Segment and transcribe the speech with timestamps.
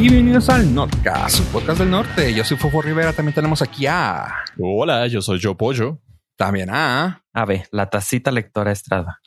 [0.00, 2.32] Y bienvenidos al Nordcast, su podcast del norte.
[2.32, 3.12] Yo soy Fofo Rivera.
[3.12, 4.34] También tenemos aquí a.
[4.58, 6.00] Hola, yo soy Yo Pollo.
[6.36, 7.22] También a.
[7.34, 9.20] A ver, la tacita lectora Estrada.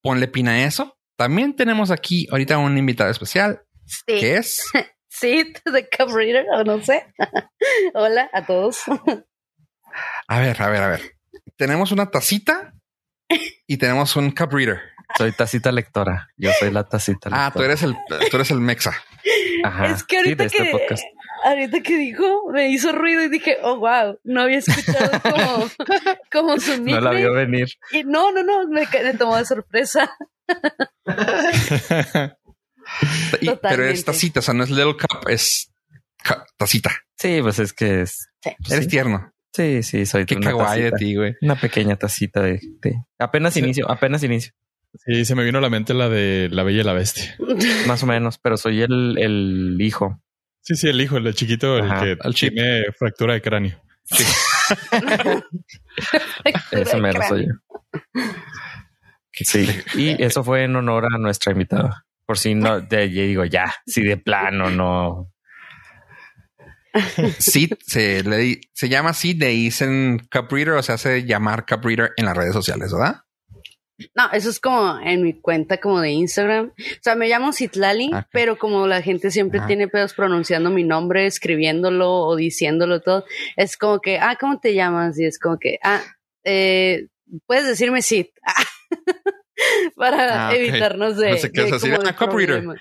[0.00, 0.96] Ponle pina a eso.
[1.18, 3.60] También tenemos aquí ahorita un invitado especial.
[3.84, 4.02] Sí.
[4.06, 4.64] que es?
[5.10, 7.12] Sí, de Cup Reader, o no sé.
[7.94, 8.78] Hola a todos.
[10.26, 11.16] A ver, a ver, a ver.
[11.56, 12.72] Tenemos una tacita
[13.66, 14.80] y tenemos un cup reader.
[15.18, 16.28] Soy tacita lectora.
[16.36, 17.46] Yo soy la tacita lectora.
[17.46, 17.94] Ah, tú eres el,
[18.30, 18.92] tú eres el mexa.
[19.64, 19.86] Ajá.
[19.86, 21.02] es que Sí, ahorita de este que podcast.
[21.44, 25.68] ahorita que dijo, me hizo ruido y dije, oh wow, no había escuchado como,
[26.32, 27.16] como su No la nickname.
[27.18, 27.68] vio venir.
[27.92, 28.86] Y no, no, no, me,
[29.18, 30.10] tomó de sorpresa.
[33.40, 35.70] Y- pero es tacita, o sea, no es little cup, es
[36.26, 36.90] cup, tacita.
[37.16, 38.28] Sí, pues es que es.
[38.42, 38.50] Sí.
[38.70, 38.90] Eres Sí.
[38.90, 39.32] tierno.
[39.52, 41.34] Sí, sí, soy Qué una kawaii de ti, güey.
[41.42, 44.52] Una pequeña tacita de, de- apenas inicio, apenas inicio,
[45.06, 47.36] Sí, se me vino a la mente la de La Bella y la Bestia.
[47.86, 50.20] más o menos, pero soy el, el hijo.
[50.62, 53.80] Sí, sí, el hijo, el chiquito, Ajá, el que el tiene fractura de cráneo.
[56.72, 57.54] Ese mero soy yo.
[59.32, 62.04] Sí, y eso fue en honor a nuestra invitada.
[62.26, 65.32] Por si no, de, yo digo ya, si de plano no.
[67.38, 71.64] Sid se, le, di- se llama Sid de dicen cup reader, o se hace llamar
[71.66, 73.20] cup reader en las redes sociales, ¿verdad?
[74.14, 76.66] No, eso es como en mi cuenta como de Instagram.
[76.68, 79.66] O sea, me llamo Citlali, Ah, pero como la gente siempre Ajá.
[79.66, 83.24] tiene pedos pronunciando mi nombre, escribiéndolo o diciéndolo todo,
[83.56, 85.18] es como que, ah, ¿cómo te llamas?
[85.18, 86.00] Y es como que, ah,
[86.44, 87.08] eh,
[87.46, 88.28] puedes decirme Cit.
[89.96, 91.30] Para Ah, evitarnos de.
[91.32, 91.90] No sé qué de es así,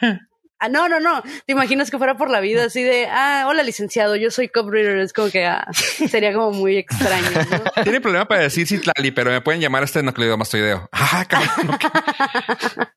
[0.02, 0.20] ah.
[0.59, 1.22] Ah, no, no, no.
[1.45, 4.69] Te imaginas que fuera por la vida así de, ah, hola licenciado, yo soy cop
[4.69, 4.97] reader.
[4.97, 5.67] Es como que ah,
[6.09, 7.83] sería como muy extraño, ¿no?
[7.83, 10.89] Tiene problema para decir Citlali, pero me pueden llamar este nucleomastoideo.
[10.91, 11.78] Ah, cabrón.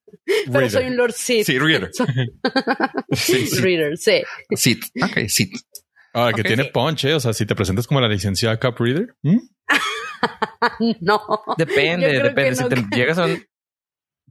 [0.47, 0.71] Pero Reader.
[0.71, 1.45] soy un Lord Cid.
[1.45, 1.91] Sí, reader.
[3.13, 3.61] Sí, sí.
[3.61, 4.23] Reader, sí.
[4.55, 4.85] Sid.
[5.03, 5.53] Ok, Sid.
[6.13, 7.15] Ahora que tiene punch, ¿eh?
[7.15, 9.41] O sea, si te presentas como la licenciada Cup Reader, ¿m?
[11.01, 11.21] No.
[11.57, 12.57] Depende, depende.
[12.57, 13.45] Si te llegas a un.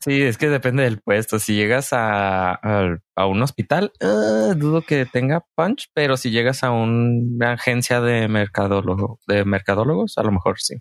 [0.02, 1.40] Sí, es que depende del puesto.
[1.40, 6.64] Si llegas a, a, a un hospital, ah, dudo que tenga punch, pero si llegas
[6.64, 10.76] a una agencia de mercadólogo, de mercadólogos, a lo mejor sí.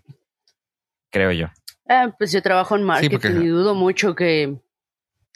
[1.11, 1.47] Creo yo.
[1.87, 4.57] Ah, pues yo trabajo en marketing porque- y dudo mucho que,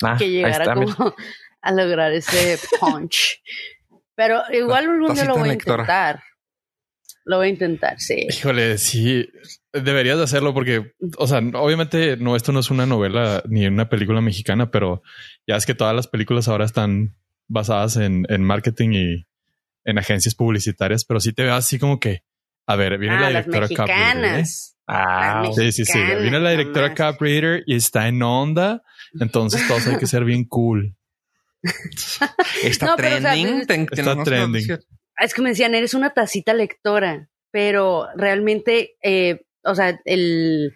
[0.04, 0.94] Ah, que llegara está, mira.
[0.96, 1.16] como
[1.62, 3.42] a lograr ese punch.
[4.16, 6.24] Pero igual algún día lo voy a intentar.
[7.26, 8.28] Lo voy a intentar, sí.
[8.30, 9.30] Híjole, sí,
[9.72, 13.88] deberías de hacerlo porque, o sea, obviamente no, esto no es una novela ni una
[13.88, 15.02] película mexicana, pero
[15.48, 17.16] ya es que todas las películas ahora están
[17.48, 19.28] basadas en, en marketing y
[19.86, 22.24] en agencias publicitarias, pero sí te veo así como que,
[22.68, 24.32] a ver, viene Ah, la las directora Reader, ¿eh?
[24.32, 24.78] mexicanas.
[24.86, 26.00] Ah, Las Sí, sí, sí.
[26.22, 27.14] Viene la directora nomás.
[27.14, 28.84] Cup Reader y está en onda.
[29.20, 30.96] Entonces todos hay que ser bien cool.
[32.64, 33.66] Está No, pero, o sea, trending.
[33.88, 34.68] pues, Está trending.
[35.18, 40.76] Es que me decían, eres una tacita lectora, pero realmente, eh, o sea, el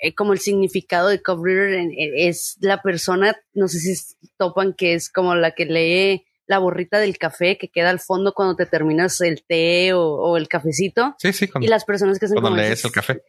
[0.00, 5.10] eh, como el significado de eh, es la persona, no sé si topan que es
[5.10, 9.20] como la que lee la borrita del café que queda al fondo cuando te terminas
[9.20, 11.14] el té o, o el cafecito.
[11.18, 13.22] Sí, sí, cuando, Y las personas que hacen cuando lees el café.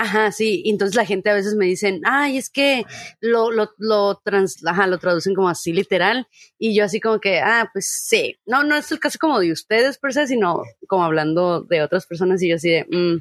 [0.00, 0.62] Ajá, sí.
[0.64, 2.84] Entonces la gente a veces me dicen, ay, es que
[3.20, 6.28] lo, lo, lo, trans, ajá, lo traducen como así literal.
[6.56, 8.36] Y yo así como que, ah, pues sí.
[8.46, 12.06] No, no es el caso como de ustedes per se, sino como hablando de otras
[12.06, 13.18] personas y yo así de, mm,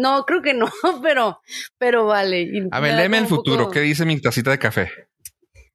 [0.00, 0.66] no, creo que no,
[1.02, 1.40] pero,
[1.76, 2.40] pero vale.
[2.40, 3.64] Y A ver, léeme el futuro.
[3.64, 4.90] poco- ¿Qué dice mi tacita de café?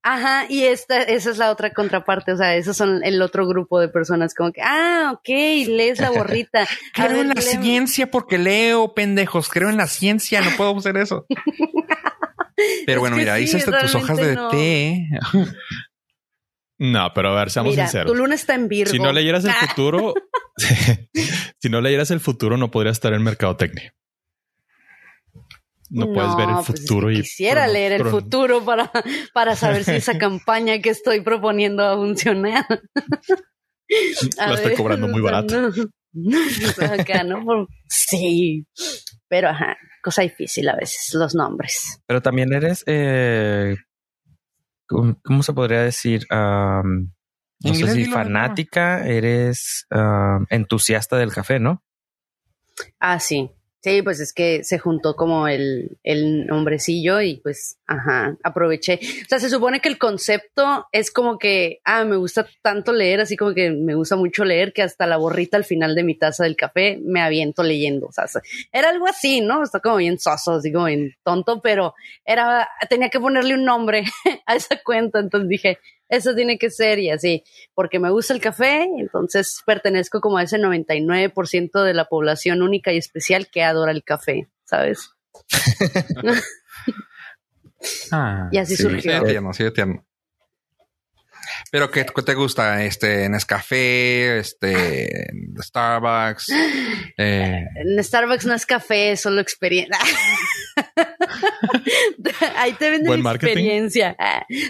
[0.10, 3.78] Ajá, y esta, esa es la otra contraparte, o sea, esos son el otro grupo
[3.82, 5.28] de personas como que, ah, ok,
[5.68, 6.66] lees la borrita.
[6.94, 7.62] Creo ver, en la léeme.
[7.62, 9.50] ciencia porque leo, pendejos.
[9.50, 10.40] Creo en la ciencia.
[10.40, 11.26] No puedo hacer eso.
[12.86, 14.48] Pero Es bueno, mira, sí, dice hasta tus hojas de no.
[14.50, 15.08] té.
[16.80, 18.12] No, pero a ver, seamos Mira, sinceros.
[18.12, 18.92] tu luna está en Virgo.
[18.92, 20.14] Si no leyeras el futuro,
[21.60, 23.96] si no leyeras el futuro, no podrías estar en mercadotecnia.
[25.90, 28.92] No, puedes ver el pues es que futuro y quisiera leer el futuro para,
[29.34, 32.66] para saber si esa campaña que estoy proponiendo va a funcionar.
[34.38, 35.72] A La estoy cobrando muy barato.
[36.12, 36.86] no.
[36.92, 37.44] Acá, ¿no?
[37.44, 38.66] Por- Sí,
[39.30, 42.02] pero ajá, cosa difícil a veces, los nombres.
[42.06, 43.78] Pero también eres, eh,
[44.88, 46.26] ¿cómo, se podría decir?
[46.30, 47.14] Am,
[47.64, 49.88] no Inglés, sé si fanática, eres
[50.50, 51.82] entusiasta del café, ¿no?
[53.00, 53.50] Ah, sí.
[53.84, 58.96] Sí, pues es que se juntó como el, el hombrecillo y pues, ajá, aproveché.
[59.02, 63.22] O sea, se supone que el concepto es como que, ah, me gusta tanto leer,
[63.22, 66.16] así como que me gusta mucho leer, que hasta la borrita al final de mi
[66.18, 68.08] taza del café me aviento leyendo.
[68.08, 68.40] O sea, se-
[68.74, 69.64] era algo así, ¿no?
[69.64, 71.94] Está como bien soso, así como bien tonto, pero
[72.26, 74.04] era, tenía que ponerle un nombre
[74.48, 75.20] a esa cuenta.
[75.20, 75.78] Entonces dije,
[76.10, 77.44] eso tiene que ser y así,
[77.74, 82.94] porque me gusta el café, entonces pertenezco como a ese 99% de la población única
[82.94, 85.12] y especial que adora el café, ¿sabes?
[88.12, 89.20] Ah, Y así sí, surgió.
[89.20, 90.04] Sí, tierno, sí, tierno.
[91.72, 92.84] Pero ¿qué, qué te gusta?
[92.84, 95.28] Este, Nescafé, este,
[95.62, 96.48] Starbucks.
[97.20, 99.98] Eh, En Starbucks no es café, es solo experiencia.
[102.56, 103.48] Ahí te venden marketing.
[103.52, 104.18] experiencia.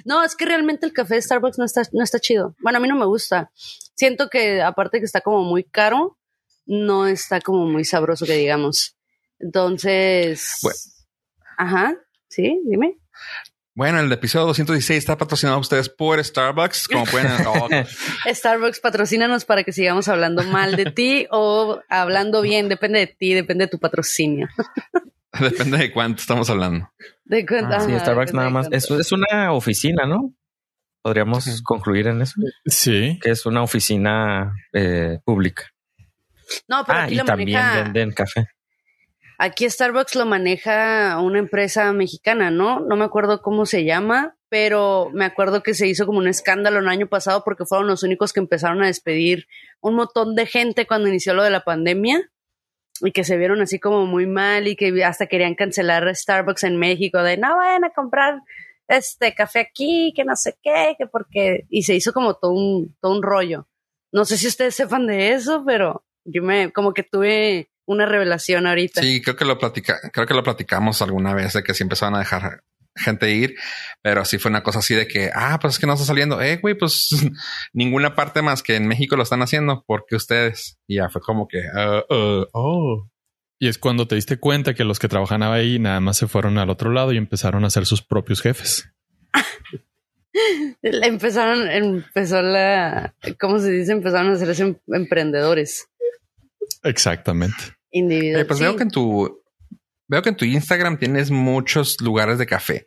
[0.06, 2.56] No, es que realmente el café de Starbucks no está, no está chido.
[2.62, 3.51] Bueno, a mí no me gusta.
[3.95, 6.18] Siento que aparte que está como muy caro,
[6.65, 8.95] no está como muy sabroso que digamos.
[9.39, 10.77] Entonces, Bueno.
[11.57, 11.95] ajá,
[12.30, 12.98] sí, dime.
[13.74, 16.88] bueno, el episodio 216 está patrocinado a ustedes por Starbucks.
[16.88, 17.68] Como pueden, oh,
[18.25, 22.68] Starbucks, patrocínanos para que sigamos hablando mal de ti o hablando bien.
[22.69, 24.48] Depende de ti, depende de tu patrocinio.
[25.51, 26.89] depende de cuánto estamos hablando.
[27.25, 28.68] De cuenta, Ah, Sí, Starbucks nada más.
[28.69, 28.78] cuánto.
[28.78, 30.34] Es, es una oficina, ¿no?
[31.01, 31.63] Podríamos Sí.
[31.63, 32.34] concluir en eso,
[32.66, 33.19] Sí.
[33.22, 35.63] que es una oficina eh, pública.
[36.68, 37.84] No, pero Ah, aquí y lo también maneja.
[37.84, 38.48] venden café.
[39.39, 42.80] Aquí Starbucks lo maneja una empresa mexicana, ¿no?
[42.80, 46.80] No me acuerdo cómo se llama, pero me acuerdo que se hizo como un escándalo
[46.80, 49.45] el año pasado porque fueron los únicos que empezaron a despedir
[49.80, 52.31] un montón de gente cuando inició lo de la pandemia
[53.01, 56.77] y que se vieron así como muy mal y que hasta querían cancelar Starbucks en
[56.77, 58.41] México de no vayan a comprar
[58.88, 62.95] este café aquí, que no sé qué, que porque y se hizo como todo un
[63.01, 63.67] todo un rollo.
[64.11, 68.67] No sé si ustedes sepan de eso, pero yo me como que tuve una revelación
[68.67, 69.01] ahorita.
[69.01, 72.15] Sí, creo que lo platica, creo que lo platicamos alguna vez de que sí empezaron
[72.15, 72.63] a dejar
[72.97, 73.55] gente ir,
[74.01, 76.41] pero sí fue una cosa así de que, ah, pues es que no está saliendo.
[76.41, 77.09] Eh, güey, pues
[77.73, 80.77] ninguna parte más que en México lo están haciendo porque ustedes.
[80.88, 83.09] Y ya fue como que, ah, ah, oh.
[83.59, 86.57] Y es cuando te diste cuenta que los que trabajan ahí nada más se fueron
[86.59, 88.89] al otro lado y empezaron a ser sus propios jefes.
[90.83, 93.91] Empezaron, empezó la, ¿cómo se dice?
[93.91, 95.88] Empezaron a hacerse em- emprendedores
[96.83, 97.57] Exactamente.
[97.91, 98.43] individuales.
[98.43, 99.41] Eh, pues veo que en tu
[100.07, 102.86] veo que en tu Instagram tienes muchos lugares de café.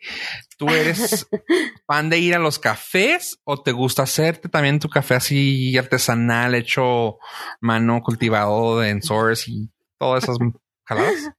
[0.56, 1.26] ¿Tú eres
[1.86, 6.54] fan de ir a los cafés o te gusta hacerte también tu café así artesanal,
[6.54, 7.18] hecho
[7.60, 10.38] mano, cultivado en source y todas esas
[10.84, 11.30] jaladas?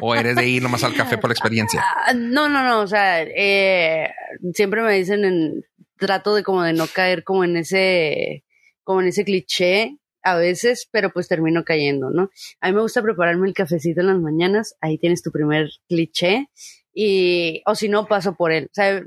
[0.00, 1.82] ¿O eres de ir nomás al café por la experiencia?
[2.06, 4.10] Ah, no, no, no, o sea, eh,
[4.52, 5.64] siempre me dicen en,
[5.96, 8.44] trato de como de no caer como en ese,
[8.84, 9.96] como en ese cliché
[10.26, 12.30] a veces, pero pues termino cayendo, ¿no?
[12.60, 16.48] A mí me gusta prepararme el cafecito en las mañanas, ahí tienes tu primer cliché,
[16.92, 18.64] y, o si no, paso por él.
[18.64, 19.04] O sea,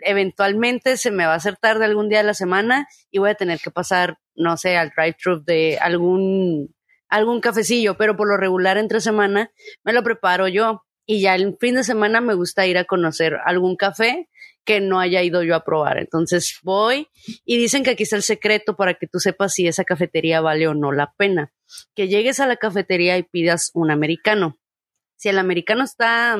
[0.00, 3.34] eventualmente se me va a hacer tarde algún día de la semana y voy a
[3.34, 6.74] tener que pasar, no sé, al drive-thru de algún,
[7.08, 9.52] algún cafecillo, pero por lo regular entre semana
[9.84, 10.82] me lo preparo yo.
[11.10, 14.28] Y ya el fin de semana me gusta ir a conocer algún café
[14.66, 15.96] que no haya ido yo a probar.
[15.96, 17.08] Entonces voy
[17.46, 20.68] y dicen que aquí está el secreto para que tú sepas si esa cafetería vale
[20.68, 21.50] o no la pena.
[21.94, 24.58] Que llegues a la cafetería y pidas un americano.
[25.16, 26.36] Si el americano está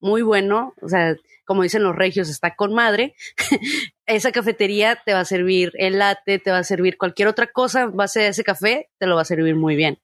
[0.00, 1.14] muy bueno, o sea,
[1.44, 3.14] como dicen los regios, está con madre,
[4.06, 7.84] esa cafetería te va a servir el latte, te va a servir cualquier otra cosa,
[7.84, 9.98] base de ese café, te lo va a servir muy bien.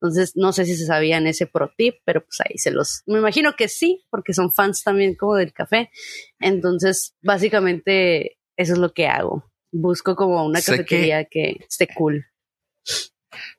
[0.00, 3.02] Entonces, no sé si se sabían ese pro tip, pero pues ahí se los...
[3.06, 5.90] Me imagino que sí, porque son fans también como del café.
[6.38, 9.50] Entonces, básicamente, eso es lo que hago.
[9.72, 11.56] Busco como una Sé cafetería que...
[11.68, 12.26] esté cool.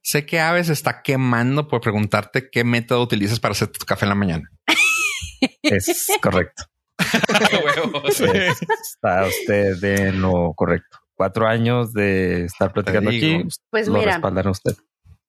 [0.02, 4.10] Sé que Aves está quemando por preguntarte qué método utilizas para hacer tu café en
[4.10, 4.50] la mañana.
[5.62, 6.64] Es correcto.
[8.12, 8.26] Sí.
[8.26, 11.00] Está usted en lo correcto.
[11.16, 13.44] Cuatro años de estar platicando aquí.
[13.70, 14.74] Pues lo mira, respaldan a usted.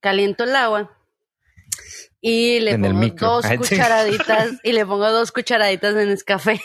[0.01, 1.00] caliento el agua
[2.21, 3.29] y le En pongo micro.
[3.29, 3.57] dos sí.
[3.57, 6.61] cucharaditas y le pongo dos cucharaditas de Nescafé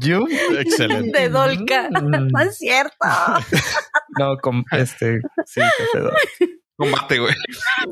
[0.00, 0.24] Yo
[0.58, 1.18] Excelente.
[1.18, 1.88] de Dolca.
[1.90, 2.28] Mm.
[2.28, 2.94] No es cierto.
[4.18, 6.48] no con este sí café.
[6.76, 7.32] Combate, güey.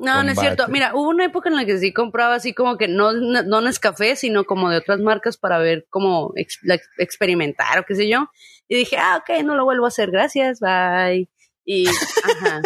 [0.03, 0.67] No, no es cierto.
[0.67, 4.17] Mira, hubo una época en la que sí compraba así como que no, no Nescafé,
[4.17, 8.29] sino como de otras marcas para ver cómo ex- la- experimentar o qué sé yo.
[8.67, 11.29] Y dije, ah, ok, no lo vuelvo a hacer, gracias, bye.
[11.65, 12.61] Y, ajá,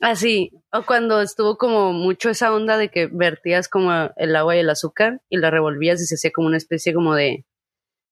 [0.00, 0.50] así.
[0.72, 4.70] O cuando estuvo como mucho esa onda de que vertías como el agua y el
[4.70, 7.44] azúcar y la revolvías y se hacía como una especie como de,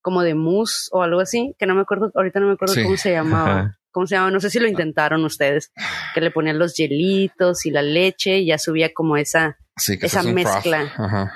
[0.03, 2.83] como de mousse o algo así, que no me acuerdo, ahorita no me acuerdo Sí,
[2.85, 3.51] cómo se llamaba.
[3.61, 3.79] ajá.
[3.91, 4.31] ¿Cómo se llama?
[4.31, 5.73] No sé si lo intentaron ustedes,
[6.15, 9.57] que le ponían los hielitos y la leche y ya subía como esa.
[9.75, 10.93] Sí, que Esa es mezcla.
[10.99, 11.33] Ajá.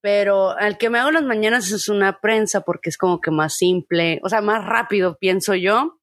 [0.00, 3.54] Pero al que me hago las mañanas es una prensa porque es como que más
[3.56, 6.00] simple, o sea, más rápido, pienso yo,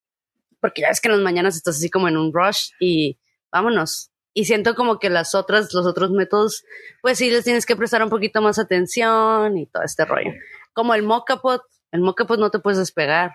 [0.62, 3.20] porque ya es que en las mañanas estás así como en un rush y
[3.54, 4.10] vámonos.
[4.34, 6.66] Y siento como que las otras, los otros métodos,
[7.02, 10.32] pues sí les tienes que prestar un poquito más atención y todo este rollo.
[10.74, 13.32] Como el mocha pot, el mocha pot no te puedes despegar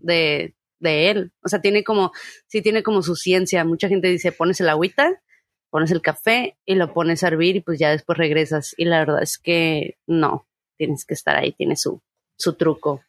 [0.00, 1.32] de, de él.
[1.42, 2.12] O sea, tiene como,
[2.46, 3.64] sí tiene como su ciencia.
[3.64, 5.22] Mucha gente dice, pones el agüita,
[5.70, 8.74] pones el café y lo pones a hervir y pues ya después regresas.
[8.76, 12.02] Y la verdad es que no, tienes que estar ahí, tiene su,
[12.36, 13.02] su truco.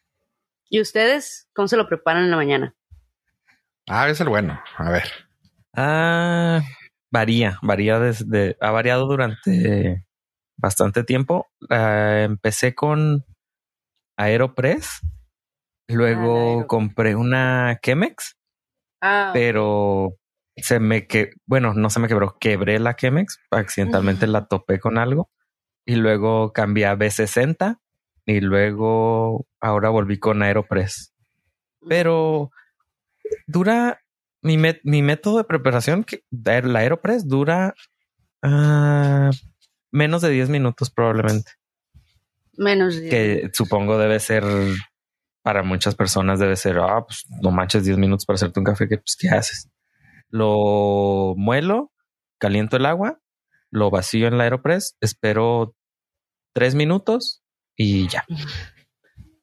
[0.70, 2.74] ¿Y ustedes cómo se lo preparan en la mañana?
[3.86, 4.58] Ah, es el bueno.
[4.78, 5.23] A ver.
[5.76, 6.62] Ah,
[7.10, 10.04] varía, varía desde, ha variado durante
[10.56, 11.48] bastante tiempo.
[11.70, 13.24] Ah, empecé con
[14.16, 15.00] Aeropress,
[15.88, 16.66] luego Aero.
[16.66, 18.36] compré una Chemex,
[19.00, 20.16] Ah, pero
[20.56, 24.98] se me que, bueno, no se me quebró, quebré la Chemex, accidentalmente la topé con
[24.98, 25.30] algo
[25.84, 27.80] y luego cambié a B60
[28.24, 31.12] y luego ahora volví con Aeropress.
[31.86, 32.50] Pero
[33.46, 34.03] dura
[34.44, 37.74] mi, met- mi método de preparación, que la Aeropress dura
[38.42, 39.30] ah,
[39.90, 41.52] menos de 10 minutos probablemente,
[42.56, 42.94] menos.
[43.00, 44.44] de- que supongo debe ser
[45.42, 48.88] para muchas personas debe ser, ah, pues no manches 10 minutos para hacerte un café,
[48.88, 49.68] que pues, ¿qué haces?
[50.30, 51.92] Lo muelo,
[52.38, 53.20] caliento el agua,
[53.70, 55.74] lo vacío en la Aeropress, espero
[56.54, 57.42] tres minutos
[57.76, 58.24] y ya.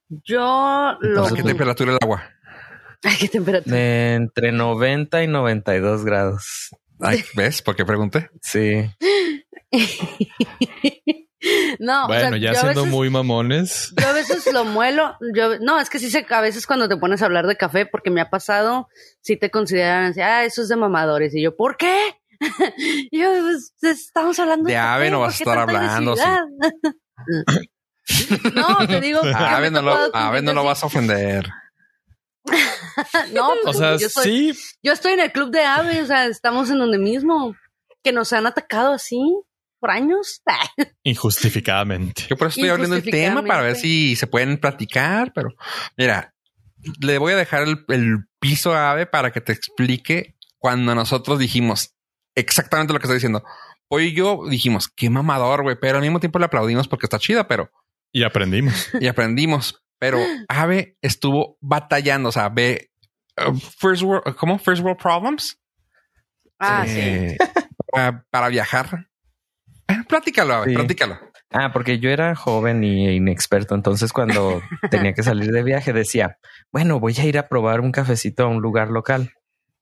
[0.10, 1.26] Yo lo.
[1.26, 2.24] ¿A qué temperatura el agua?
[3.04, 3.76] Ay, qué temperatura.
[3.76, 6.70] De entre 90 y 92 grados.
[7.00, 7.62] Ay, ¿Ves?
[7.64, 8.30] ¿Por qué pregunté?
[8.42, 8.90] Sí.
[11.80, 13.94] no, o sea, Bueno, ya yo a siendo veces- muy mamones.
[14.00, 16.98] Yo a veces lo muelo, yo no, es que sí sé, a veces cuando te
[16.98, 18.88] pones a hablar de café, porque me ha pasado,
[19.22, 21.98] sí te consideran así, ah, eso es de mamadores, y yo, ¿por qué?
[23.12, 26.24] Y yo, pues, estamos hablando De ave café, no ¿por vas a estar hablando, sí.
[28.54, 31.50] no, te digo, A ver, no lo, a ver, no lo vas a ofender.
[33.34, 36.06] No, O pues, sea, yo, soy, sí, yo estoy en el club de ave, o
[36.06, 37.56] sea, estamos en donde mismo,
[38.04, 39.20] que nos han atacado así
[39.80, 40.42] por años.
[41.04, 42.26] injustificadamente.
[42.30, 45.50] Yo por eso estoy abriendo el tema para ver si se pueden platicar, pero
[45.98, 46.34] mira,
[47.00, 51.40] le voy a dejar el, el piso a Ave para que te explique cuando nosotros
[51.40, 51.96] dijimos
[52.36, 53.44] exactamente lo que está diciendo.
[53.90, 57.20] Hoy y yo dijimos, qué mamador, güey, pero al mismo tiempo le aplaudimos porque está
[57.20, 57.70] chida, pero
[58.14, 58.90] Y aprendimos.
[59.00, 59.84] y aprendimos.
[60.02, 60.18] Pero
[60.50, 62.90] Ave estuvo batallando, o sea, ve
[63.38, 64.58] uh, first world, ¿cómo?
[64.58, 65.60] First world problems
[66.58, 67.00] Ah, sí.
[67.00, 67.38] Eh,
[67.92, 69.08] para, para viajar.
[69.88, 70.76] Eh, Platícalo, Ave, Sí.
[70.76, 71.20] platícalo.
[71.52, 73.76] Ah, porque yo era joven y inexperto.
[73.76, 76.38] Entonces, cuando tenía que salir de viaje, decía,
[76.72, 79.34] bueno, voy a ir a probar un cafecito a un lugar local.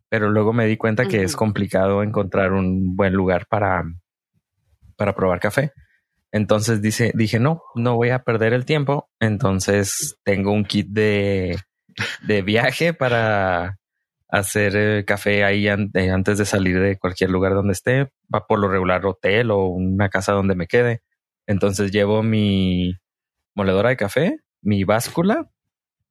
[0.09, 3.83] Pero luego me di cuenta que es complicado encontrar un buen lugar para,
[4.97, 5.71] para probar café.
[6.31, 9.09] Entonces dice, dije, no, no voy a perder el tiempo.
[9.19, 11.57] Entonces tengo un kit de,
[12.27, 13.77] de viaje para
[14.27, 18.11] hacer eh, café ahí eh, antes de salir de cualquier lugar donde esté.
[18.33, 21.01] Va por lo regular hotel o una casa donde me quede.
[21.47, 22.93] Entonces llevo mi
[23.55, 25.49] moledora de café, mi báscula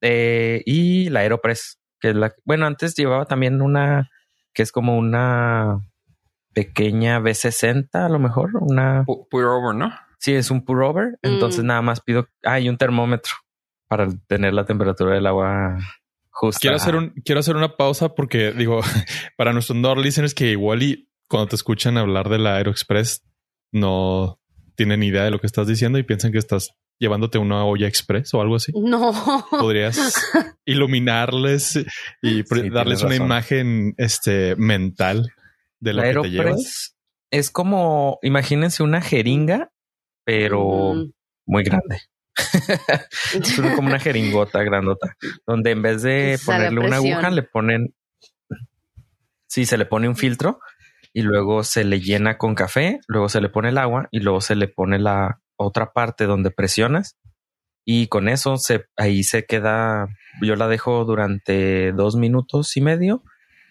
[0.01, 2.35] eh, y la Aeropress, que es la...
[2.45, 4.11] Bueno, antes llevaba también una
[4.53, 5.79] que es como una
[6.53, 9.05] pequeña B60 a lo mejor, una...
[9.05, 9.93] Pu- Pour over, ¿no?
[10.19, 11.19] Sí, es un pour over.
[11.23, 11.67] Entonces Mm.
[11.69, 12.27] nada más pido...
[12.45, 13.33] Ah, y un termómetro
[13.89, 15.79] para tener la temperatura del agua
[16.31, 16.61] justa.
[16.61, 18.81] Quiero hacer un, quiero hacer una pausa porque digo,
[19.37, 23.23] para nuestros no listeners que igual y cuando te escuchan hablar de la Aeroexpress
[23.73, 24.41] no
[24.77, 26.71] tienen idea de lo que estás diciendo y piensan que estás
[27.01, 28.73] llevándote una olla express o algo así.
[28.75, 29.13] No.
[29.51, 30.15] Podrías
[30.65, 31.77] iluminarles
[32.23, 33.27] y Sí, darles una razón.
[33.27, 35.33] imagen este mental
[35.81, 36.97] de lo La que te llevas.
[37.31, 39.71] Es como, imagínense una jeringa,
[40.29, 41.13] pero Mm.
[41.47, 42.03] muy grande.
[43.33, 45.17] es como una jeringota grandota,
[45.47, 47.95] donde en vez de ponerle una aguja, le ponen,
[49.49, 50.61] sí, se le pone un filtro
[51.15, 54.43] y luego se le llena con café, luego se le pone el agua y luego
[54.43, 57.17] se le pone la otra parte donde presionas
[57.87, 60.09] y con eso se, ahí se queda,
[60.43, 63.23] yo la dejo durante dos minutos y medio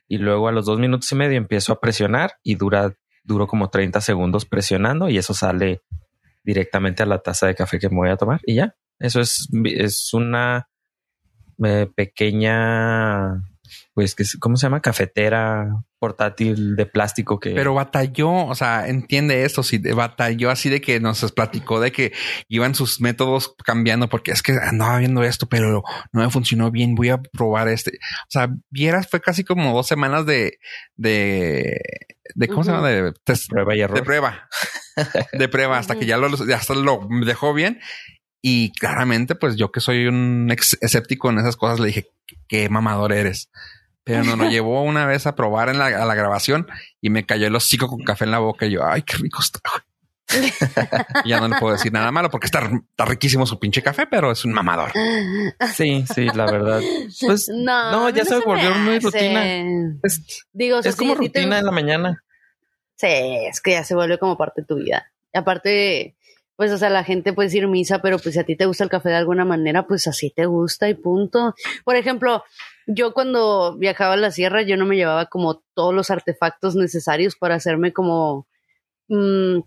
[0.08, 3.70] y luego a los dos minutos y medio empiezo a presionar y dura, duro como
[3.70, 5.84] 30 segundos presionando y eso sale
[6.48, 8.74] directamente a la taza de café que me voy a tomar y ya.
[9.00, 10.70] Eso es, es una
[11.64, 13.44] eh, pequeña,
[13.94, 14.82] pues, ¿cómo se llama?
[14.82, 15.68] Cafetera
[16.00, 17.52] portátil de plástico que...
[17.52, 22.14] Pero batalló, o sea, entiende esto, sí, batalló así de que nos platicó de que
[22.48, 26.96] iban sus métodos cambiando porque es que andaba viendo esto, pero no me funcionó bien,
[26.96, 27.98] voy a probar este.
[28.24, 30.60] O sea, vieras, fue casi como dos semanas de,
[30.96, 31.82] de,
[32.36, 32.88] de ¿cómo se llama?
[32.90, 34.04] De test, prueba y de error.
[34.04, 34.50] prueba,
[35.34, 37.80] de prueba, hasta que ya lo, hasta lo dejó bien.
[38.42, 42.08] Y claramente, pues yo que soy un ex- escéptico en esas cosas, le dije,
[42.48, 43.50] qué mamador eres.
[44.04, 46.68] Pero no, nos llevó una vez a probar en la, a la grabación
[47.02, 49.40] y me cayó el hocico con café en la boca y yo, ay, qué rico
[49.42, 49.60] está.
[49.70, 49.82] güey".
[51.26, 54.32] Ya no le puedo decir nada malo porque está, está riquísimo su pinche café, pero
[54.32, 54.92] es un mamador.
[55.74, 56.82] Sí, sí, la verdad.
[57.26, 59.46] Pues No, no, ya se volvió muy rutina.
[60.04, 62.24] Es, Digo, es como te rutina en la mañana.
[62.96, 65.12] Sí, es que ya se vuelve como parte de tu vida.
[65.34, 66.18] Y aparte,
[66.56, 68.84] pues, o sea, la gente puede decir misa, pero pues si a ti te gusta
[68.84, 71.54] el café de alguna manera, pues así te gusta y punto.
[71.86, 72.44] Por ejemplo,
[72.88, 77.36] yo cuando viajaba a la sierra, yo no me llevaba como todos los artefactos necesarios
[77.36, 78.48] para hacerme como
[79.10, 79.60] mm,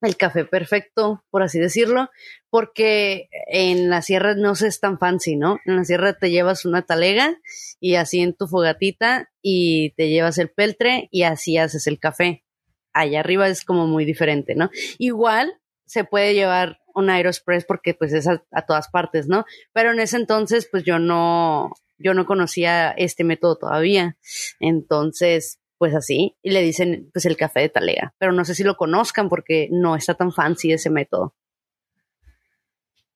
[0.00, 2.10] el café perfecto, por así decirlo,
[2.50, 5.58] porque en la sierra no se es tan fancy, ¿no?
[5.64, 7.36] En la sierra te llevas una talega
[7.80, 12.44] y así en tu fogatita y te llevas el peltre y así haces el café
[12.92, 14.70] allá arriba es como muy diferente, ¿no?
[14.98, 15.52] Igual
[15.86, 19.44] se puede llevar un Aeropress porque pues es a, a todas partes, ¿no?
[19.72, 24.16] Pero en ese entonces pues yo no, yo no conocía este método todavía.
[24.60, 28.64] Entonces, pues así, y le dicen pues el café de talega, pero no sé si
[28.64, 31.34] lo conozcan porque no está tan fancy ese método.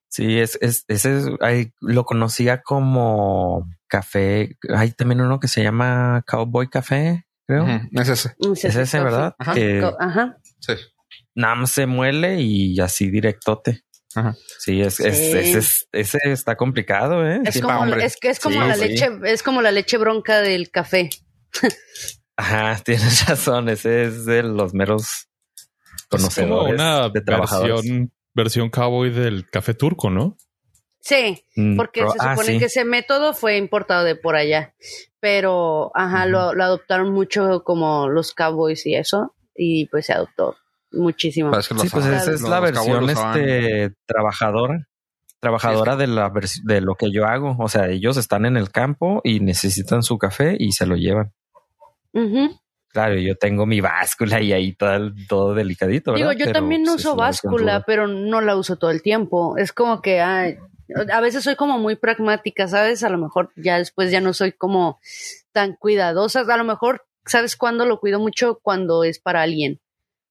[0.09, 4.57] Sí, es, es, ese es- ay, lo conocía como café.
[4.75, 7.65] Hay también uno que se llama Cowboy Café, creo.
[7.93, 8.35] Es ese.
[8.67, 9.35] Es ese, ¿verdad?
[9.39, 9.53] Ajá.
[9.55, 10.37] Que Ajá.
[10.59, 10.73] Sí.
[11.33, 13.81] nada más se muele y así directote.
[14.15, 14.35] Ajá.
[14.59, 15.37] Sí, es, es- Sí.
[15.37, 17.41] ese, es- ese está complicado, ¿eh?
[17.43, 18.05] Es Sí, como, hombre.
[18.05, 18.87] es que es como Sí, la sí.
[18.89, 21.09] leche, es como la leche bronca del café.
[22.37, 23.69] Ajá, tienes razón.
[23.69, 25.67] Ese es de los meros Es
[26.09, 27.75] como conocedores una de trabajadores.
[27.75, 30.37] versión, versión cowboy del café turco, ¿no?
[30.99, 32.59] Sí, Mm, porque se ah, supone sí.
[32.59, 34.73] que ese método fue importado de por allá,
[35.19, 40.55] pero ajá, lo, lo adoptaron mucho como los cowboys y eso, y pues se adoptó
[40.93, 41.49] muchísimo.
[41.49, 44.87] Pero es que Sí, pues esa es la versión este trabajadora,
[45.41, 46.31] trabajadora de la
[46.63, 47.57] de lo que yo hago.
[47.59, 51.33] O sea, ellos están en el campo y necesitan su café y se lo llevan.
[52.93, 56.13] Claro, yo tengo mi báscula y ahí todo, todo delicadito.
[56.13, 59.57] Digo, yo Pero, también pues, uso báscula, pero no la uso todo el tiempo.
[59.57, 60.57] Es como que ay,
[61.11, 63.03] a veces soy como muy pragmática, ¿sabes?
[63.03, 64.99] A lo mejor ya después ya no soy como
[65.51, 66.41] tan cuidadosa.
[66.41, 68.59] A lo mejor, ¿sabes cuándo lo cuido mucho?
[68.61, 69.81] Cuando es para alguien.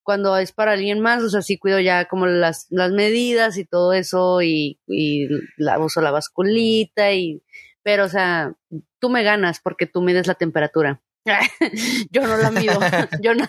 [0.04, 3.64] Cuando es para alguien más, o sea, sí cuido ya como las, las medidas y
[3.64, 7.42] todo eso y, y la, uso la basculita y...
[7.84, 8.54] Pero, o sea,
[9.00, 11.02] tú me ganas porque tú mides la temperatura.
[12.10, 12.78] yo no la mido.
[13.22, 13.46] yo, no,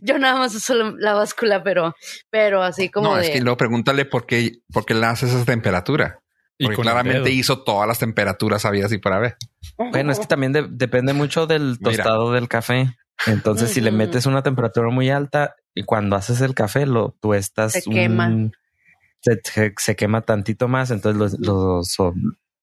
[0.00, 1.94] yo nada más uso la, la báscula, pero,
[2.30, 3.26] pero así como no, de...
[3.26, 6.20] es que luego pregúntale por qué, por qué le hace esa temperatura.
[6.58, 9.36] Y Porque el claramente hizo todas las temperaturas habidas y para ver.
[9.76, 11.96] Bueno, es que también de- depende mucho del Mira.
[11.96, 12.96] tostado del café.
[13.26, 17.34] Entonces, si le metes una temperatura muy alta y cuando haces el café, lo tú
[17.34, 18.30] estás Se quema.
[19.20, 20.90] se, se- se quema tantito más.
[20.90, 22.14] Entonces lo, lo, so-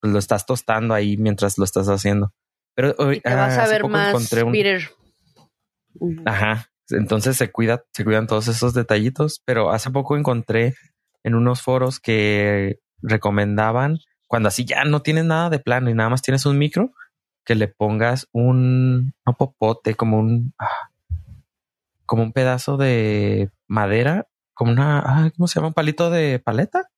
[0.01, 2.33] lo estás tostando ahí mientras lo estás haciendo.
[2.75, 6.21] Pero hoy y te vas ah, a hace ver poco más encontré un-.
[6.25, 6.69] Ajá.
[6.89, 9.41] Entonces se cuida, se cuidan todos esos detallitos.
[9.45, 10.75] Pero hace poco encontré
[11.23, 16.09] en unos foros que recomendaban cuando así ya no tienes nada de plano y nada
[16.09, 16.91] más tienes un micro,
[17.45, 20.89] que le pongas un no popote, como un ah,
[22.07, 25.67] como un pedazo de madera, como una, ah, ¿cómo se llama?
[25.67, 26.89] Un palito de paleta.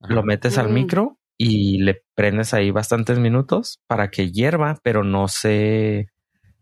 [0.00, 5.26] Lo metes al micro y le prendes ahí bastantes minutos para que hierva, pero no
[5.26, 6.06] se,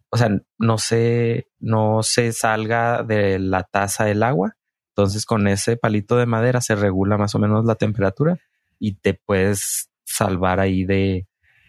[0.09, 4.57] o sea, no se, no se salga de la taza el agua.
[4.97, 8.38] Entonces con ese palito de madera se regula más o menos la temperatura
[8.79, 11.27] y te puedes salvar ahí de,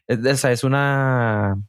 [0.08, 1.62] es, esa es una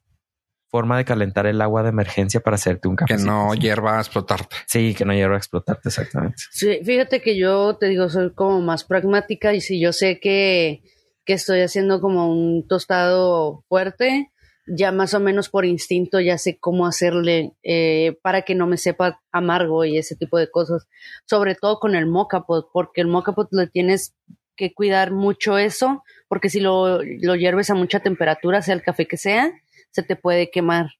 [0.69, 3.17] forma de calentar el agua de emergencia para hacerte un café.
[3.17, 4.55] Que no hierva a explotarte.
[4.67, 6.37] Sí, que no hierva a explotarte exactamente.
[6.53, 10.85] Sí, fíjate que yo te digo, soy como más pragmática y si yo sé que,
[11.25, 14.31] que estoy haciendo como un tostado fuerte,
[14.67, 18.77] ya más o menos por instinto ya sé cómo hacerle eh, para que no me
[18.77, 20.87] sepa amargo y ese tipo de cosas.
[21.27, 24.15] Sobre todo con el mocha pot, porque el mocha pot lo tienes
[24.57, 29.07] que cuidar mucho eso, porque si lo, lo hierves a mucha temperatura, sea el café
[29.07, 29.53] que sea,
[29.91, 30.91] se te puede quemar.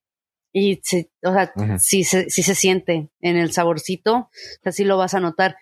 [0.51, 1.79] Y se, o sea, Ujú.
[1.79, 4.29] sí, se, sí se siente en el saborcito, o
[4.61, 5.57] sea, sí lo vas a notar.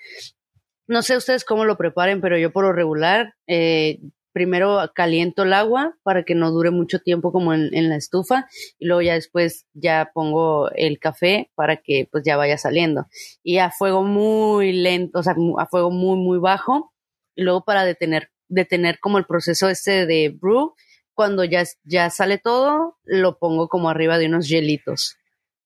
[0.88, 4.00] No sé ustedes cómo lo preparen, pero yo por lo regular, eh,
[4.32, 8.48] primero caliento el agua para que no dure mucho tiempo como en, en la estufa
[8.80, 13.08] y luego ya después ya pongo el café para que pues ya vaya saliendo.
[13.44, 16.94] Y a fuego muy lento, o sea, a fuego muy, muy bajo.
[17.36, 20.74] Y luego para detener, detener como el proceso este de brew,
[21.14, 25.18] cuando ya, ya sale todo, lo pongo como arriba de unos hielitos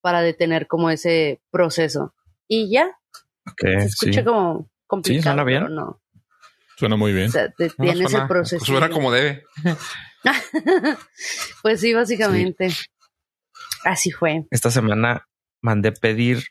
[0.01, 2.13] para detener como ese proceso.
[2.47, 2.97] Y ya,
[3.57, 4.25] se escucha sí.
[4.25, 5.63] como complicado, suena bien.
[5.63, 6.01] pero no.
[6.77, 7.27] Suena muy bien.
[7.27, 8.65] O sea, te- No, tienes suena- el proceso.
[8.65, 9.43] Suena como debe.
[11.61, 12.69] pues sí, básicamente.
[13.83, 14.45] Así fue.
[14.51, 15.27] Esta semana
[15.61, 16.43] mandé pedir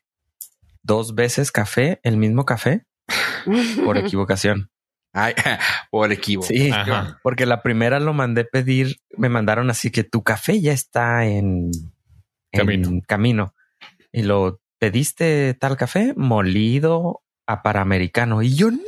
[0.83, 2.85] dos veces café, el mismo café,
[3.85, 4.71] por equivocación.
[5.13, 5.35] Ay,
[5.91, 6.49] por equivoco.
[6.49, 7.19] Sí, Ajá.
[7.23, 11.71] porque la primera lo mandé pedir, me mandaron así que tu café ya está en
[12.53, 13.01] en Camino.
[13.07, 13.55] camino.
[14.13, 18.43] Y lo pediste tal café molido a Panamericano.
[18.43, 18.79] Y yo, no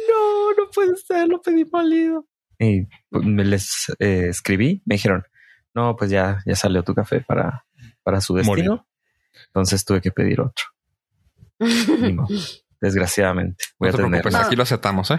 [0.76, 2.26] puede ser, lo pedí molido.
[2.58, 5.24] Y pues, me les eh, escribí, me dijeron,
[5.74, 7.64] no, pues ya, ya salió tu café para,
[8.02, 8.52] para su destino.
[8.54, 8.86] Molido.
[9.48, 10.64] Entonces tuve que pedir otro.
[12.80, 13.64] Desgraciadamente.
[13.78, 14.10] Voy No a tener.
[14.22, 15.18] preocupes, aquí lo aceptamos, ¿eh?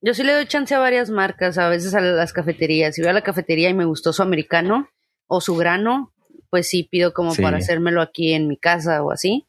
[0.00, 2.94] Yo sí le doy chance a varias marcas, a veces a las cafeterías.
[2.94, 4.88] Si voy a la cafetería y me gustó su americano
[5.26, 6.12] o su grano,
[6.50, 7.42] pues sí pido como Sí.
[7.42, 9.46] para hacérmelo aquí en mi casa o así.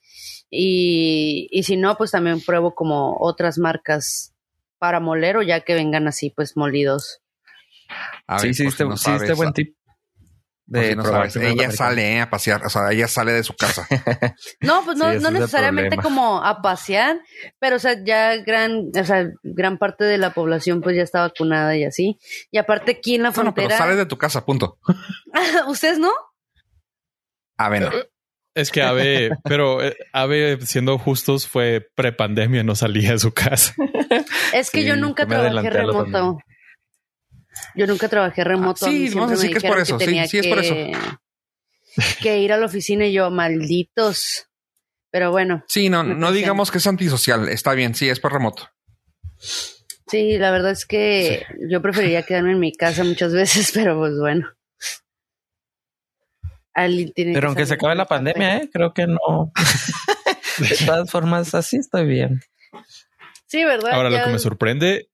[0.49, 4.32] Y, y si no, pues también pruebo como otras marcas
[4.83, 7.21] para moler o ya que vengan así, pues molidos.
[8.27, 9.77] A sí, ver, sí, este, si no sí, este sabes, buen tip.
[10.65, 11.31] De no sabes.
[11.31, 13.87] primero el Ella sale eh, a pasear, o sea, ella sale de su casa.
[14.59, 17.21] No, pues no, Sí, no necesariamente como a pasear,
[17.59, 21.21] pero o sea, ya gran, o sea, gran parte de la población pues ya está
[21.21, 22.19] vacunada y así.
[22.51, 24.79] Y aparte aquí en la Bueno, pero frontera, sales de tu casa, punto.
[25.69, 26.11] ¿ustedes no?
[27.55, 27.91] A ver, no.
[28.55, 33.73] Es que Ave, pero eh, Ave, siendo justos, fue prepandemia, no salía de su casa.
[34.53, 36.37] Es que Sí, yo nunca trabajé remoto.
[37.75, 38.85] Yo nunca trabajé remoto.
[38.85, 40.59] Ah, mí sí, vamos a decir que es por eso, sí, tenía sí es por
[40.59, 40.75] eso.
[42.21, 44.47] que- ir a la oficina y yo, malditos.
[45.11, 47.47] Pero bueno, Sí, no, no digamos que es antisocial.
[47.49, 48.69] Está bien, sí, es por remoto.
[50.07, 54.13] sí, la verdad es que yo preferiría quedarme en mi casa muchas veces, pero pues
[54.19, 54.47] bueno.
[56.73, 58.69] Alguien tiene que Pero aunque se acabe la pandemia, ¿eh?
[58.71, 59.51] creo que no.
[60.59, 62.41] De todas formas, así estoy bien.
[63.47, 63.93] Sí, ¿verdad?
[63.93, 65.09] Ahora, lo que me sorprende,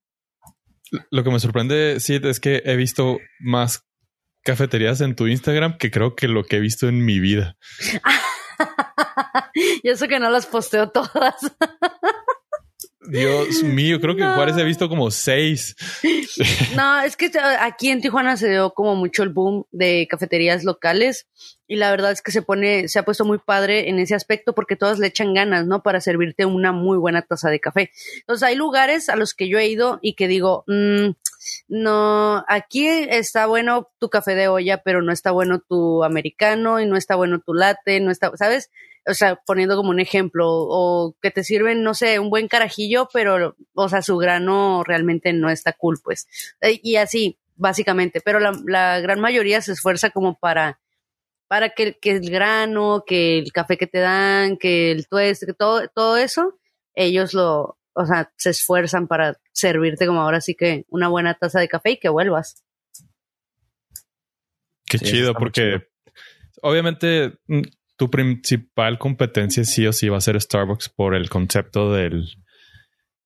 [1.12, 3.86] lo que me sorprende, sí, es que he visto más
[4.44, 7.58] cafeterías en tu Instagram que creo que lo que he visto en mi vida.
[9.84, 11.36] y eso que no las posteo todas.
[13.10, 14.36] Dios mío, creo que No.
[14.36, 15.76] Juárez he visto como seis.
[16.76, 20.64] No, es que eh, aquí en Tijuana se dio como mucho el boom de cafeterías
[20.64, 21.28] locales
[21.70, 24.54] y la verdad es que se pone, se ha puesto muy padre en ese aspecto
[24.56, 25.84] porque todas le echan ganas, ¿no?
[25.84, 27.92] Para servirte una muy buena taza de café.
[28.22, 31.12] Entonces hay lugares a los que yo he ido y que digo, mm,
[31.68, 36.88] no, aquí está bueno tu café de olla, pero no está bueno tu americano y
[36.88, 38.72] no está bueno tu latte, no está, ¿sabes?
[39.08, 43.10] O sea, poniendo como un ejemplo, o que te sirven, no sé, un buen carajillo,
[43.14, 46.28] pero, o sea, su grano realmente no está cool, pues.
[46.62, 48.22] Eh, Y así, básicamente.
[48.22, 50.80] Pero la, la gran mayoría se esfuerza como para,
[51.50, 55.54] para que, que el grano, que el café que te dan, que el tueste, que
[55.54, 56.60] todo, todo eso,
[56.94, 61.60] ellos lo, o sea, se esfuerzan para servirte como ahora sí que una buena taza
[61.60, 62.64] de café y que vuelvas.
[64.86, 65.88] Qué Sí, chido, porque
[66.62, 67.62] obviamente mm,
[67.98, 72.28] tu principal competencia sí o sí va a ser Starbucks por el concepto del,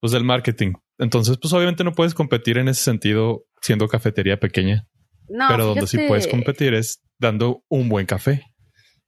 [0.00, 0.72] pues del marketing.
[0.96, 4.88] Entonces, pues obviamente no puedes competir en ese sentido siendo cafetería pequeña,
[5.28, 8.42] No, pero donde sí puedes competir es dando un buen café.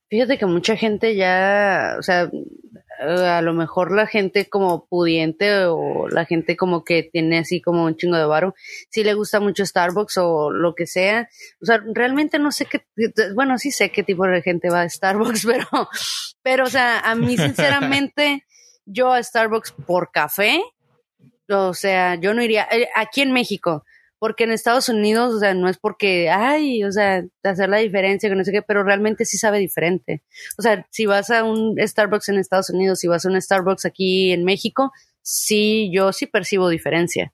[0.09, 2.31] Fíjate que mucha gente ya, o sea,
[3.01, 7.61] eh, a lo mejor la gente como pudiente o la gente como que tiene así
[7.61, 8.55] como un chingo de varo,
[8.89, 11.29] sí le gusta mucho Starbucks o lo que sea.
[11.61, 12.87] O sea, realmente no sé qué,
[13.35, 15.89] bueno, sí sé qué tipo de gente va a Starbucks, pero,
[16.43, 18.45] pero, o sea, a mí sinceramente,
[18.85, 20.63] yo a Starbucks por café,
[21.49, 23.85] o sea, yo no iría, eh, aquí en México,
[24.19, 28.29] porque en Estados Unidos, o sea, no es porque, ay, o sea, hacer la diferencia,
[28.29, 30.23] que no sé qué, pero realmente sí sabe diferente.
[30.59, 33.85] O sea, si vas a un Starbucks en Estados Unidos, si vas a un Starbucks
[33.85, 37.33] aquí en México, sí, yo sí percibo diferencia.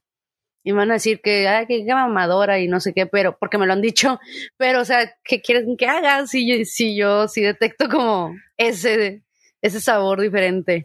[0.63, 3.37] Y me van a decir que, ay, que, qué mamadora y no sé qué, pero,
[3.37, 4.19] porque me lo han dicho,
[4.57, 9.23] pero, o sea, ¿qué quieren que haga si si yo sí detecto como ese,
[9.61, 10.83] ese sabor diferente?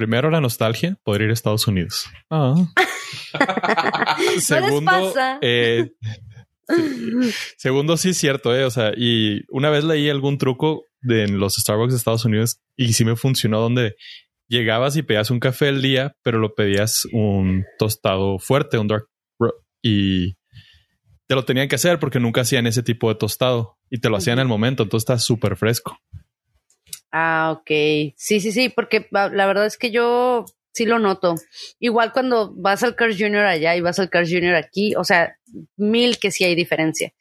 [0.00, 2.06] Primero la nostalgia, poder ir a Estados Unidos.
[2.30, 2.54] Ah.
[4.40, 5.38] segundo, pasa?
[5.42, 5.90] eh,
[6.66, 7.30] sí.
[7.58, 8.64] segundo, sí es cierto, eh.
[8.64, 12.60] O sea, y una vez leí algún truco de en los Starbucks de Estados Unidos
[12.76, 13.96] y sí me funcionó donde
[14.48, 19.04] llegabas y pedías un café al día, pero lo pedías un tostado fuerte, un dark
[19.38, 20.38] ro- y
[21.26, 24.16] te lo tenían que hacer porque nunca hacían ese tipo de tostado y te lo
[24.16, 25.98] hacían al momento, entonces está súper fresco.
[27.12, 27.70] Ah, ok.
[28.16, 31.34] Sí, sí, sí, porque la verdad es que yo sí lo noto.
[31.80, 35.36] Igual cuando vas al Cars Junior allá y vas al Cars Junior aquí, o sea,
[35.76, 37.12] mil que sí hay diferencia.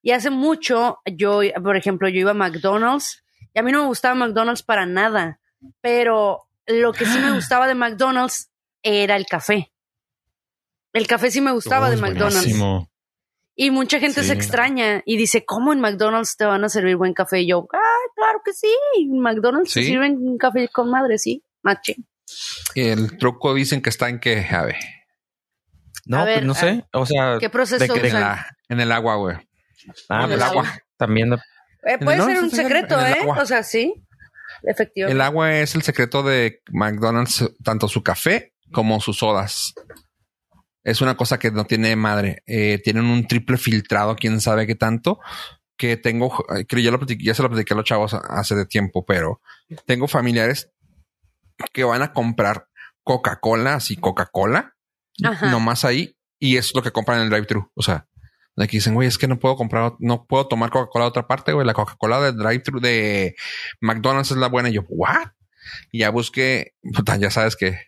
[0.00, 3.22] Y hace mucho, yo, por ejemplo, yo iba a McDonald's
[3.54, 5.40] y a mí no me gustaba McDonald's para nada,
[5.80, 8.50] pero lo que sí me gustaba de McDonald's
[8.82, 9.70] era el café.
[10.94, 12.36] El café sí me gustaba Oh, de McDonald's.
[12.40, 12.90] buenísimo.
[13.54, 14.28] Y mucha gente Sí.
[14.28, 17.40] se extraña y dice, ¿cómo en McDonald's te van a servir buen café?
[17.40, 17.78] Y yo, ay,
[18.14, 18.68] claro que sí,
[19.10, 19.84] McDonald's Sí.
[19.84, 21.96] sirven un café con madre, sí, mache.
[22.74, 24.76] El truco dicen que está en que, a ver,
[26.06, 26.86] No, A ver, pues no sé.
[26.94, 29.36] O sea, ¿Qué proceso de que- en, la- en el agua, güey.
[30.08, 30.78] ah, en el pues, agua.
[30.96, 31.34] también.
[31.34, 33.16] Eh, puede No, ser un secreto, ¿eh?
[33.20, 33.42] agua.
[33.42, 33.92] O sea, sí.
[34.62, 35.14] Efectivamente.
[35.14, 39.74] El agua es el secreto de McDonald's, tanto su café como sus sodas.
[40.82, 42.42] Es una cosa que no tiene madre.
[42.46, 45.20] Eh, tienen un triple filtrado, quién sabe qué tanto.
[45.78, 48.66] Que tengo, creo yo lo platiqué, ya se lo platiqué a los chavos hace de
[48.66, 49.40] tiempo, pero
[49.86, 50.70] tengo familiares
[51.72, 52.68] que van a comprar
[53.04, 54.74] Coca-Cola, así Coca-Cola,
[55.50, 57.70] nomás ahí, y es lo que compran en el drive-thru.
[57.74, 58.08] O sea,
[58.56, 61.28] de que dicen, güey, es que no puedo comprar, no puedo tomar Coca-Cola de otra
[61.28, 61.64] parte, güey.
[61.64, 63.36] La Coca-Cola del drive-thru de
[63.80, 64.68] McDonald's es la buena.
[64.68, 65.28] Y yo, ¿what?
[65.92, 67.78] Y ya busqué, puta, ya sabes que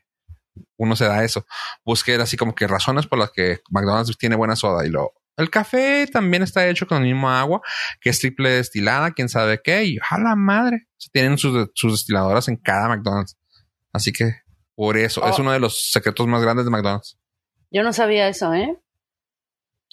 [0.77, 1.45] uno se da eso.
[1.85, 5.13] Busqué así como que razones por las que McDonald's tiene buena soda y lo.
[5.37, 7.61] El café también está hecho con el mismo agua,
[8.01, 10.89] que es triple destilada, quién sabe qué, y a la madre.
[11.13, 13.39] Tienen sus, sus destiladoras en cada McDonald's.
[13.93, 14.35] Así que
[14.75, 15.43] por eso es Oh.
[15.43, 17.19] uno de los secretos más grandes de McDonald's.
[17.71, 18.77] Yo no sabía eso, ¿eh?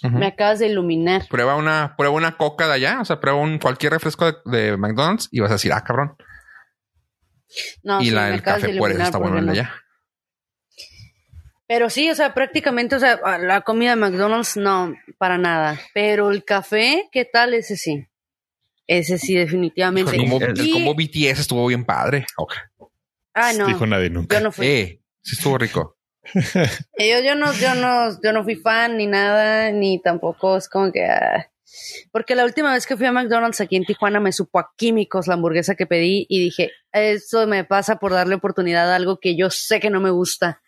[0.04, 1.28] Me acabas de iluminar.
[1.28, 4.78] Prueba una, prueba una coca de allá, o sea, prueba un cualquier refresco de, de
[4.78, 6.16] McDonald's y vas a decir, ah, cabrón.
[7.84, 9.74] No, y sí, la de café por eso está bueno el de allá.
[11.68, 15.80] Pero sí, o sea, prácticamente, o sea, la comida de McDonald's no, para nada.
[15.94, 17.54] Pero el café, ¿qué tal?
[17.54, 18.06] Ese sí.
[18.88, 20.12] Ese sí, definitivamente.
[20.16, 22.26] El combo, el- el Y- combo BTS estuvo bien padre.
[22.38, 22.54] Ok.
[23.34, 23.68] Ah, no.
[23.68, 24.38] Dijo nadie nunca.
[24.38, 24.66] Yo no fui.
[24.66, 25.98] Eh, sí estuvo rico.
[27.00, 30.92] Yo, yo no, yo no, yo no fui fan ni nada, ni tampoco es como
[30.92, 31.50] que ah.
[32.12, 35.28] porque la última vez que fui a McDonald's aquí en Tijuana me supo a químicos
[35.28, 39.38] la hamburguesa que pedí y dije, eso me pasa por darle oportunidad a algo que
[39.38, 40.62] yo sé que no me gusta.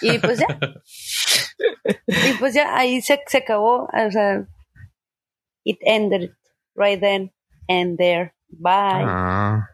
[0.00, 0.46] Y pues ya.
[2.06, 3.88] y pues ya ahí se, se acabó.
[3.92, 4.46] O sea,
[5.64, 6.30] it ended
[6.74, 7.32] right then
[7.68, 8.32] and there.
[8.48, 9.04] Bye.
[9.06, 9.68] Ah,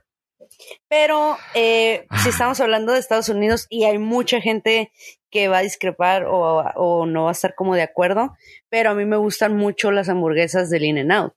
[0.88, 2.30] Pero eh, si Ah.
[2.30, 4.92] estamos hablando de Estados Unidos y hay mucha gente
[5.30, 8.34] que va a discrepar o, o no va a estar como de acuerdo,
[8.70, 11.34] pero a mí me gustan mucho las hamburguesas del In n Out.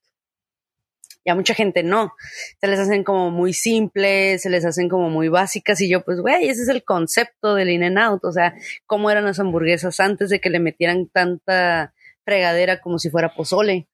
[1.23, 2.13] Y a mucha gente no.
[2.59, 6.19] Se les hacen como muy simples, se les hacen como muy básicas y yo pues,
[6.19, 8.25] güey, ese es el concepto del In n Out.
[8.25, 8.53] O sea,
[8.87, 11.93] cómo eran las hamburguesas antes de que le metieran tanta
[12.25, 13.87] fregadera como si fuera pozole.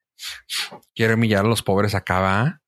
[0.95, 2.61] quiere humillar a los pobres acá, ¿va?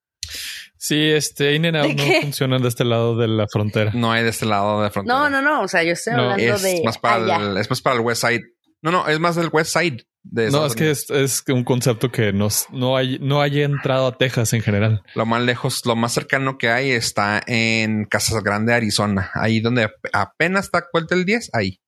[0.78, 2.22] Sí, este In and ¿De Out no qué?
[2.22, 3.92] funcionan de este lado de la frontera.
[3.94, 5.18] No hay de este lado de frontera.
[5.18, 5.62] No, no, no.
[5.64, 7.36] O sea, yo estoy No, hablando Es de más para allá.
[7.52, 8.44] el, es más para el West Side.
[8.82, 10.06] No, no, es más del West Side.
[10.24, 14.08] De No, es que es, es un concepto que no, no, hay, no haya entrado
[14.08, 15.02] a Texas en general.
[15.16, 19.32] Lo más lejos, lo más cercano que hay está en Casas Grande, Arizona.
[19.34, 21.80] Ahí donde ap- apenas está cuenta el 10, ahí.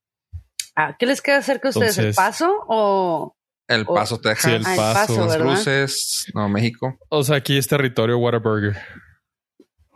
[0.76, 1.98] Ah, ¿Qué les queda cerca a ustedes?
[1.98, 3.36] ¿El paso o...?
[3.68, 3.86] El.
[3.86, 4.52] Paso, Texas.
[4.52, 5.26] Sí, el Ah, el paso.
[5.28, 5.38] Las.
[5.38, 6.98] Cruces, no, México.
[7.10, 8.78] O sea, aquí es territorio Whataburger.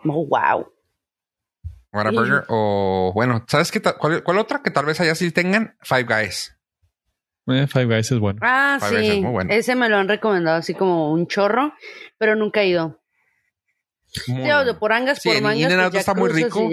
[0.03, 0.71] Oh, wow.
[1.91, 2.43] Whataburger.
[2.49, 3.81] O bueno, ¿sabes qué?
[3.81, 5.75] cuál, cuál otra que tal vez allá sí tengan?
[5.81, 6.54] Five Guys.
[7.47, 8.39] Eh, Five Guys es bueno.
[8.41, 9.21] Ah, Five Guys es sí.
[9.21, 9.53] muy bueno.
[9.53, 11.73] Ese me lo han recomendado así como un chorro,
[12.17, 13.01] pero nunca he ido.
[14.27, 14.79] Muy Sí, o de bueno.
[14.79, 15.59] por angas, Sí, por mangas.
[15.59, 16.69] In-N-Out pues está muy rico.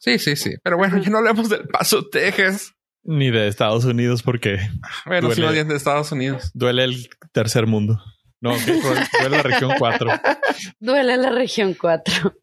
[0.00, 0.54] Sí, sí, sí.
[0.62, 2.72] Pero bueno, ya no hablemos del Paso, Texas.
[3.02, 4.58] Ni de Estados Unidos porque
[5.04, 5.42] Bueno, sí, Duele.
[5.46, 6.50] más bien de Estados Unidos.
[6.54, 7.98] duele el tercer mundo.
[8.40, 10.10] No, duele la región 4.
[10.80, 12.34] Duele la región 4.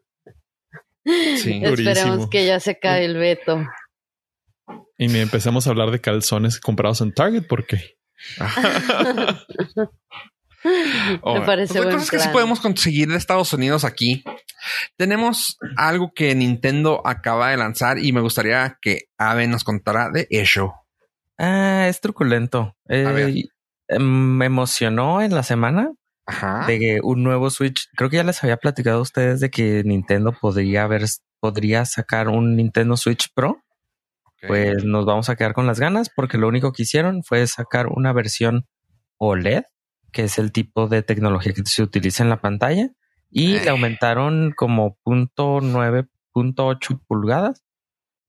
[1.06, 1.60] Sí.
[1.62, 1.90] Durísimo.
[1.92, 3.64] Esperemos que ya se cae el veto.
[5.02, 7.98] Y ni empezamos a hablar de calzones comprados en Target porque
[11.24, 14.24] Oh, parece pues, buen cosas que sí podemos conseguir de Estados Unidos aquí.
[14.96, 20.28] Tenemos algo que Nintendo acaba de lanzar y me gustaría que Ave nos contara de
[20.30, 20.76] eso.
[21.40, 22.76] Ah, es truculento.
[22.88, 23.44] Eh,
[23.88, 25.92] eh, me emocionó en la semana
[26.28, 26.68] Ajá.
[26.68, 27.88] de que un nuevo Switch.
[27.96, 31.06] Creo que ya les había platicado a ustedes de que Nintendo podría haber,
[31.40, 33.61] podría sacar un Nintendo Switch Pro.
[34.48, 37.88] Pues nos vamos a quedar con las ganas porque lo único que hicieron fue sacar
[37.88, 38.68] una versión
[39.18, 39.64] OLED,
[40.12, 42.90] que es el tipo de tecnología que se utiliza en la pantalla,
[43.30, 43.62] y Eh.
[43.64, 47.64] le aumentaron como punto nueve, punto ocho pulgadas.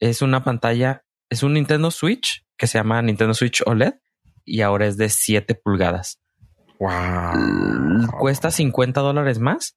[0.00, 3.94] Es una pantalla, es un Nintendo Switch que se llama Nintendo Switch OLED
[4.44, 6.20] y ahora es de 7 pulgadas.
[6.78, 8.08] Wow.
[8.18, 9.76] Cuesta 50 dólares más.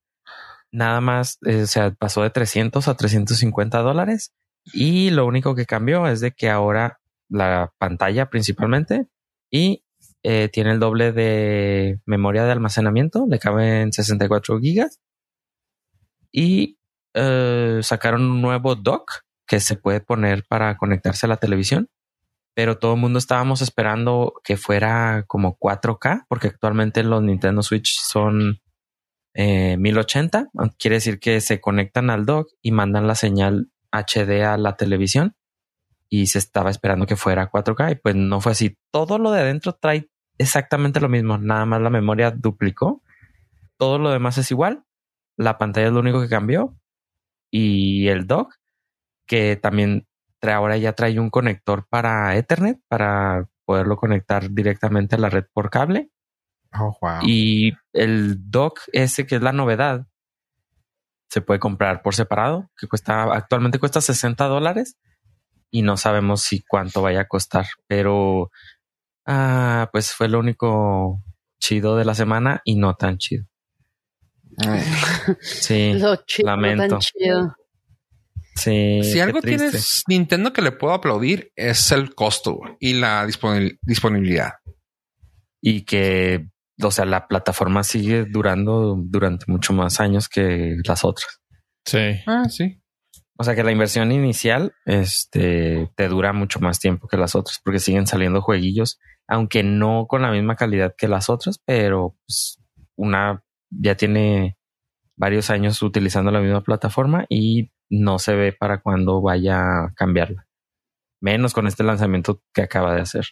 [0.71, 4.33] Nada más, eh, o sea, pasó de 300 a 350 dólares.
[4.73, 6.99] Y lo único que cambió es de que ahora
[7.30, 9.08] la pantalla principalmente
[9.51, 9.84] y
[10.23, 14.99] eh, tiene el doble de memoria de almacenamiento, le caben 64 gigas.
[16.32, 16.80] Y
[17.13, 21.89] eh, sacaron un nuevo dock que se puede poner para conectarse a la televisión.
[22.56, 27.99] Pero todo el mundo estábamos esperando que fuera como 4K, porque actualmente los Nintendo Switch
[28.01, 28.62] son
[29.36, 30.49] eh, 1080.
[30.80, 35.36] Quiere decir que se conectan al dock y mandan la señal HD a la televisión
[36.10, 38.77] y se estaba esperando que fuera 4K y pues no fue así.
[38.91, 43.01] Todo lo de adentro trae exactamente lo mismo, nada más la memoria duplicó.
[43.77, 44.84] Todo lo demás es igual.
[45.38, 46.75] La pantalla es lo único que cambió
[47.51, 48.55] y el dock
[49.25, 50.08] que también
[50.39, 55.45] trae, ahora ya trae un conector para Ethernet para poderlo conectar directamente a la red
[55.51, 56.12] por cable.
[56.73, 57.19] Oh, wow.
[57.23, 60.08] Y el dock ese que es la novedad
[61.29, 64.97] se puede comprar por separado, que cuesta actualmente cuesta 60 dólares
[65.71, 68.51] y no sabemos si cuánto vaya a costar, pero
[69.25, 71.21] ah, pues fue lo único
[71.59, 73.45] chido de la semana y no tan chido.
[75.41, 76.88] Sí, Lo chido, lamento.
[76.88, 77.55] tan chido.
[78.55, 79.01] sí.
[79.03, 79.65] si algo triste.
[79.69, 84.53] tienes Nintendo que le puedo aplaudir es el costo y la disponibil- disponibilidad.
[85.61, 86.47] y que,
[86.81, 91.41] o sea, la plataforma sigue durando durante mucho más años que las otras.
[91.85, 92.21] Sí.
[92.25, 92.81] Ah, sí.
[93.38, 97.59] O sea que la inversión inicial este, te dura mucho más tiempo que las otras
[97.63, 102.59] porque siguen saliendo jueguillos, aunque no con la misma calidad que las otras, pero pues,
[102.95, 104.57] una ya tiene
[105.17, 110.47] varios años utilizando la misma plataforma y no se ve para cuándo vaya a cambiarla.
[111.21, 113.25] Menos con este lanzamiento que acaba de hacer.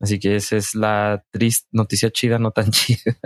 [0.00, 3.16] Así que esa es la triste noticia chida, no tan chida.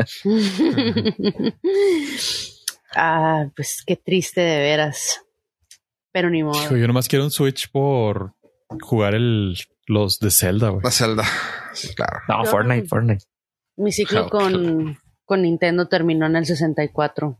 [2.96, 5.20] ah, pues qué triste de veras.
[6.12, 6.62] Pero ni modo.
[6.62, 8.34] Hijo, yo nomás quiero un Switch por
[8.82, 9.54] jugar el,
[9.86, 10.82] los de Zelda, güey.
[10.84, 11.24] La Zelda.
[11.72, 12.18] Sí, claro.
[12.28, 13.24] No, Yo- Fortnite, Fortnite.
[13.76, 17.38] Mi ciclo Oh, con, con Nintendo terminó en el 64.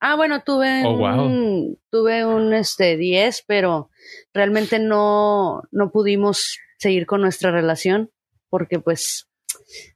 [0.00, 1.24] Ah, bueno, tuve Oh, wow.
[1.26, 3.90] un, tuve un este 10, pero
[4.32, 8.10] realmente no, no pudimos seguir con nuestra relación
[8.56, 9.28] porque pues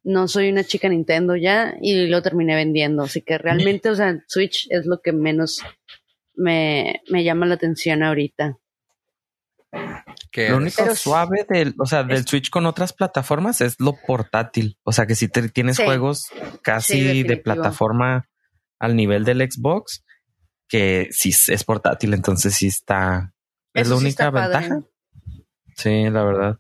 [0.03, 3.05] no soy una chica Nintendo ya y lo terminé vendiendo.
[3.05, 5.63] Así que realmente, o sea, Switch es lo que menos
[6.35, 8.59] me, me llama la atención ahorita.
[10.33, 13.77] Que Lo único Pero- suave del, o sea, del es- Switch con otras plataformas es
[13.79, 14.77] lo portátil.
[14.83, 15.85] O sea, que si te, tienes Sí.
[15.85, 16.25] juegos
[16.63, 18.29] casi Sí, de plataforma
[18.79, 20.05] al nivel del Xbox,
[20.69, 23.33] que sí es portátil, entonces sí está.
[23.75, 24.59] Es Eso la sí única padre.
[24.59, 24.83] ventaja.
[25.77, 26.59] Sí, la verdad.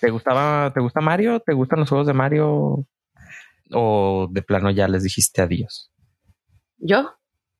[0.00, 1.40] ¿Te gustaba, te gusta Mario?
[1.40, 2.86] ¿Te gustan los juegos de Mario?
[3.72, 5.90] ¿O de plano ya les dijiste adiós?
[6.78, 7.14] ¿Yo?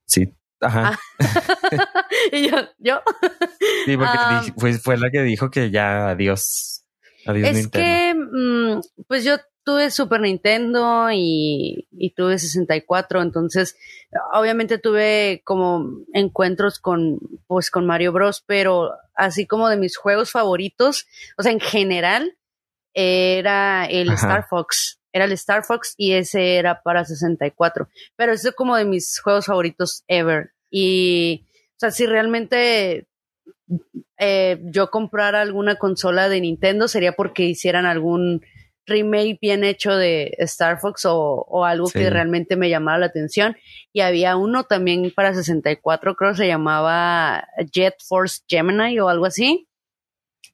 [0.07, 0.33] Sí.
[0.61, 0.98] Ajá.
[1.20, 1.98] Ah.
[2.33, 3.01] y yo, yo.
[3.85, 6.85] sí, porque dije- fue, fue la que dijo que ya adiós.
[7.27, 7.79] Adiós Es Nintendo.
[7.79, 9.37] que, mm, pues yo
[9.68, 13.76] tuve Super Nintendo y, y tuve 64, entonces
[14.33, 20.31] obviamente tuve como encuentros con, pues con Mario Bros, pero así como de mis juegos
[20.31, 22.38] favoritos, o sea, en general,
[22.94, 24.16] era el Ajá.
[24.16, 28.74] Star Fox, era el Star Fox y ese era para 64, pero ese es como
[28.74, 30.52] de mis juegos favoritos ever.
[30.70, 31.44] Y,
[31.76, 33.07] o sea, si realmente
[34.16, 38.40] eh, yo comprara alguna consola de Nintendo sería porque hicieran algún
[38.88, 41.16] remake bien hecho de Star Fox o,
[41.48, 41.98] o algo Sí.
[42.01, 43.57] que realmente me llamara la atención.
[43.92, 49.27] Y había uno también para 64, creo que se llamaba Jet Force Gemini o algo
[49.27, 49.66] así.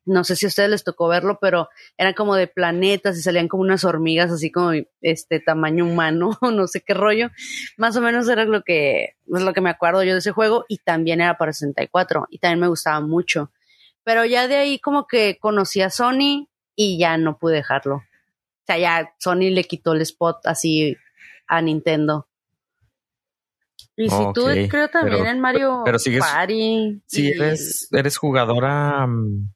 [0.06, 3.48] No sé si a ustedes les tocó verlo, pero eran como de planetas y salían
[3.48, 7.30] como unas hormigas así como este tamaño humano, no sé qué rollo.
[7.78, 10.66] Más o menos era lo que, es lo que me acuerdo yo de ese juego
[10.68, 13.50] y también era para 64 y también me gustaba mucho.
[14.02, 18.02] Pero ya de ahí como que conocí a Sony y ya no pude dejarlo.
[18.64, 20.96] O sea, ya Sony le quitó el spot así
[21.46, 22.28] a Nintendo.
[23.96, 27.02] Y si tú creo también pero- en Mario pero sigues- Party.
[27.06, 29.50] Si y eres, eres jugadora mm,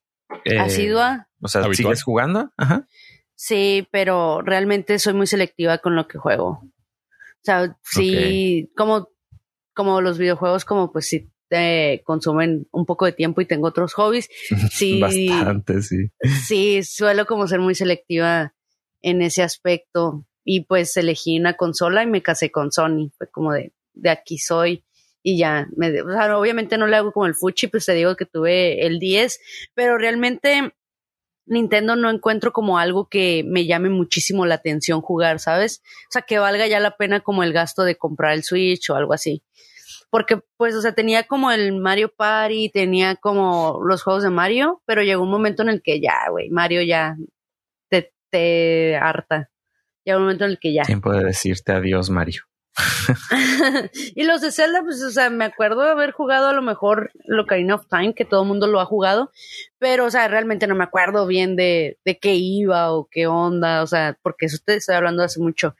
[0.44, 1.28] eh, asidua.
[1.40, 1.76] O sea, Habitual.
[1.94, 2.52] sigues jugando.
[2.56, 2.86] Ajá.
[3.34, 6.60] Sí, pero realmente soy muy selectiva con lo que juego.
[6.62, 9.08] O sea, sí, como,
[9.74, 13.94] como los videojuegos, como pues sí te consumen un poco de tiempo y tengo otros
[13.94, 14.28] hobbies.
[14.70, 15.00] Sí.
[15.00, 16.10] Bastante, sí.
[16.46, 18.54] Sí, suelo como ser muy selectiva
[19.02, 20.24] en ese aspecto.
[20.44, 23.10] Y pues elegí una consola y me casé con Sony.
[23.16, 24.84] Fue como de, de aquí soy.
[25.22, 28.16] Y ya, me, o sea, obviamente no le hago como el fuchi, pues te digo
[28.16, 29.40] que tuve el 10,
[29.74, 30.72] pero realmente
[31.48, 35.82] Nintendo no encuentro como algo que me llame muchísimo la atención jugar, ¿sabes?
[36.08, 38.94] O sea, que valga ya la pena como el gasto de comprar el Switch o
[38.94, 39.42] algo así.
[40.10, 44.82] Porque, pues, o sea, tenía como el Mario Party, tenía como los juegos de Mario,
[44.86, 47.16] pero llegó un momento en el que ya, güey, Mario ya
[48.30, 49.50] te, harta.
[50.04, 50.82] Llegó un momento en el que ya.
[50.82, 52.42] Tiempo de decirte adiós, Mario.
[54.14, 57.10] y los de Zelda, pues, o sea, me acuerdo de haber jugado a lo mejor
[57.40, 59.32] Ocarina of Time, que todo el mundo lo ha jugado,
[59.78, 63.82] pero, o sea, realmente no me acuerdo bien de, de qué iba o qué onda,
[63.82, 65.74] o sea, porque eso te estoy hablando hace mucho.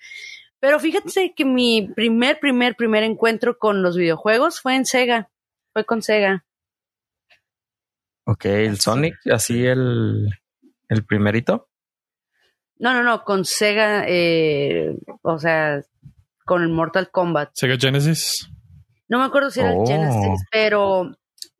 [0.60, 5.30] Pero fíjate que mi primer, primer, primer encuentro con los videojuegos fue en Sega,
[5.72, 6.44] fue con Sega.
[8.24, 10.28] Ok, el Sonic, así el,
[10.88, 11.67] el primerito.
[12.78, 15.80] No, no, no, con Sega, eh, o sea,
[16.44, 17.50] con el Mortal Kombat.
[17.54, 18.48] Sega Genesis.
[19.08, 19.82] No me acuerdo si era Oh.
[19.82, 21.10] el Genesis, pero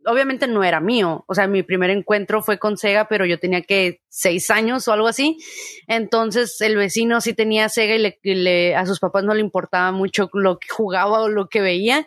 [0.05, 1.25] obviamente no era mío.
[1.27, 4.93] O sea, mi primer encuentro fue con Sega, pero yo tenía que seis años o
[4.93, 5.39] algo así.
[5.87, 9.41] Entonces el vecino sí tenía Sega y, le, y le- a sus papás no le
[9.41, 12.07] importaba mucho lo que jugaba o lo que veía.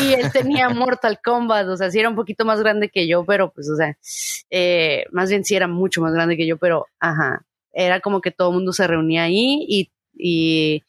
[0.00, 3.24] Y él tenía Mortal Kombat, o sea, sí era un poquito más grande que yo,
[3.24, 3.96] pero pues, o sea,
[4.50, 7.42] eh, más bien sí era mucho más grande que yo, pero ajá,
[7.72, 10.82] era como que todo el mundo se reunía ahí y, y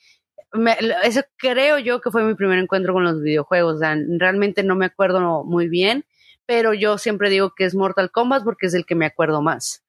[0.53, 3.75] me- eso creo yo que fue mi primer encuentro con los videojuegos.
[3.75, 6.05] O sea, realmente no me acuerdo muy bien,
[6.45, 9.83] pero yo siempre digo que es Mortal Kombat porque es el que me acuerdo más.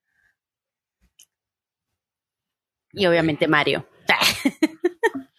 [2.92, 3.86] Y obviamente Mario.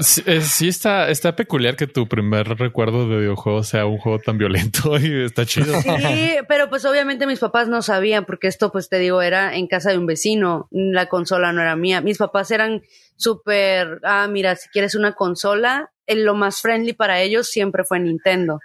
[0.00, 4.18] Sí, eh, sí está, está peculiar que tu primer recuerdo de videojuego sea un juego
[4.18, 5.80] tan violento y está chido.
[5.80, 9.66] Sí, pero pues obviamente mis papás no sabían porque esto pues te digo era en
[9.66, 12.00] casa de un vecino, la consola no era mía.
[12.00, 12.82] Mis papás eran
[13.16, 18.60] súper, ah, mira, si quieres una consola, lo más friendly para ellos siempre fue Nintendo.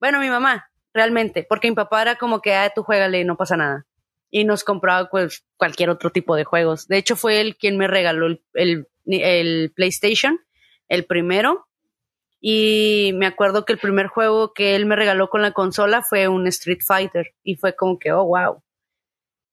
[0.00, 3.56] Bueno, mi mamá, realmente, porque mi papá era como que, ah, tú juégale, no pasa
[3.56, 3.86] nada.
[4.30, 6.86] Y nos compraba pues cualquier otro tipo de juegos.
[6.88, 10.38] De hecho, fue él quien me regaló el, el, el PlayStation,
[10.88, 11.66] el primero.
[12.40, 16.28] Y me acuerdo que el primer juego que él me regaló con la consola fue
[16.28, 17.34] un Street Fighter.
[17.42, 18.62] Y fue como que, oh, wow.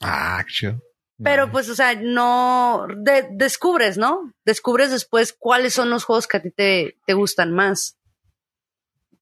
[0.01, 0.81] Ah, qué chido.
[1.23, 4.31] Pero pues, o sea, no de- descubres, ¿no?
[4.45, 7.97] Descubres después cuáles son los juegos que a ti te, te gustan más.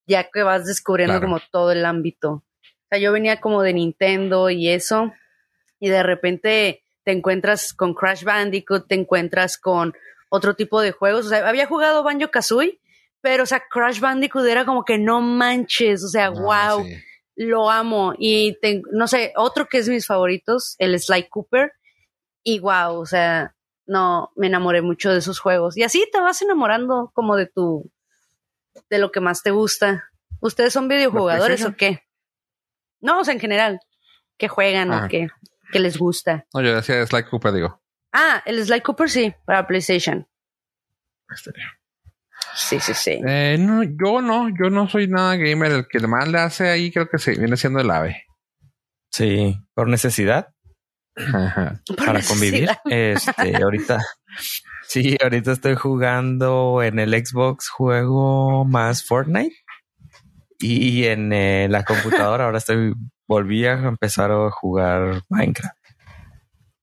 [0.06, 1.26] Ya que vas descubriendo Claro.
[1.28, 2.30] como todo el ámbito.
[2.32, 5.14] O sea, yo venía como de Nintendo y eso.
[5.80, 9.94] Y de repente te encuentras con Crash Bandicoot, te encuentras con
[10.30, 11.26] otro tipo de juegos.
[11.28, 12.80] O sea, había jugado Banjo Kazooie,
[13.22, 16.04] pero, o sea, Crash Bandicoot era como que no manches.
[16.04, 16.96] O sea, Ah, wow sí.
[17.36, 18.14] lo amo.
[18.18, 21.74] Y te- no sé, otro que es mis favoritos, el Sly Cooper.
[22.44, 23.56] Y wow, o sea,
[23.88, 25.78] no, me enamoré mucho de esos juegos.
[25.78, 27.92] Y así te vas enamorando como de tu,
[28.90, 30.10] de lo que más te gusta.
[30.42, 32.02] ¿Ustedes son videojugadores o qué?
[33.00, 33.80] No, o sea, en general.
[34.38, 35.06] ¿Qué juegan Ah.
[35.06, 35.28] o qué?
[35.76, 36.48] ¿Qué les gusta?
[36.54, 37.84] No, yo decía Sly Cooper, digo.
[38.14, 40.26] Ah, el Sly Cooper sí, para PlayStation.
[42.56, 43.20] Sí, sí, sí.
[43.28, 45.74] Eh, no, yo no, yo no soy nada gamer.
[45.74, 48.24] El que más le hace ahí creo que se viene siendo el ave.
[49.12, 50.56] Sí, por necesidad,
[51.18, 51.82] Ajá.
[51.86, 52.70] Por para convivir.
[52.86, 54.00] Este, ahorita,
[54.88, 59.58] sí, ahorita estoy jugando en el Xbox, juego más Fortnite.
[60.74, 62.94] Y en eh, la computadora ahora estoy,
[63.28, 65.76] volví a empezar a jugar Minecraft.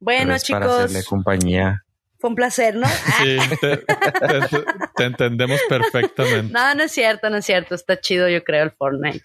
[0.01, 1.83] Bueno, es para hacerle chicos, compañía.
[2.19, 2.87] fue un placer, ¿no?
[3.23, 4.65] Sí, te, te-
[4.97, 6.53] te entendemos perfectamente.
[6.53, 7.75] No, no es cierto, no es cierto.
[7.75, 9.25] Está chido, yo creo, el Fortnite.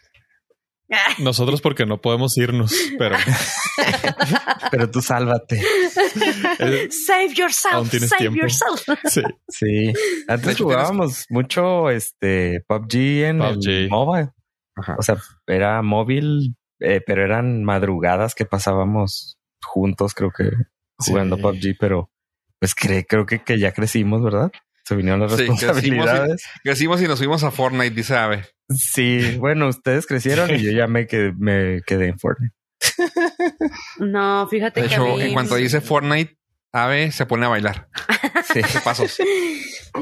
[1.19, 3.17] Nosotros porque no podemos irnos, pero
[4.71, 5.61] Pero tú sálvate.
[6.59, 8.39] eh, Save yourself, Aún tienes save tiempo.
[8.41, 8.81] yourself.
[9.05, 9.21] sí.
[9.49, 9.93] Sí.
[10.27, 12.95] Antes jugábamos mucho este PUBG
[13.25, 13.67] en PUBG.
[13.69, 14.29] el mobile.
[14.77, 14.95] Ajá.
[14.97, 15.17] O sea,
[15.47, 20.49] era móvil, eh, pero eran madrugadas que pasábamos juntos, creo que
[20.99, 21.41] jugando Sí.
[21.41, 22.09] PUBG, pero
[22.59, 24.51] pues cre- creo que, que ya crecimos, ¿verdad?
[24.83, 26.43] Se vinieron las Sí, crecimos y- responsabilidades.
[26.63, 28.45] Crecimos y nos fuimos a Fortnite, dice Ave.
[28.69, 32.53] Sí, bueno, ustedes crecieron y yo ya me quedé, me quedé en Fortnite.
[33.99, 36.37] No, fíjate De que a hecho, mí- en cuanto dice Fortnite,
[36.73, 37.89] Ave se pone a bailar.
[38.53, 38.61] Sí.
[38.61, 39.17] ¿Qué pasos?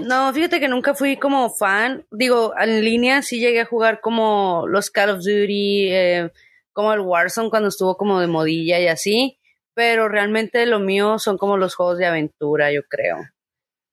[0.06, 2.06] No, fíjate que nunca fui como fan.
[2.12, 6.32] Digo, en línea sí llegué a jugar como los Call of Duty, eh,
[6.74, 9.40] como el Warzone cuando estuvo como de modilla y así.
[9.74, 13.18] Pero realmente lo mío son como los juegos de aventura, yo creo.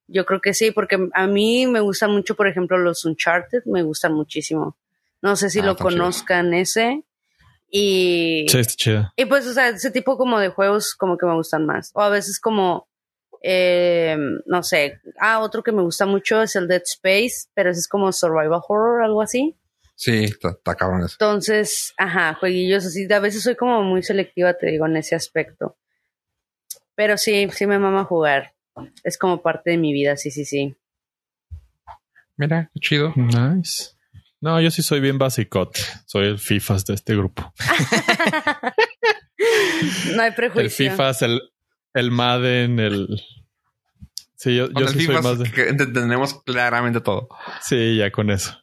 [0.09, 3.83] Yo creo que sí, porque a mí me gustan mucho, por ejemplo, los Uncharted, me
[3.83, 4.77] gustan muchísimo.
[5.23, 5.85] No sé si Ah, lo chido.
[5.85, 7.03] conozcan ese.
[7.71, 9.13] Y Sí, está chido.
[9.17, 11.91] Y pues, o sea, ese tipo como de juegos como que me gustan más.
[11.95, 12.87] O a veces como,
[13.43, 14.17] eh,
[14.47, 17.89] no sé, ah, otro que me gusta mucho es el Dead Space, pero ese es
[17.89, 19.57] como survival horror, algo así.
[19.95, 21.17] Sí, está, está cabrón eso.
[21.21, 23.13] Entonces, ajá, jueguillos así.
[23.13, 25.77] A veces soy como muy selectiva, te digo, en ese aspecto.
[26.95, 28.55] Pero sí, sí me mama jugar.
[29.05, 30.75] Es como parte de mi vida, sí, sí, sí.
[32.37, 33.13] Mira, qué chido.
[33.17, 33.91] Nice.
[34.41, 35.81] No, yo sí soy bien basicote.
[36.07, 37.53] Soy el FIFAs de este grupo.
[40.15, 40.91] No hay El prejuicio.
[40.91, 41.41] FIFAs, el,
[41.95, 43.23] el Madden, el.
[44.35, 45.51] Sí, yo, yo sí soy más de.
[45.51, 47.29] que entendemos claramente todo.
[47.61, 48.59] Sí, ya con eso.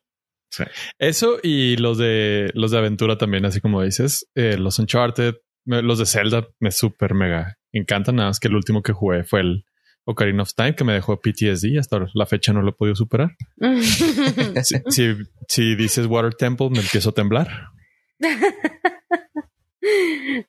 [0.50, 0.64] Sí.
[0.98, 6.00] Eso y los de los de aventura también, así como dices, eh, los Uncharted, los
[6.00, 8.16] de Zelda me súper mega encantan.
[8.16, 9.66] Nada más que el último que jugué fue el
[10.06, 11.78] Ocarina of Time, que me dejó PTSD.
[11.80, 13.36] Hasta la fecha no lo he podido superar.
[14.64, 15.16] Si, si,
[15.48, 17.70] si dices Water Temple, me empiezo a temblar.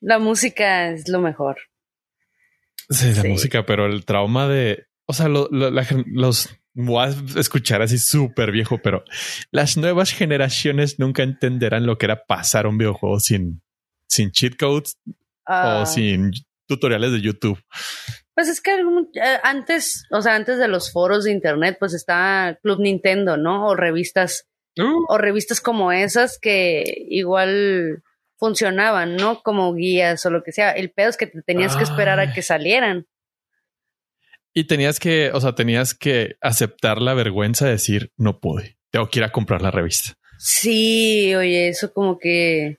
[0.00, 1.58] La música es lo mejor.
[2.90, 3.28] Sí, la Sí.
[3.28, 7.82] música, pero el trauma de, o sea, lo- lo- la gen- los voy a escuchar
[7.82, 9.04] así súper viejo, pero
[9.50, 13.62] las nuevas generaciones nunca entenderán lo que era pasar un videojuego sin,
[14.08, 14.98] sin cheat codes
[15.46, 16.30] Ah, o sin
[16.68, 17.60] tutoriales de YouTube.
[18.34, 22.54] Pues es que eh, antes, o sea, antes de los foros de internet, pues estaba
[22.62, 23.66] Club Nintendo, ¿no?
[23.68, 24.46] O revistas,
[24.78, 28.04] Uh, o revistas como esas que igual
[28.40, 29.42] funcionaban, ¿no?
[29.42, 30.72] Como guías o lo que sea.
[30.72, 33.06] El pedo es que te tenías que esperar a que salieran.
[34.52, 39.08] Y tenías que, o sea, tenías que aceptar la vergüenza de decir, no pude, tengo
[39.08, 40.14] que ir a comprar la revista.
[40.38, 42.78] Sí, oye, eso como que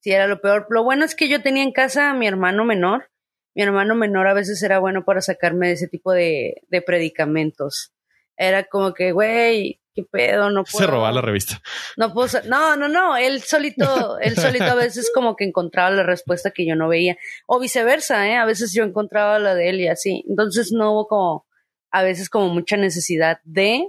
[0.00, 0.66] sí era lo peor.
[0.68, 3.10] Lo bueno es que yo tenía en casa a mi hermano menor.
[3.56, 7.94] Mi hermano menor a veces era bueno para sacarme de ese tipo de, de predicamentos.
[8.36, 10.84] Era como que, güey, qué pedo, no puedo.
[10.84, 11.60] Se robaba la revista.
[11.96, 16.04] No puedo no, no, no, él solito, él solito a veces como que encontraba la
[16.04, 17.16] respuesta que yo no veía.
[17.46, 18.36] O viceversa, ¿eh?
[18.36, 20.24] A veces yo encontraba la de él y así.
[20.28, 21.46] Entonces no hubo como,
[21.90, 23.88] a veces como mucha necesidad de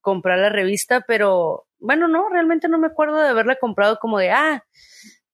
[0.00, 4.30] comprar la revista, pero bueno, no, realmente no me acuerdo de haberla comprado como de,
[4.30, 4.64] ah,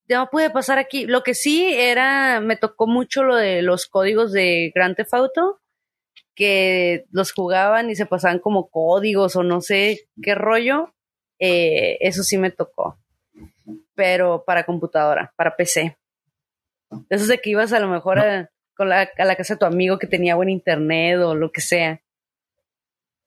[0.09, 1.07] ya no pude pasar aquí.
[1.07, 5.61] Lo que sí era, me tocó mucho lo de los códigos de Grand Theft Auto,
[6.35, 10.95] que los jugaban y se pasaban como códigos o no sé qué rollo.
[11.39, 12.99] Eh, eso sí me tocó.
[13.95, 15.97] Pero para computadora, para PC.
[17.09, 19.67] Eso de que ibas a lo mejor a, con la, a la casa de tu
[19.67, 22.01] amigo que tenía buen internet o lo que sea.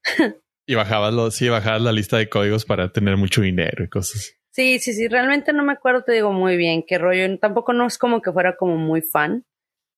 [0.70, 4.34] Y bajabas los, sí, bajabas la lista de códigos para tener mucho dinero y cosas.
[4.51, 7.39] Sí, sí, sí, realmente no me acuerdo, te digo muy bien qué rollo.
[7.39, 9.45] Tampoco no es como que fuera como muy fan,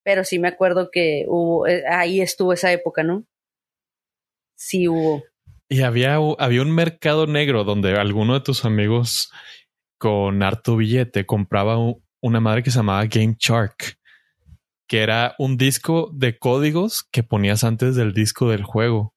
[0.04, 3.26] pero sí me acuerdo que hubo, eh, ahí estuvo esa época, ¿no?
[4.56, 5.24] Sí hubo.
[5.70, 9.32] Y había, había un mercado negro donde alguno de tus amigos
[9.98, 11.78] con harto billete compraba
[12.22, 13.98] una madre que se llamaba Game Shark,
[14.88, 19.14] que era un disco de códigos que ponías antes del disco del juego.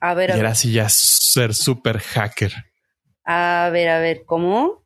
[0.00, 2.52] A ver, Y a era ver, así ya ser super hacker.
[3.24, 4.84] a ver, a ver, ¿cómo?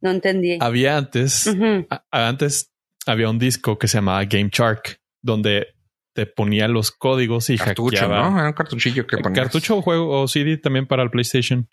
[0.00, 0.58] No entendí.
[0.60, 1.46] Había antes,
[1.88, 2.70] a- antes
[3.06, 5.74] había un disco que se llamaba Game Shark, donde
[6.14, 8.30] te ponía los códigos y cartucho, hackeaba.
[8.30, 8.38] ¿no?
[8.38, 9.44] Era un cartuchillo que ponías.
[9.44, 11.68] Cartucho o juego o CD también para el PlayStation.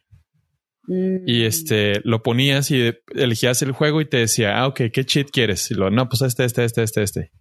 [0.88, 1.28] Mm.
[1.28, 5.30] Y este lo ponías y elegías el juego y te decía, ah, ok, ¿qué cheat
[5.32, 5.70] quieres?
[5.70, 7.32] Y luego, no, pues este, este, este, este, este.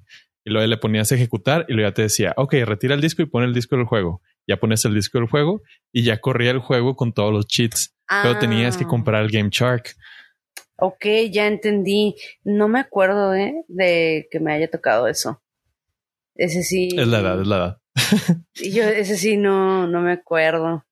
[0.45, 3.23] Y luego le ponías a ejecutar y luego ya te decía, ok, retira el disco
[3.23, 4.23] y pon el disco del juego.
[4.47, 5.63] Ya pones el disco del juego
[5.93, 7.95] y ya corría el juego con todos los cheats.
[8.23, 9.95] Pero tenías que Ah, comprar el Game Shark.
[10.81, 12.17] Ok, ya entendí.
[12.45, 13.65] No me acuerdo, ¿eh?
[13.69, 15.43] De que me haya tocado eso.
[16.35, 16.89] Ese sí.
[16.97, 17.77] Es la edad, es la edad.
[18.55, 20.87] Yo, ese sí no, no me acuerdo.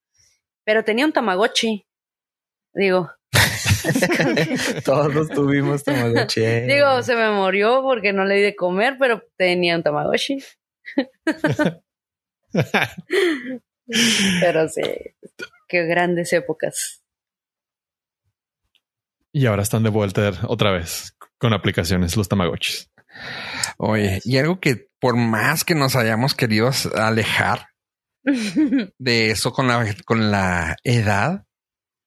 [0.64, 1.86] Pero tenía un Tamagotchi.
[2.74, 3.10] Digo,
[4.84, 6.42] Todos tuvimos Tamagotchi.
[6.42, 6.66] eh.
[6.66, 10.38] digo, se me murió porque no le di de comer, pero tenía un Tamagotchi.
[14.40, 14.82] Pero sí,
[15.66, 17.02] qué grandes épocas.
[19.32, 22.90] Y ahora están de vuelta otra vez con aplicaciones, los Tamagotchis.
[23.76, 27.68] Oye, y algo que por más que nos hayamos querido alejar
[28.24, 31.44] de eso con la, con la edad,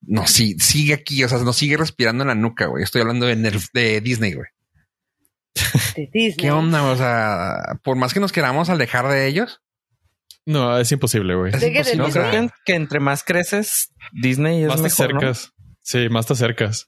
[0.01, 2.83] no, sí, sigue aquí, o sea, nos sigue respirando en la nuca, güey.
[2.83, 4.47] Estoy hablando de, Nerf- de Disney, güey.
[5.95, 6.35] De Disney.
[6.37, 6.83] ¿Qué onda?
[6.83, 9.61] O sea, por más que nos queramos alejar de ellos,
[10.45, 11.53] No, es imposible, güey.
[11.53, 11.61] es.
[11.61, 12.09] ¿De No, imposible.
[12.11, 15.17] creo que, en- que entre más creces, Disney es Más te mejor, ¿no?
[15.19, 15.53] acercas.
[15.81, 16.87] Sí, más te acercas.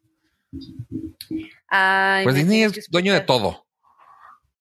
[1.68, 3.66] Ay, Pues Disney es dueño de todo.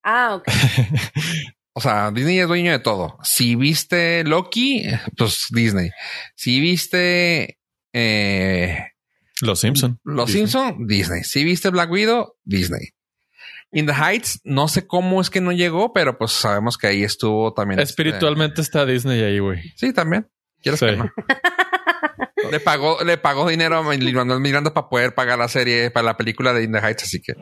[0.03, 0.49] Ah, ok.
[1.74, 3.16] O sea, Disney es dueño de todo.
[3.22, 4.84] Si viste Loki,
[5.16, 5.88] pues Disney.
[6.34, 7.59] Si viste
[7.95, 8.88] eh,
[9.40, 9.99] Los Simpson.
[10.05, 10.43] Los Disney.
[10.49, 11.24] Simpson, Disney.
[11.24, 12.88] Si viste Black Widow, Disney.
[13.70, 17.05] In the Heights, no sé cómo es que no llegó, pero pues sabemos que ahí
[17.05, 17.80] estuvo también.
[17.80, 19.61] Espiritualmente está Disney ahí, güey.
[19.61, 20.28] este, sí, también.
[20.61, 20.84] ¿Quieres Sí.
[20.84, 21.11] que no?
[22.53, 26.16] Le pagó, le pagó dinero a Manuel Miranda para poder pagar la serie, para la
[26.18, 27.34] película de In the Heights, así que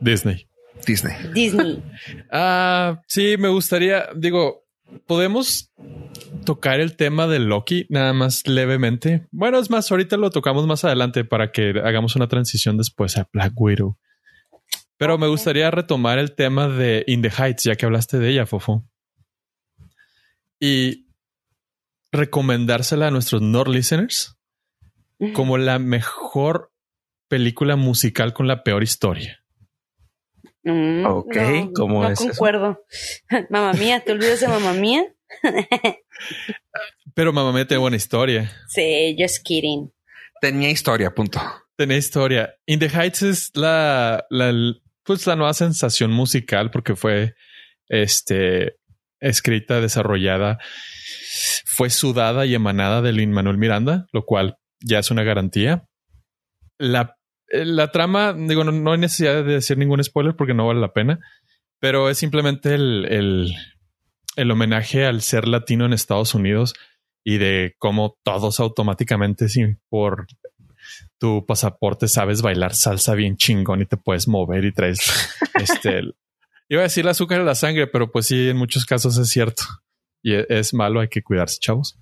[0.00, 0.48] Disney.
[0.86, 1.14] Disney.
[1.34, 1.82] Disney.
[2.30, 4.64] Ah, sí, me gustaría, digo,
[5.06, 5.72] podemos
[6.44, 9.26] tocar el tema de Loki nada más levemente.
[9.30, 13.28] Bueno, es más, ahorita lo tocamos más adelante para que hagamos una transición después a
[13.32, 13.98] Black Widow.
[14.96, 18.46] Pero me gustaría retomar el tema de In the Heights, ya que hablaste de ella,
[18.46, 18.82] Fofo.
[20.58, 21.05] Y
[22.12, 24.36] recomendársela a nuestros Nord listeners
[25.32, 26.72] como la mejor
[27.28, 29.42] película musical con la peor historia.
[30.62, 32.28] Mm, Ok, no, ¿cómo no es eso?
[32.30, 32.84] concuerdo.
[33.50, 35.04] mamá mía, ¿te olvidas de mamá mía?
[37.14, 38.52] Pero mamá, me tiene buena historia.
[38.68, 39.92] Sí, just kidding.
[40.40, 41.40] Tenía historia, punto.
[41.76, 42.54] Tenía historia.
[42.66, 44.52] In the Heights es la, la,
[45.02, 47.34] pues la nueva sensación musical porque fue
[47.88, 48.76] este
[49.26, 50.58] escrita, desarrollada,
[51.64, 55.84] fue sudada y emanada de Lin Manuel Miranda, lo cual ya es una garantía.
[56.78, 57.16] La,
[57.48, 60.92] la trama, digo, no, no hay necesidad de decir ningún spoiler porque no vale la
[60.92, 61.20] pena,
[61.80, 63.54] pero es simplemente el, el,
[64.36, 66.74] el homenaje al ser latino en Estados Unidos
[67.24, 70.26] y de cómo todos automáticamente, sin por
[71.18, 76.02] tu pasaporte, sabes bailar salsa bien chingón y te puedes mover y traes este.
[76.68, 79.28] Iba a decir el azúcar en la sangre, pero pues sí, en muchos casos es
[79.28, 79.62] cierto
[80.22, 81.00] y e, es malo.
[81.00, 81.98] Hay que cuidarse, chavos.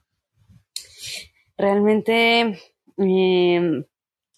[1.57, 2.59] Realmente
[2.99, 3.85] eh,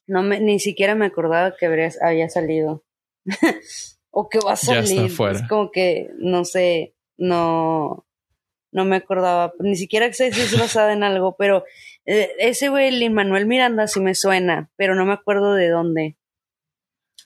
[0.07, 2.85] no me, ni siquiera me acordaba que había salido
[4.11, 5.11] o que va a salir.
[5.11, 8.07] Es como que no sé, no,
[8.73, 11.65] no me acordaba, ni siquiera sé si es basada en algo, pero
[12.05, 16.17] eh, ese güey, Lin Manuel Miranda, sí me suena, pero no me acuerdo de dónde.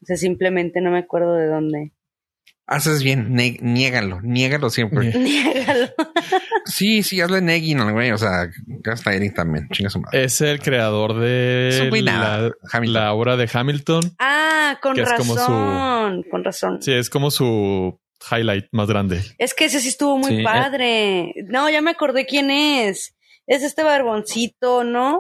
[0.03, 1.93] O sea, simplemente no me acuerdo de dónde.
[2.71, 5.13] Haces bien, niégalo, niégalo siempre.
[5.19, 5.89] Niégalo.
[6.67, 8.49] sí, sí, hazle negging al güey, o sea,
[9.07, 10.23] Eric también, chinga su madre.
[10.23, 12.53] Es el creador de la,
[12.83, 14.15] la, obra de Hamilton.
[14.21, 16.81] Ah, con razón, con razón.
[16.81, 17.99] Sí, es como su
[18.31, 19.21] highlight más grande.
[19.39, 21.35] Es que ese sí estuvo muy padre.
[21.49, 23.17] No, ya me acordé quién es.
[23.49, 25.19] Es este barboncito, ¿no?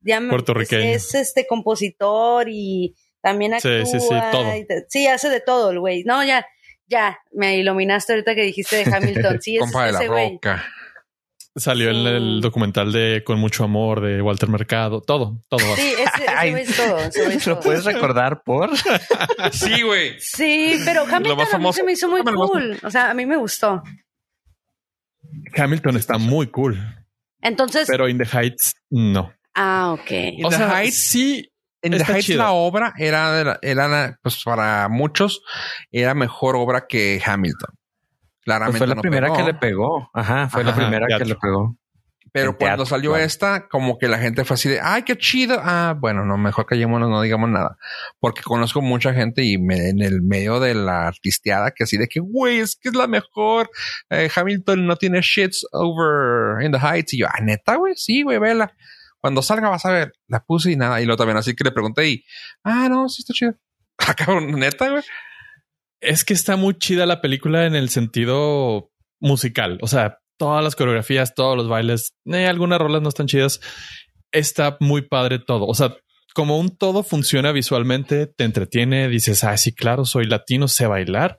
[0.00, 0.82] Ya me, Puertorriqueño.
[0.82, 3.84] Es, este compositor y también actúa.
[3.84, 4.44] Sí, sí, sí, todo.
[4.88, 6.02] sí, hace de todo el güey.
[6.02, 6.44] No, ya,
[6.86, 9.40] ya, me iluminaste ahorita que dijiste de Hamilton.
[9.40, 10.38] Sí, es ese güey.
[11.56, 15.76] Salió en el documental de Con mucho amor de Walter Mercado, todo, todo.
[15.76, 16.98] Sí, ese, es todo.
[17.46, 18.70] ¿Lo puedes recordar por?
[19.52, 20.18] sí, güey.
[20.18, 22.76] Sí, pero Hamilton a mí se me hizo muy cool.
[22.82, 23.84] O sea, a mí me gustó.
[25.56, 26.76] Hamilton está muy cool.
[27.40, 27.86] Entonces.
[27.88, 29.32] Pero In the Heights, no.
[29.54, 30.10] Ah, ok.
[30.10, 31.48] In the Heights, sí.
[31.84, 35.42] In the Heights, la obra era, era, pues para muchos,
[35.92, 37.74] era mejor obra que Hamilton.
[38.40, 38.78] Claramente.
[38.78, 40.10] Pues fue la primera que le pegó.
[40.12, 41.76] Ajá, fue la primera que le pegó.
[42.34, 45.60] Pero cuando salió esta, como que la gente fue así de, ay, qué chido.
[45.62, 47.76] Ah, bueno, no, mejor callémonos, no digamos nada.
[48.18, 52.18] Porque conozco mucha gente y en el medio de la artisteada que así de que,
[52.18, 53.70] güey, es que es la mejor.
[54.10, 57.14] Eh, Hamilton no tiene shits over in the heights.
[57.14, 58.74] Y yo, ah, neta, güey, sí, güey, vela.
[59.24, 60.12] Cuando salga vas a ver.
[60.28, 61.00] La puse y nada.
[61.00, 62.24] Y lo también así que le pregunté y,
[62.62, 63.54] ah, no, sí está chido.
[63.96, 65.04] Ah, neta, güey
[66.04, 69.78] es que está muy chida la película en el sentido musical.
[69.82, 73.60] O sea, todas las coreografías, todos los bailes, eh, algunas rolas no están chidas.
[74.32, 75.66] Está muy padre todo.
[75.66, 75.96] O sea,
[76.34, 81.38] como un todo funciona visualmente, te entretiene, dices, ah, sí, claro, soy latino, sé bailar.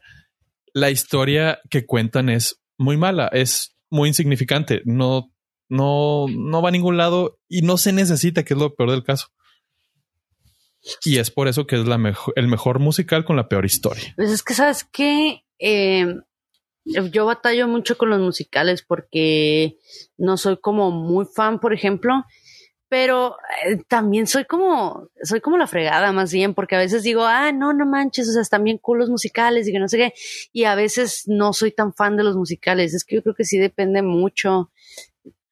[0.73, 5.31] La historia que cuentan es muy mala, es muy insignificante, no,
[5.69, 9.03] no, no va a ningún lado y no se necesita, que es lo peor del
[9.03, 9.27] caso.
[11.03, 14.13] Y es por eso que es la mejor, el mejor musical con la peor historia.
[14.15, 15.43] Pues es que, ¿sabes qué?
[15.57, 16.05] Eh,
[16.85, 19.77] yo batallo mucho con los musicales porque
[20.17, 22.23] no soy como muy fan, por ejemplo,
[22.87, 27.23] pero eh, también soy como, soy como la fregada más bien, porque a veces digo,
[27.23, 29.97] ah, no, no manches, o sea, están bien cool los musicales y que no sé
[29.97, 30.13] qué,
[30.53, 33.45] y a veces no soy tan fan de los musicales, es que yo creo que
[33.45, 34.71] sí depende mucho,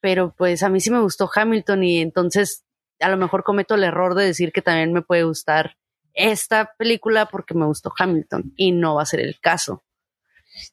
[0.03, 2.65] pero pues a mí sí me gustó Hamilton y entonces
[2.99, 5.77] a lo mejor cometo el error de decir que también me puede gustar
[6.13, 9.81] esta película porque me gustó Hamilton y no va a ser el caso.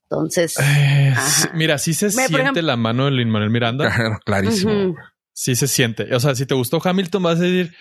[0.03, 1.15] Entonces, eh,
[1.55, 4.19] mira, sí se siente la mano de Lin Manuel Miranda.
[4.27, 4.97] clarísimo.
[5.33, 6.13] Sí se siente.
[6.13, 7.73] O sea, si te gustó Hamilton, vas a decir,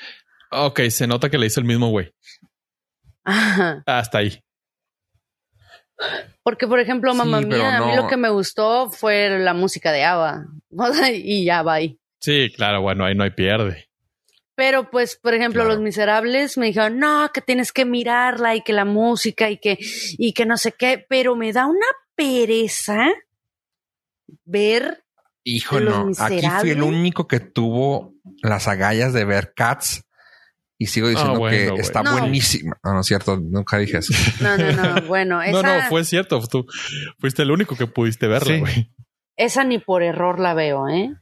[0.51, 2.13] ok, se nota que le hizo el mismo güey.
[3.23, 4.39] Hasta ahí.
[6.43, 10.03] Porque, por ejemplo, mamá mía, a mí lo que me gustó fue la música de
[10.03, 10.45] Ava.
[11.13, 11.99] y ya va ahí.
[12.19, 13.89] Sí, claro, bueno, ahí no hay pierde.
[14.55, 18.73] Pero pues, por ejemplo, Los Miserables me dijeron, no, que tienes que mirarla y que
[18.73, 19.77] la música y que,
[20.17, 23.07] y que no sé qué, pero me da una pereza
[24.43, 25.05] ver.
[25.45, 30.03] Hijo, no, aquí fui el único que tuvo las agallas de ver Cats
[30.81, 32.79] y sigo ah, diciendo que está buenísima.
[32.83, 34.13] No, no es cierto, nunca dije eso.
[34.41, 35.41] No, no, no, bueno.
[35.51, 36.39] No, no, fue cierto.
[36.47, 36.65] Tú
[37.19, 38.89] fuiste el único que pudiste verla, güey.
[39.35, 41.13] Esa ni por error la veo, ¿eh?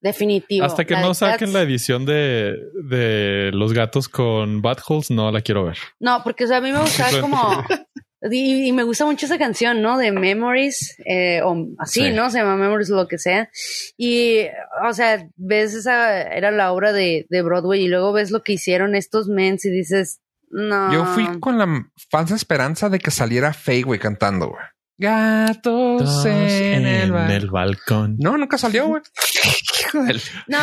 [0.00, 0.64] Definitivo.
[0.64, 2.56] Hasta que no saquen la edición de,
[2.88, 5.78] de los gatos con Holes, no la quiero ver.
[6.00, 7.64] No, porque a mí me gusta como.
[8.30, 9.98] y, me gusta mucho esa canción, ¿no?
[9.98, 12.30] De Memories, eh, o así, ¿no?
[12.30, 13.50] Se llama Memories, lo que sea.
[13.96, 14.46] Y,
[14.88, 18.52] o sea, ves esa, era la obra de, de Broadway y luego ves lo que
[18.52, 20.20] hicieron estos mens y dices,
[20.50, 20.92] no.
[20.92, 24.64] Yo fui con la falsa esperanza de que saliera Faye, güey, cantando, güey.
[25.02, 28.16] Gatos en, el, en el balcón.
[28.18, 29.02] No, nunca salió, güey.
[29.94, 30.02] No,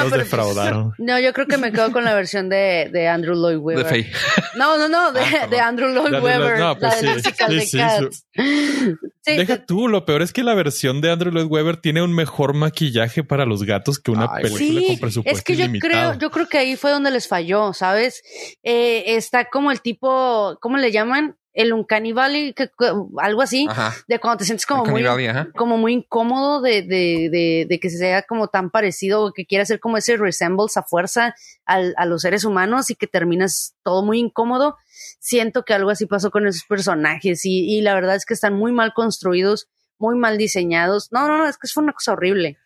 [0.03, 0.93] Los pero- defraudaron.
[0.97, 3.85] No, yo creo que me quedo con la versión de, de Andrew Lloyd De Webber.
[3.85, 4.11] Faye.
[4.55, 7.21] No, no, no, de, Ah, de Andrew Lloyd De Webber, no, pues la sí,
[7.53, 8.25] de sí, Cats.
[8.33, 12.13] Sí, Deja tú, lo peor es que la versión de Andrew Lloyd Webber tiene un
[12.13, 15.65] mejor maquillaje para los gatos que una Ay, película con Sí, presupuesto es que yo
[15.65, 15.89] ilimitado.
[16.11, 18.21] creo, yo creo que ahí fue donde les falló, ¿sabes?
[18.63, 21.35] Eh, está como el tipo, ¿cómo le llaman?
[21.61, 23.93] El Uncanny Valley, que- que- algo así, Ajá.
[24.07, 27.79] de cuando te sientes como Uncanny muy, Valley, como muy incómodo de, de, de, de
[27.79, 31.35] que sea como tan parecido o que quiera hacer como ese resembles a fuerza
[31.65, 34.77] al, a los seres humanos y que terminas todo muy incómodo.
[35.19, 38.53] Siento que algo así pasó con esos personajes y, y la verdad es que están
[38.53, 41.09] muy mal construidos, muy mal diseñados.
[41.11, 42.57] No, no, no, es que fue una cosa horrible.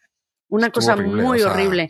[0.54, 1.89] Una Estuvo cosa horrible, muy o sea, horrible.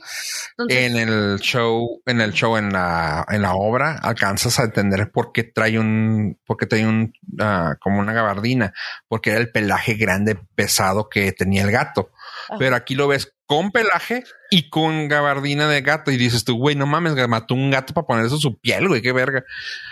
[0.52, 5.12] Entonces, En el show, en el show, en la, en la obra, alcanzas a entender
[5.12, 7.12] por qué trae un, por qué trae un,
[7.42, 8.74] ah, como una gabardina,
[9.10, 12.12] porque era el pelaje grande, pesado que tenía el gato.
[12.48, 12.56] Ajá.
[12.58, 16.78] Pero aquí lo ves con pelaje y con gabardina de gato y dices tú, güey,
[16.78, 19.44] no mames, mató un gato para poner eso en su piel, güey, qué verga.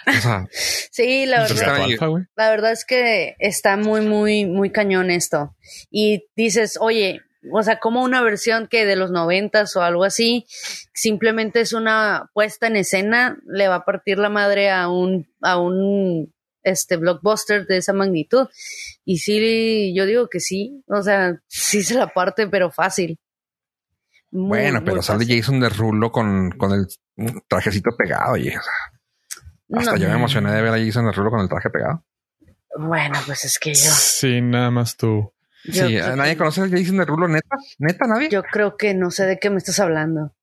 [0.08, 0.46] O sea,
[0.92, 1.76] sí, la Pues verdad.
[1.84, 2.24] alfa, güey.
[2.38, 5.58] La verdad es que está muy, muy, muy cañón esto.
[5.90, 7.20] Y dices, oye,
[7.52, 10.46] o sea, como una versión que de los noventas o algo así,
[10.94, 15.58] simplemente es una puesta en escena, le va a partir la madre a un, a
[15.60, 16.34] un
[16.64, 18.48] este blockbuster de esa magnitud.
[19.04, 23.18] Y sí, yo digo que sí, o sea, sí se la parte, pero fácil.
[24.30, 25.38] Muy, bueno, muy pero sale fácil.
[25.40, 26.88] Jason de Rulo con, con el
[27.48, 29.98] trajecito pegado y o sea, hasta No.
[29.98, 32.06] yo me emocioné de ver a Jason de Rulo con el traje pegado.
[32.78, 35.34] Bueno, pues es que yo, Sí, nada más tú.
[35.66, 38.30] Yo, sí, nadie que- conoce a Jason de Rulo, neta, neta, nadie.
[38.30, 40.36] yo creo que no sé de qué me estás hablando.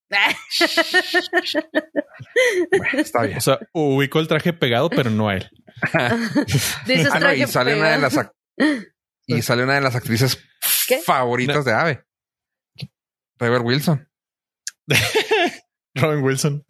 [2.76, 3.38] Bueno, está bien.
[3.38, 5.50] O sea, ubico el traje pegado, pero no a él.
[6.86, 8.18] Dices Ah, no, y sale una de las
[9.26, 10.38] y sale una de las actrices
[10.88, 10.98] ¿Qué?
[11.00, 12.04] favoritas de Ave.
[13.38, 14.08] Rebel Wilson.
[15.94, 16.64] Robin Wilson.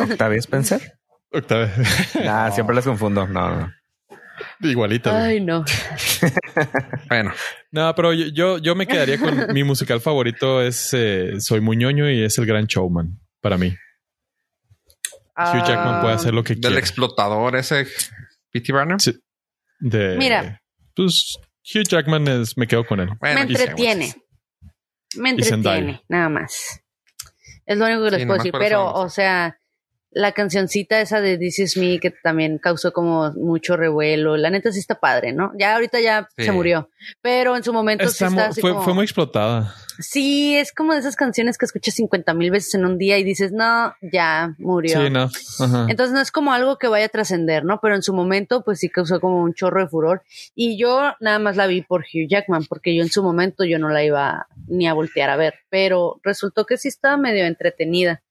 [0.00, 0.98] Octavia Spencer.
[1.32, 1.72] Octavia.
[2.28, 3.26] Ah, siempre las confundo.
[3.26, 3.72] No, no.
[4.70, 5.10] Igualita.
[5.10, 5.22] güey.
[5.22, 5.64] Ay, no.
[7.08, 7.32] Bueno,
[7.70, 11.76] No, pero yo, yo, yo me quedaría con mi musical favorito es eh, Soy muy
[11.76, 13.74] ñoño y es El Gran Showman para mí.
[15.36, 16.78] Hugh Jackman puede hacer lo que del quiera.
[16.78, 17.86] explotador ese
[18.50, 18.72] P.T.
[18.72, 18.98] Barnum.
[18.98, 19.18] Sí.
[19.80, 20.60] De, Mira.
[20.94, 21.38] Pues
[21.74, 23.08] Hugh Jackman es, me quedo con él.
[23.18, 24.14] Bueno, me entretiene.
[25.16, 26.80] Me entretiene, nada más.
[27.66, 28.52] Es lo único que les Sí, puedo decir.
[28.58, 29.58] Pero, o sea,
[30.14, 34.36] la cancioncita esa de This Is Me que también causó como mucho revuelo.
[34.36, 35.52] La neta sí está padre, ¿no?
[35.58, 36.44] Ya ahorita ya Sí.
[36.44, 36.90] se murió.
[37.22, 39.74] Pero en su momento Está sí está así fue, como- fue muy explotada.
[39.98, 43.24] Sí, es como de esas canciones que escuchas 50 mil veces en un día y
[43.24, 45.00] dices, no, ya murió.
[45.02, 45.30] Sí, no.
[45.60, 45.86] Ajá.
[45.88, 47.78] Entonces no es como algo que vaya a trascender, ¿no?
[47.80, 50.22] Pero en su momento, pues sí causó como un chorro de furor.
[50.54, 53.78] Y yo nada más la vi por Hugh Jackman, porque yo en su momento yo
[53.78, 55.54] no la iba ni a voltear a ver.
[55.70, 58.22] Pero resultó que sí estaba medio entretenida.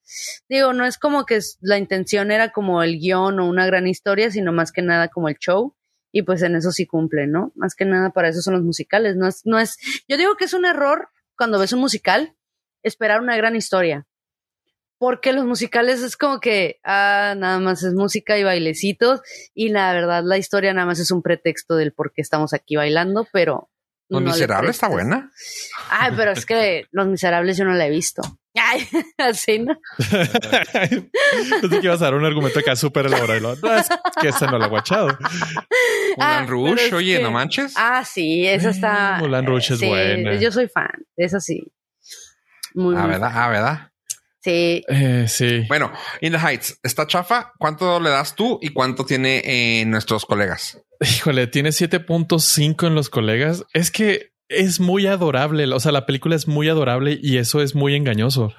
[0.49, 4.31] Digo, no es como que la intención era como el guion o una gran historia,
[4.31, 5.75] sino más que nada como el show.
[6.11, 7.53] Y pues en eso sí cumple, ¿no?
[7.55, 9.15] Más que nada para eso son los musicales.
[9.15, 12.35] No es, no es, yo digo que es un error cuando ves un musical
[12.83, 14.05] esperar una gran historia.
[14.97, 19.21] Porque los musicales es como que, ah, nada más es música y bailecitos.
[19.55, 22.75] Y la verdad, la historia nada más es un pretexto del por qué estamos aquí
[22.75, 23.70] bailando, pero.
[24.11, 25.31] Los no le Miserables está buena.
[25.89, 28.21] Ay, pero es que Los Miserables yo no la he visto.
[28.55, 28.85] Ay,
[29.17, 29.77] así, ¿no?
[31.61, 33.55] Pensé que ibas a dar un argumento acá súper elaborado.
[33.61, 33.87] No, es
[34.21, 35.17] que esa no la he guachado.
[36.19, 37.73] Ah, Mulan Rouge, pero es oye, que- no manches.
[37.77, 39.15] Ah, sí, esa está.
[39.17, 40.35] Mm, Moulin Rouge es sí, buena.
[40.35, 41.63] Yo soy fan, esa sí.
[42.73, 43.31] Muy, Ah, muy ¿verdad?
[43.33, 43.90] Ah, ¿verdad?
[44.43, 45.65] Sí, Eh, sí.
[45.67, 47.53] Bueno, In the Heights, ¿está chafa?
[47.59, 50.81] ¿Cuánto le das tú y cuánto tiene eh, nuestros colegas?
[50.99, 53.65] Híjole, tiene 7.5 en los colegas.
[53.73, 55.71] Es que es muy adorable.
[55.73, 58.53] O sea, la película es muy adorable y eso es muy engañoso.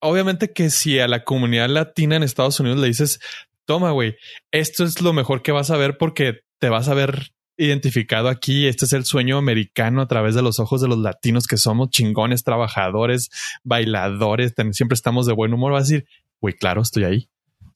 [0.00, 3.20] Obviamente que si a la comunidad latina en Estados Unidos le dices,
[3.66, 4.16] toma, güey,
[4.52, 8.66] esto es lo mejor que vas a ver porque te vas a ver identificado aquí.
[8.66, 11.90] Este es el sueño americano a través de los ojos de los latinos que somos
[11.90, 13.30] chingones, trabajadores,
[13.64, 14.54] bailadores.
[14.72, 15.72] siempre estamos de buen humor.
[15.72, 16.08] Vas a decir,
[16.40, 17.28] güey, claro, estoy ahí.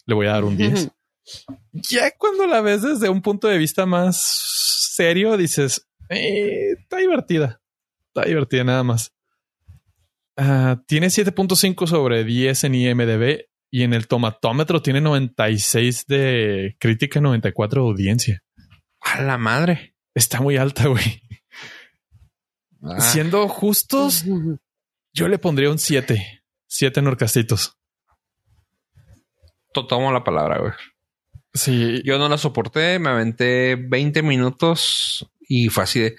[0.06, 0.90] Le voy a dar un 10
[1.72, 4.20] ya cuando la ves desde un punto de vista más
[4.94, 7.60] serio, dices, "Eh, está divertida.
[8.08, 9.12] Está divertida nada más.
[10.36, 17.20] Ah, tiene 7.5 sobre 10 en IMDB y en el tomatómetro tiene 96 de crítica,
[17.20, 18.42] 94 de audiencia.
[19.00, 19.94] A la madre.
[20.14, 21.22] Está muy alta, güey.
[22.82, 24.24] Ah, Siendo justos,
[25.12, 26.42] yo le pondría un 7.
[26.66, 27.76] 7 norcastitos.
[29.72, 30.72] to- tomo la palabra, güey.
[31.52, 36.16] Sí, Yo no la soporté, me aventé 20 minutos Y fue así de,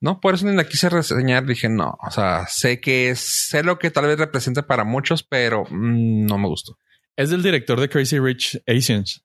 [0.00, 1.46] no, por eso ni la quise reseñar.
[1.46, 5.22] Dije, no, o sea, sé que es, sé lo que tal vez representa para muchos,
[5.22, 6.78] pero mm, no me gustó.
[7.16, 9.24] Es del director de Crazy Rich Asians.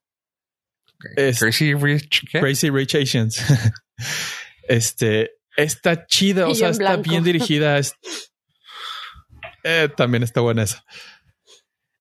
[1.16, 2.40] Es- Crazy Rich, ¿qué?
[2.40, 3.38] Crazy Rich Asians.
[4.68, 7.10] este está chida, o sea, está blanco.
[7.10, 7.78] bien dirigida.
[7.78, 7.94] es-
[9.64, 10.82] Eh, también está buena esa.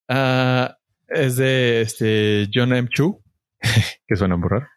[0.07, 0.77] Ah,
[1.07, 2.87] es de este John M.
[2.91, 3.23] Chu,
[4.07, 4.67] que suena muy raro.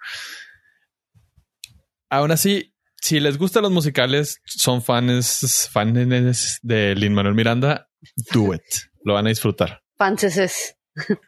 [2.11, 7.89] Aún así, si les gustan los musicales, son fans, fans de Lin Manuel Miranda,
[8.33, 8.63] do it.
[9.05, 9.83] Lo van a disfrutar.
[9.97, 10.77] Franceses.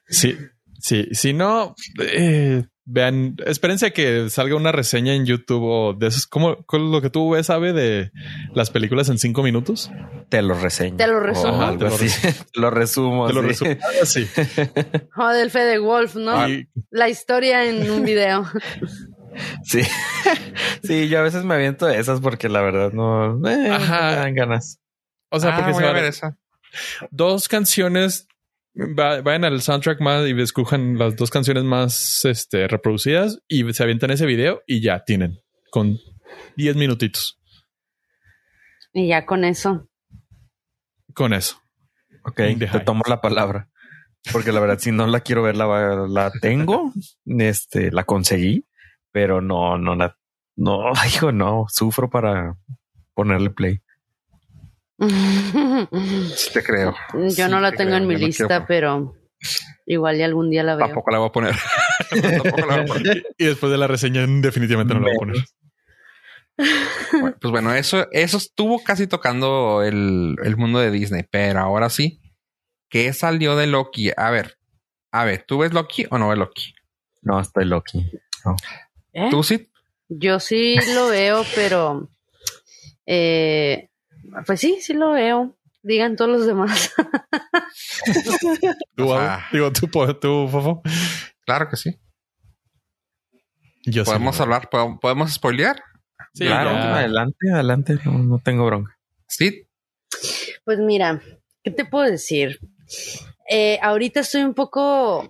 [0.09, 0.37] Sí,
[0.79, 1.09] sí.
[1.13, 6.27] Si no, eh, vean, espérense a que salga una reseña en YouTube o de esos,
[6.27, 8.11] como lo que tú ves, sabe de
[8.55, 9.91] las películas en cinco minutos.
[10.29, 10.97] Te lo reseño.
[10.97, 11.77] Te lo resumo.
[11.77, 12.07] Te lo así.
[12.55, 13.27] Te lo resumo.
[13.27, 13.49] Te lo sí.
[13.49, 13.77] resumo.
[14.05, 14.27] Sí.
[15.17, 16.49] O del Fede Wolf, ¿no?
[16.49, 18.47] Y- La historia en un video.
[19.65, 19.83] Sí.
[20.83, 24.11] sí, yo a veces me aviento esas porque la verdad no eh, Ajá.
[24.11, 24.81] me dan ganas.
[25.29, 26.39] o sea, Ah, porque voy se a van- ver esa.
[27.11, 28.29] dos canciones.
[28.77, 33.83] Va- Vayan al soundtrack más y escojan las dos canciones más este, reproducidas y se
[33.83, 35.99] avientan ese video y ya tienen con
[36.57, 37.39] 10 minutitos
[38.93, 39.89] Y ya con eso.
[41.15, 41.61] con eso.
[42.25, 43.69] Ok, te tomo la palabra.
[44.33, 46.93] Porque la verdad, si no la quiero ver, la, la tengo.
[47.25, 48.67] Este, la conseguí,
[49.13, 50.19] pero no, no la,
[50.57, 52.57] no, hijo, no, sufro para
[53.15, 53.81] ponerle play.
[54.99, 56.95] Sí te creo.
[57.15, 59.15] Yo Sí no la te tengo creo, en mi yo lista, pero
[59.85, 60.87] igual y algún día la veo.
[60.87, 61.55] Tampoco la voy a poner.
[62.11, 63.27] Tampoco la voy a poner.
[63.37, 65.37] Y después de la reseña, definitivamente no la voy a poner.
[67.13, 71.91] Bueno, pues bueno, eso, eso estuvo casi tocando el, el mundo de Disney, pero ahora
[71.91, 72.21] sí,
[72.89, 74.11] ¿qué salió de Loki?
[74.17, 74.57] A ver,
[75.13, 76.75] a ver, ¿tú ves Loki o no ves Loki?
[77.23, 78.11] No, estoy Loki.
[79.13, 79.29] ¿Eh?
[79.31, 79.71] ¿Tú sí?
[80.09, 82.09] Yo sí lo veo, pero
[83.05, 83.91] eh,
[84.45, 85.57] pues sí, sí lo veo.
[85.83, 86.93] Digan todos los demás.
[88.97, 89.87] ¿Tú, sea- digo, tú,
[90.49, 90.83] Fofo.
[91.45, 91.97] Claro que sí.
[93.85, 94.69] Yo ¿Podemos hablar?
[94.69, 95.81] ¿Podemos- ¿Podemos spoilear?
[96.35, 96.99] Sí, claro, ya.
[96.99, 98.99] adelante, adelante, no, no tengo bronca.
[99.29, 99.69] Sí.
[100.65, 101.23] Pues mira,
[101.63, 102.59] ¿qué te puedo decir?
[103.49, 105.29] Eh, ahorita estoy un poco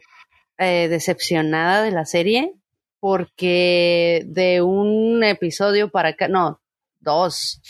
[0.58, 2.54] eh, decepcionada de la serie
[2.98, 6.62] porque de un episodio para acá, no,
[7.00, 7.60] dos,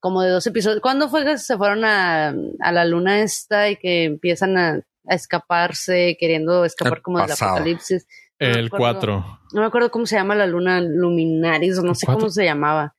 [0.00, 0.80] como de dos episodios.
[0.80, 2.28] ¿Cuándo fue que se fueron a,
[2.60, 7.32] a la luna esta y que empiezan a, a escaparse, queriendo escapar El como del
[7.32, 8.06] apocalipsis?
[8.38, 9.00] No El acuerdo.
[9.00, 9.40] 4.
[9.52, 12.20] No me acuerdo cómo se llama la luna Luminaris, o no sé ¿Cuatro?
[12.20, 12.94] cómo se llamaba.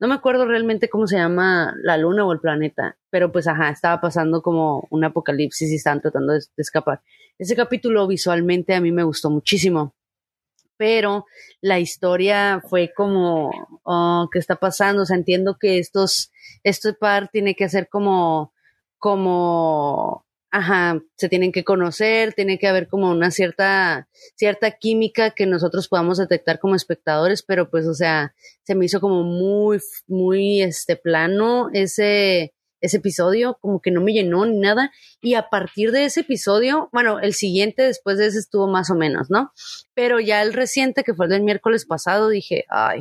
[0.00, 3.70] No me acuerdo realmente cómo se llama la luna o el planeta, pero pues ajá,
[3.70, 7.00] estaba pasando como un apocalipsis y estaban tratando de, de escapar.
[7.38, 9.94] Ese capítulo visualmente a mí me gustó muchísimo,
[10.76, 11.26] pero
[11.60, 13.50] la historia fue como,
[13.82, 15.02] oh, ¿qué está pasando?
[15.02, 18.52] O sea, entiendo que estos, este par tiene que hacer como,
[18.98, 25.46] como, ajá, se tienen que conocer, tiene que haber como una cierta, cierta química que
[25.46, 30.62] nosotros podamos detectar como espectadores, pero pues, o sea, se me hizo como muy, muy,
[30.62, 32.53] este, plano ese,
[32.84, 34.92] ese episodio, como que no me llenó ni nada.
[35.20, 38.94] Y a partir de ese episodio, bueno, el siguiente después de ese estuvo más o
[38.94, 39.52] menos, ¿no?
[39.94, 43.00] Pero ya el reciente, que fue el del miércoles pasado, dije, ay,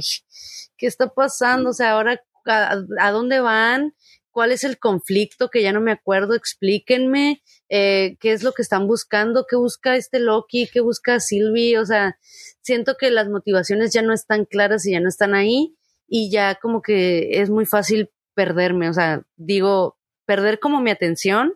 [0.77, 1.71] ¿qué está pasando?
[1.71, 3.93] O sea, ahora, ¿a, dónde van?
[4.31, 5.49] ¿Cuál es el conflicto?
[5.49, 9.95] Que ya no me acuerdo, explíquenme eh, qué es lo que están buscando, qué busca
[9.95, 12.17] este Loki, qué busca Sylvie, o sea,
[12.61, 15.75] siento que las motivaciones ya no están claras y ya no están ahí
[16.07, 21.53] y ya como que es muy fácil perderme, o sea, digo, perder como mi atención,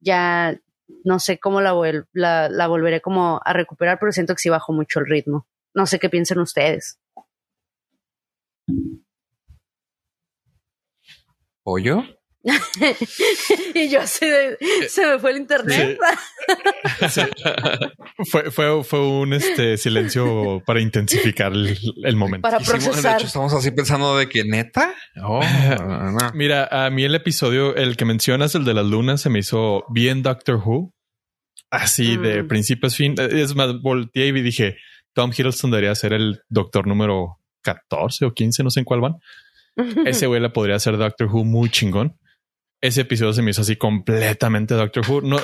[0.00, 0.60] ya
[1.04, 1.74] no sé cómo la,
[2.12, 5.46] la, la volveré como a recuperar, pero siento que sí bajó mucho el ritmo.
[5.74, 6.98] No sé qué piensan ustedes.
[11.62, 12.02] ¿Pollo?
[13.74, 14.56] y yo así de,
[14.88, 15.98] se me fue el internet.
[17.10, 17.20] Sí.
[18.30, 22.42] fue, fue, fue un este silencio para intensificar el, el momento.
[22.42, 23.16] Para Hicimos- de procesar.
[23.18, 24.94] hecho, estamos así pensando de que neta.
[25.22, 25.40] Oh,
[25.78, 26.18] no, no.
[26.34, 29.84] Mira, a mí el episodio, el que mencionas, el de las lunas, se me hizo
[29.90, 30.94] bien Doctor Who.
[31.70, 32.48] Así de Mm.
[32.48, 33.14] principio a fin.
[33.18, 34.76] Es más, volteé y dije,
[35.12, 39.16] Tom Hiddleston debería ser el doctor número 14 o 15, no sé en cuál van.
[40.06, 42.18] Ese güey le podría hacer Doctor Who muy chingón.
[42.80, 45.22] Ese episodio se me hizo así completamente Doctor Who.
[45.22, 45.38] No,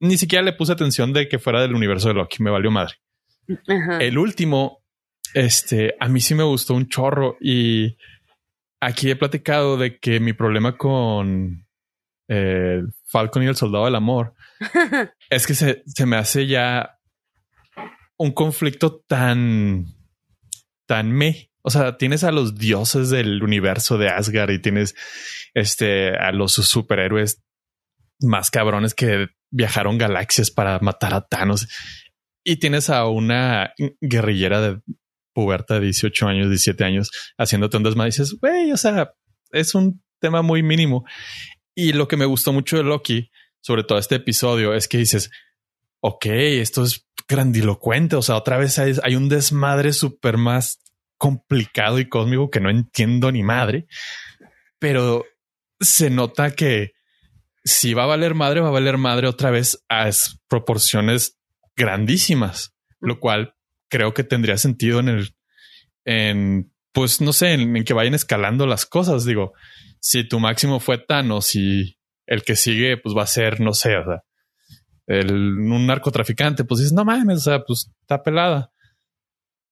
[0.00, 2.42] ni siquiera le puse atención de que fuera del universo de Loki.
[2.42, 2.94] Me valió madre.
[3.68, 3.98] Ajá.
[3.98, 4.82] El último,
[5.34, 7.96] este, a mí sí me gustó un chorro y
[8.80, 11.66] aquí he platicado de que mi problema con
[12.28, 14.34] eh, Falcon y el Soldado del Amor
[15.30, 16.98] es que se, se me hace ya
[18.18, 19.86] un conflicto tan,
[20.86, 21.50] tan me.
[21.66, 24.94] O sea, tienes a los dioses del universo de Asgard y tienes
[25.52, 27.42] este a los superhéroes
[28.20, 31.66] más cabrones que viajaron galaxias para matar a Thanos.
[32.44, 34.80] Y tienes a una guerrillera de
[35.34, 38.10] puberta de 18 años, 17 años, haciéndote un desmadre.
[38.10, 39.12] dices, güey, o sea,
[39.50, 41.04] es un tema muy mínimo.
[41.74, 45.32] Y lo que me gustó mucho de Loki, sobre todo este episodio, es que dices,
[45.98, 48.14] ok, esto es grandilocuente.
[48.14, 50.78] O sea, otra vez hay, hay un desmadre súper más
[51.18, 53.86] complicado y cósmico que no entiendo ni madre,
[54.78, 55.24] pero
[55.80, 56.92] se nota que
[57.64, 60.08] si va a valer madre, va a valer madre otra vez a
[60.48, 61.38] proporciones
[61.76, 63.54] grandísimas, lo cual
[63.88, 65.36] creo que tendría sentido en el,
[66.04, 69.24] en, pues no sé, en, que vayan escalando las cosas.
[69.24, 69.52] Digo,
[70.00, 73.96] si tu máximo fue Thanos y el que sigue, pues va a ser, no sé,
[73.96, 74.22] o sea,
[75.06, 78.72] el, un narcotraficante, pues dices, no mames, o sea, pues está pelada.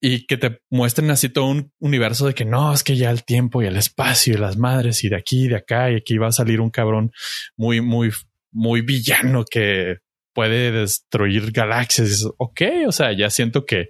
[0.01, 3.25] Y que te muestren así todo un universo de que no, es que ya el
[3.25, 6.19] tiempo y el espacio y las madres y de aquí y de acá y aquí
[6.19, 7.11] va a salir un cabrón
[7.57, 8.11] muy, muy,
[8.51, 9.99] muy villano que
[10.35, 12.27] puede destruir galaxias.
[12.37, 13.89] Ok, o sea, ya siento que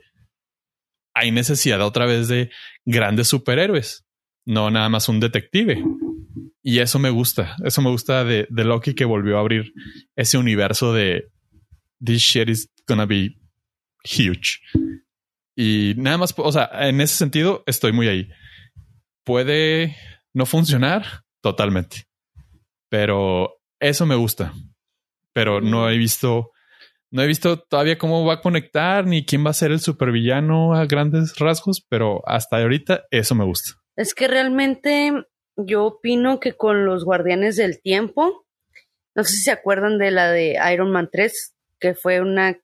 [1.14, 2.50] hay necesidad otra vez de
[2.84, 4.05] grandes superhéroes,
[4.44, 5.82] no nada más un detective.
[6.62, 7.57] Y eso me gusta.
[7.64, 9.72] Eso me gusta de, de, Loki que volvió a abrir
[10.16, 11.30] ese universo de
[12.02, 13.36] this shit is gonna be
[14.02, 14.61] huge.
[15.57, 18.28] Y nada más, o sea, en ese sentido estoy muy ahí.
[19.24, 19.96] Puede
[20.32, 21.05] no funcionar
[21.40, 22.05] totalmente,
[22.88, 24.52] pero eso me gusta.
[25.32, 26.52] Pero no he visto
[27.14, 30.74] no he visto todavía cómo va a conectar ni quién va a ser el supervillano
[30.74, 33.74] a grandes rasgos, pero hasta ahorita eso me gusta.
[33.94, 35.12] Es que realmente
[35.57, 38.44] yo opino que con los Guardianes del Tiempo,
[39.14, 42.59] no sé si se acuerdan de la de Iron Man 3, que fue una,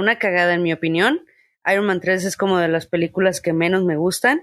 [0.00, 1.24] una cagada en mi opinión.
[1.66, 4.42] Iron Man 3 es como de las películas que menos me gustan,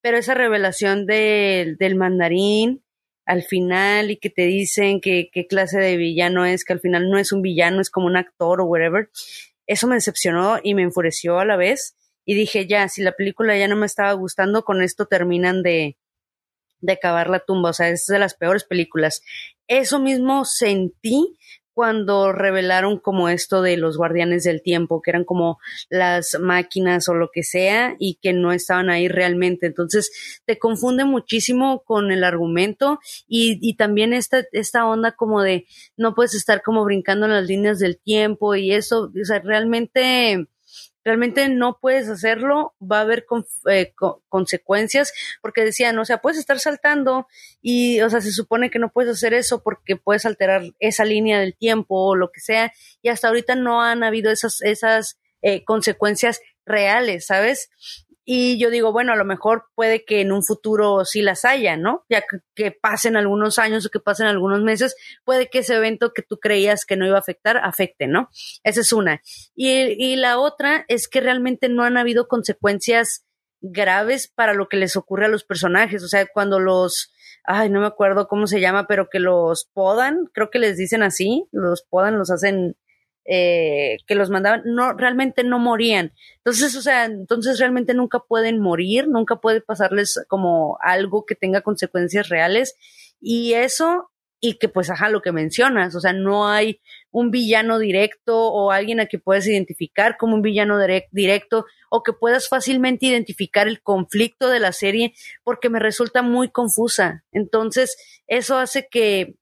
[0.00, 2.82] pero esa revelación del mandarín,
[3.28, 7.10] al final y que te dicen que qué clase de villano es, que al final
[7.10, 9.10] no es un villano, es como un actor o whatever.
[9.66, 11.94] Eso me decepcionó y me enfureció a la vez.
[12.24, 15.98] Y dije, ya, si la película ya no me estaba gustando, con esto terminan de,
[16.80, 17.70] de acabar la tumba.
[17.70, 19.22] O sea, es de las peores películas.
[19.66, 21.36] Eso mismo sentí
[21.78, 27.14] cuando revelaron como esto de los guardianes del tiempo, que eran como las máquinas o
[27.14, 29.66] lo que sea y que no estaban ahí realmente.
[29.66, 32.98] Entonces te confunde muchísimo con el argumento
[33.28, 37.46] y, y también esta, esta onda como de no puedes estar como brincando en las
[37.46, 40.48] líneas del tiempo y eso, o sea, realmente
[41.08, 43.24] realmente no puedes hacerlo, va a haber
[43.70, 43.94] eh,
[44.28, 47.26] consecuencias, porque decían, o sea, puedes estar saltando
[47.62, 51.40] y, o sea, se supone que no puedes hacer eso porque puedes alterar esa línea
[51.40, 55.64] del tiempo o lo que sea, y hasta ahorita no han habido esas, esas eh,
[55.64, 57.70] consecuencias reales, ¿sabes?
[58.30, 61.78] Y yo digo, bueno, a lo mejor puede que en un futuro sí las haya,
[61.78, 62.04] ¿no?
[62.10, 62.22] Ya
[62.54, 66.38] que, pasen algunos años o que pasen algunos meses, puede que ese evento que tú
[66.38, 68.28] creías que no iba a afectar, afecte, ¿no?
[68.64, 69.22] Esa es una.
[69.54, 73.24] Y, y la otra es que realmente no han habido consecuencias
[73.62, 76.04] graves para lo que les ocurre a los personajes.
[76.04, 77.10] O sea, cuando los,
[77.44, 81.02] ay, no me acuerdo cómo se llama, pero que los podan, creo que les dicen
[81.02, 82.76] así, los podan, los hacen
[83.30, 86.14] eh, que los mandaban, no, realmente no morían.
[86.38, 91.60] Entonces, o sea, entonces realmente nunca pueden morir, nunca puede pasarles como algo que tenga
[91.60, 92.74] consecuencias reales.
[93.20, 94.10] Y eso,
[94.40, 98.70] y que pues, ajá, lo que mencionas, o sea, no hay un villano directo o
[98.70, 100.78] alguien a que puedas identificar como un villano
[101.12, 105.12] directo o que puedas fácilmente identificar el conflicto de la serie
[105.44, 107.24] porque me resulta muy confusa.
[107.32, 107.94] Entonces,
[108.26, 109.34] eso hace que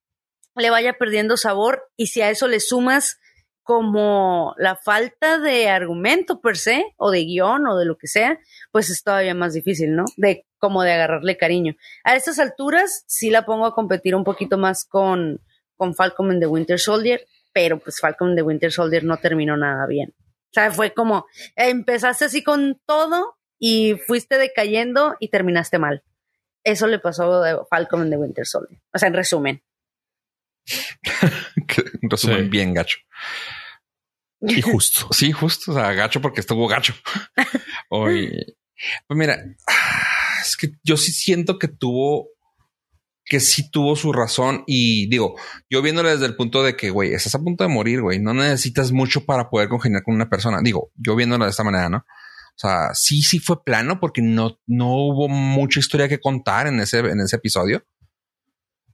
[0.56, 3.20] le vaya perdiendo sabor y si a eso le sumas
[3.66, 8.38] como la falta de argumento per se, o de guion, o de lo que sea,
[8.70, 10.04] pues es todavía más difícil, ¿no?
[10.16, 11.74] De como de agarrarle cariño.
[12.04, 15.40] A estas alturas sí la pongo a competir un poquito más con,
[15.74, 19.56] con Falcon and the Winter Soldier, pero pues Falcon and the Winter Soldier no terminó
[19.56, 20.14] nada bien.
[20.16, 26.04] O sea, fue como, empezaste así con todo y fuiste decayendo y terminaste mal.
[26.62, 28.80] Eso le pasó a Falcon and the Winter Soldier.
[28.94, 29.62] O sea, en resumen.
[32.02, 32.98] en resumen, bien gacho.
[34.46, 35.08] Y justo.
[35.12, 35.72] Sí, justo.
[35.72, 36.94] O sea, gacho porque estuvo gacho.
[37.90, 38.56] Hoy.
[39.06, 39.42] Pues mira,
[40.42, 42.28] es que yo sí siento que tuvo,
[43.24, 44.64] que sí tuvo su razón.
[44.66, 45.36] Y digo,
[45.70, 48.20] yo viéndolo desde el punto de que, güey, estás a punto de morir, güey.
[48.20, 50.60] No necesitas mucho para poder congeniar con una persona.
[50.62, 51.98] Digo, yo viéndolo de esta manera, ¿no?
[51.98, 56.80] O sea, sí, sí fue plano porque no, no hubo mucha historia que contar en
[56.80, 57.84] ese, en ese episodio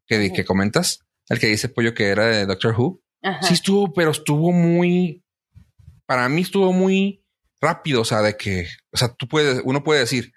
[0.07, 1.05] que, que comentas.
[1.29, 3.01] El que dice pollo que era de Doctor Who.
[3.43, 5.22] Sí estuvo, pero estuvo muy
[6.07, 7.25] para mí estuvo muy
[7.61, 10.33] rápido, o sea, de que, o sea, tú puedes, uno puede decir,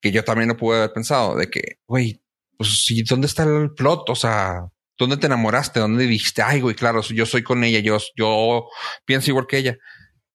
[0.00, 2.22] que yo también lo pude haber pensado, de que, güey,
[2.58, 4.10] pues sí, ¿dónde está el plot?
[4.10, 4.68] O sea,
[4.98, 5.80] ¿dónde te enamoraste?
[5.80, 8.68] ¿Dónde dijiste, ay, güey, claro, yo soy con ella, yo, yo
[9.04, 9.78] pienso igual que ella?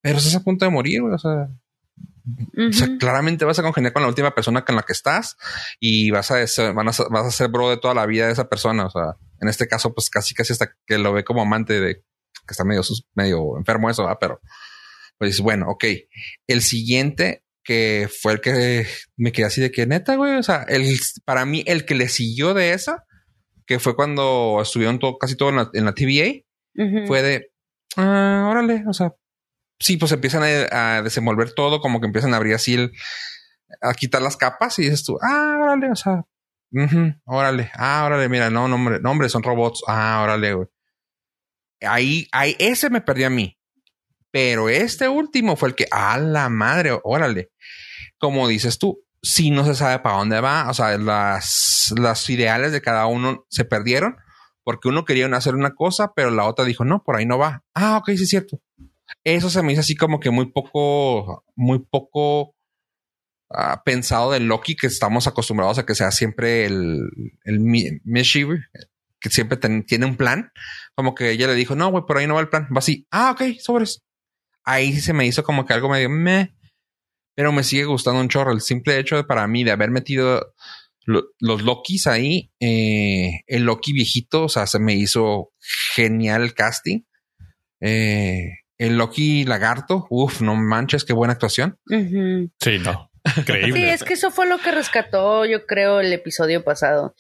[0.02, 1.50] Pero estás a punto de morir, güey, o sea,
[2.70, 5.38] o sea, claramente vas a congeniar con la última persona con la que estás
[5.80, 8.86] y vas a, ser, vas a ser bro de toda la vida de esa persona.
[8.86, 12.04] O sea, en este caso, pues casi, casi hasta que lo ve como amante de
[12.48, 12.82] que está medio,
[13.16, 14.18] medio enfermo eso, ¿va?
[14.18, 14.42] pero
[15.18, 15.86] pues bueno, ok.
[16.48, 18.88] El siguiente que fue el que
[19.18, 20.38] me quedé así de que neta, güey.
[20.38, 23.06] O sea, el, para mí, el que le siguió de esa,
[23.66, 26.44] que fue cuando estuvieron todo, casi todo en la, en la TVA,
[27.08, 27.52] fue de,
[27.98, 29.14] ah, órale, o sea,
[29.80, 32.94] sí, pues empiezan a, desenvolver todo, como que empiezan a abrir así el,
[33.82, 36.24] a quitar las capas y dices tú, ah, órale, o sea,
[37.26, 40.68] órale, ah, órale, mira, no, no, hombre, no, hombre, son robots, ah, órale, güey.
[41.82, 43.58] Ahí, ahí, ese me perdió a mí.
[44.32, 47.52] Pero este último fue el que, a la madre, órale.
[48.18, 52.72] Como dices tú, si no se sabe para dónde va, o sea, las, las ideales
[52.72, 54.18] de cada uno se perdieron
[54.68, 57.64] porque uno quería hacer una cosa, pero la otra dijo, no, por ahí no va.
[57.74, 58.60] Ah, ok, sí es cierto.
[59.24, 62.54] Eso se me hizo así como que muy poco, muy poco
[63.50, 67.00] uh, pensado de Loki, que estamos acostumbrados a que sea siempre el,
[67.46, 68.02] el
[69.22, 70.52] que siempre tiene un plan.
[70.98, 72.68] Como que ella le dijo, no, güey, por ahí no va el plan.
[72.76, 73.06] Va así.
[73.12, 74.04] Ah, ok, sobres.
[74.64, 76.56] Ahí se me hizo como que algo medio meh,
[77.36, 78.52] pero me sigue gustando un chorro.
[78.52, 80.56] El simple hecho de para mí de haber metido
[81.06, 85.52] los Lokis ahí, eh, el Loki viejito, o sea, se me hizo
[85.94, 87.02] genial el casting.
[87.80, 91.80] Eh, el Loki lagarto, uff, no manches, qué buena actuación.
[91.88, 93.12] Sí, no.
[93.38, 93.80] Increíble.
[93.80, 97.16] Sí, es que eso fue lo que rescató, yo creo, el episodio pasado.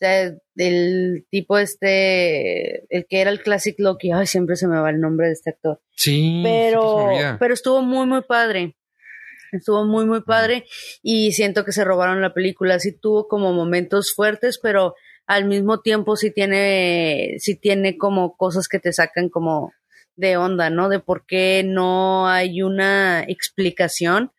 [0.00, 4.88] Sea, el tipo este, el que era el Classic Loki, ay, siempre se me va
[4.88, 5.82] el nombre de este actor.
[5.94, 6.40] Sí.
[6.42, 8.76] Pero, pero estuvo muy, muy padre.
[9.52, 10.64] Estuvo muy, muy padre
[11.02, 12.78] y siento que se robaron la película.
[12.78, 14.94] Sí tuvo como momentos fuertes, pero
[15.26, 19.72] al mismo tiempo sí tiene, sí tiene como cosas que te sacan como
[20.16, 20.88] de onda, ¿no?
[20.88, 24.32] De por qué no hay una explicación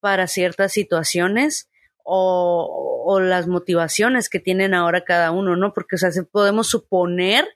[0.00, 1.70] para ciertas situaciones
[2.08, 5.72] o, o las motivaciones que tienen ahora cada uno, ¿no?
[5.72, 7.46] Porque, o sea, podemos suponer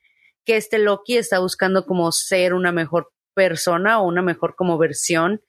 [0.45, 5.41] que este Loki está buscando como ser una mejor persona o una mejor como versión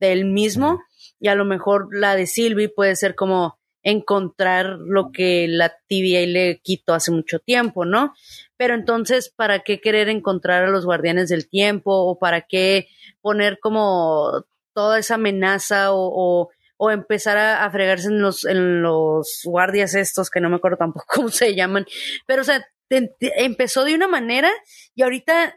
[0.00, 0.80] de él mismo
[1.20, 6.26] y a lo mejor la de Sylvie puede ser como encontrar lo que la TVA
[6.26, 8.12] le quitó hace mucho tiempo, ¿no?
[8.56, 12.88] Pero entonces, ¿para qué querer encontrar a los guardianes del tiempo o para qué
[13.20, 14.44] poner como
[14.74, 16.50] toda esa amenaza o, o,
[16.90, 21.28] empezar a, fregarse en los, en los guardias estos que no me acuerdo tampoco cómo
[21.28, 21.86] se llaman?
[22.26, 24.50] Pero, o sea, empezó de una manera
[24.94, 25.56] y ahorita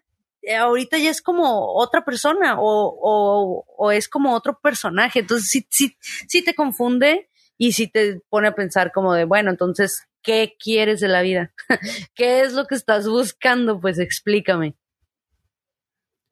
[0.59, 5.19] ahorita ya es como otra persona o, o, o, es como otro personaje.
[5.19, 5.95] Entonces sí, sí,
[6.27, 10.99] sí te confunde y sí te pone a pensar como de, bueno, entonces, ¿qué quieres
[10.99, 11.53] de la vida?
[12.15, 13.79] ¿Qué es lo que estás buscando?
[13.79, 14.75] Pues explícame.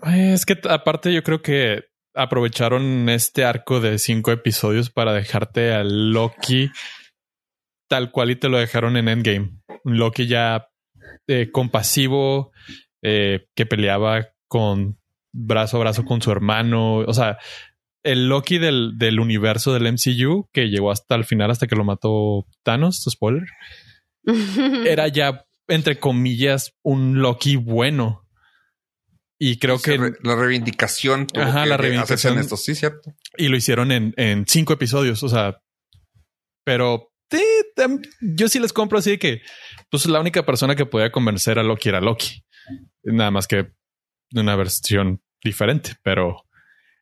[0.01, 5.83] Es que aparte yo creo que aprovecharon este arco de cinco episodios para dejarte a
[5.83, 6.69] Loki
[7.89, 9.51] tal cual y te lo dejaron en Endgame.
[9.83, 10.69] Loki ya
[11.27, 12.51] eh, compasivo,
[13.01, 14.97] eh, que peleaba con
[15.33, 16.97] brazo a brazo con su hermano.
[16.97, 17.37] O sea,
[18.03, 21.83] el Loki del, del, universo del MCU que llegó hasta el final, hasta que lo
[21.83, 23.45] mató Thanos, spoiler,
[24.85, 28.25] era ya, entre comillas, un Loki bueno.
[29.41, 33.15] Y creo que la reivindicación, ajá, la reivindicación esto, sí, cierto.
[33.37, 35.23] Y lo hicieron en, en cinco episodios.
[35.23, 35.61] O sea,
[36.65, 37.13] pero
[38.21, 39.41] yo sí les compro así de que
[39.89, 42.43] pues la única persona que podía convencer a Loki era Loki.
[43.03, 43.71] Nada más que
[44.31, 46.45] de una versión diferente, pero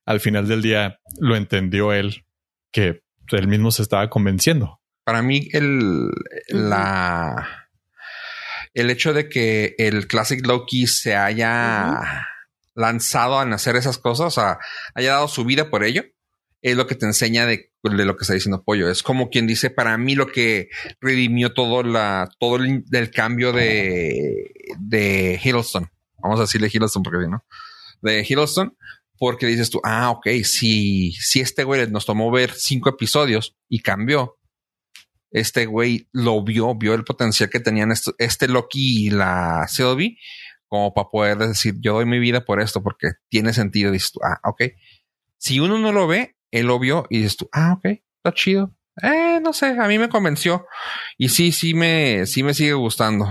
[0.06, 2.26] al final del día lo entendió él
[2.72, 3.02] que
[3.32, 4.80] él mismo se estaba convenciendo.
[5.04, 6.10] Para mí, el,
[6.50, 7.67] la,
[8.78, 12.28] el hecho de que el Classic Loki se haya
[12.76, 14.60] lanzado a hacer esas cosas, o sea,
[14.94, 16.04] haya dado su vida por ello,
[16.62, 18.88] es lo que te enseña de, lo que está diciendo Pollo.
[18.88, 20.70] Es como quien dice, para mí lo que
[21.02, 25.90] redimió todo, la, todo el, cambio de, de Hiddleston.
[26.20, 27.44] Vamos a decirle Hiddleston porque si no.
[28.04, 28.78] De Hiddleston,
[29.18, 33.80] porque dices tú, ah, ok, si, si este güey nos tomó ver cinco episodios y
[33.80, 34.38] cambió,
[35.32, 40.18] este güey lo vio, vio el potencial que tenían este Loki y la Sylvie,
[40.68, 43.92] como para poder decir, yo doy mi vida por esto, porque tiene sentido.
[43.92, 44.64] Dices tú, ah, ok.
[45.38, 48.76] Si uno no lo ve, él lo vio y dices tú, ah, ok, está chido.
[49.02, 50.66] Eh, no sé, a mí me convenció.
[51.18, 53.28] Y sí, sí me, sí me sigue gustando.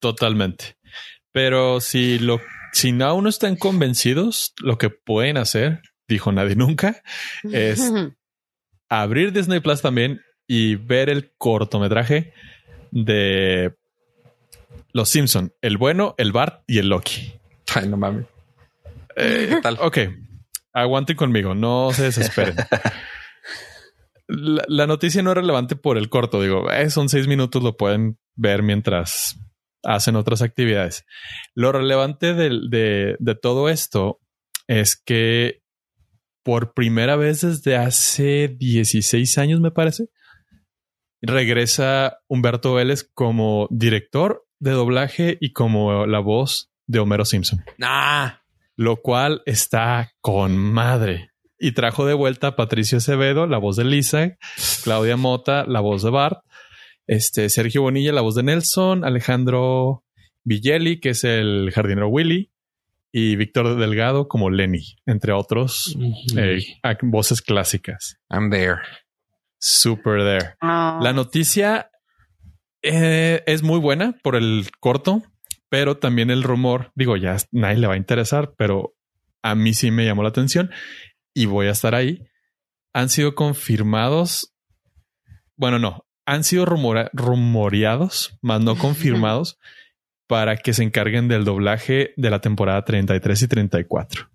[0.00, 0.76] Totalmente.
[1.32, 2.40] Pero si lo,
[2.72, 7.02] si aún no están convencidos, lo que pueden hacer dijo nadie nunca,
[7.52, 7.80] es
[8.88, 12.32] abrir Disney Plus también y ver el cortometraje
[12.90, 13.74] de
[14.92, 17.32] Los Simpson, el bueno, el Bart y el Loki.
[17.74, 18.26] Ay, no mames.
[19.16, 19.78] Eh, ¿Qué tal?
[19.80, 19.98] Ok,
[20.72, 22.56] aguanten conmigo, no se desesperen.
[24.26, 27.76] La, la noticia no es relevante por el corto, digo, eh, son seis minutos, lo
[27.76, 29.36] pueden ver mientras
[29.82, 31.04] hacen otras actividades.
[31.54, 34.20] Lo relevante del- de, de todo esto
[34.66, 35.60] es que
[36.44, 40.08] por primera vez desde hace 16 años, me parece,
[41.22, 48.34] regresa Humberto Vélez como director de doblaje y como la voz de Homero Simpson Nah.
[48.76, 51.30] lo cual está con madre.
[51.58, 54.36] Y trajo de vuelta a Patricio Acevedo, la voz de Lisa,
[54.82, 56.40] Claudia Mota, la voz de Bart,
[57.06, 60.04] este Sergio Bonilla, la voz de Nelson, Alejandro
[60.42, 62.50] Villeli, que es el jardinero Willy,
[63.16, 65.96] y Víctor Delgado como Lenny, entre otros
[66.36, 66.58] eh,
[67.02, 68.16] voces clásicas.
[68.28, 68.78] I'm there.
[69.60, 70.54] Super there.
[70.60, 71.90] Ah, La noticia
[72.82, 75.22] eh, es muy buena por el corto,
[75.68, 78.94] pero también el rumor, digo, ya nadie le va a interesar, pero
[79.42, 80.70] a mí sí me llamó la atención
[81.32, 82.26] y voy a estar ahí.
[82.92, 84.54] Han sido confirmados.
[85.56, 89.56] Bueno, no, han sido rumora- rumoreados, más no confirmados,
[90.26, 94.30] para que se encarguen del doblaje de la temporada 33 y 34.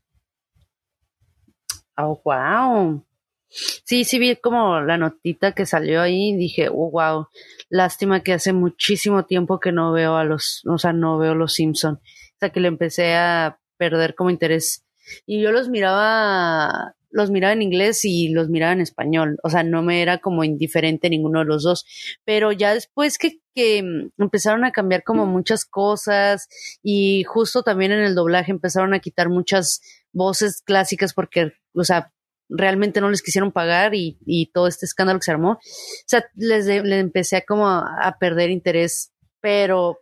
[1.98, 3.06] Oh, wow.
[3.50, 7.28] Sí, sí vi como la notita que salió ahí y dije, oh, wow,
[7.70, 11.54] lástima que hace muchísimo tiempo que no veo a los, o sea, no veo los
[11.54, 11.96] Simpson.
[11.96, 14.86] O sea, que le empecé a perder como interés.
[15.26, 19.38] Y yo los miraba, los miraba en inglés y los miraba en español.
[19.44, 21.86] O sea, no me era como indiferente ninguno de los dos.
[22.26, 26.48] Pero ya después que, que mm, empezaron a cambiar como muchas cosas
[26.84, 29.82] y justo también en el doblaje empezaron a quitar muchas
[30.14, 32.12] voces clásicas porque, o sea,
[32.50, 35.52] realmente no les quisieron pagar y, y todo este escándalo que se armó.
[35.54, 35.60] O
[36.08, 40.00] sea, les, de- le empecé a como a perder interés, pero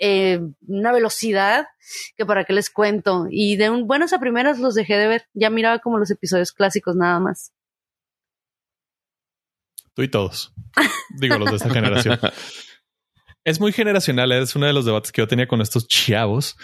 [0.00, 1.66] eh, una velocidad
[2.16, 3.26] que para qué les cuento.
[3.30, 5.26] Y de un, buenas a primeras los dejé de ver.
[5.34, 7.52] Ya miraba como los episodios clásicos nada más.
[9.94, 10.52] Tú y todos.
[11.18, 12.18] Digo, los de esta generación.
[13.44, 14.32] Es muy generacional.
[14.32, 16.56] Es uno de los debates que yo tenía con estos chavos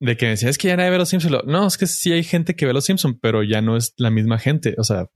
[0.00, 1.30] de que me decían es que ya nadie ve los Simpsons.
[1.30, 3.94] Lo- No, es que sí hay gente que ve los Simpsons, pero ya no es
[3.98, 4.74] la misma gente.
[4.78, 5.06] O sea,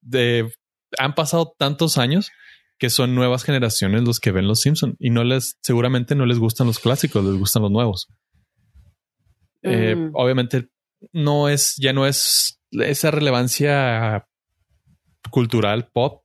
[0.00, 0.50] de,
[0.98, 2.30] han pasado tantos años
[2.78, 6.38] que son nuevas generaciones los que ven los Simpsons y no les, seguramente no les
[6.38, 8.08] gustan los clásicos, les gustan los nuevos.
[9.62, 10.10] Eh, Mm.
[10.14, 10.68] obviamente
[11.12, 14.26] no es, ya no es esa relevancia
[15.30, 16.22] cultural pop,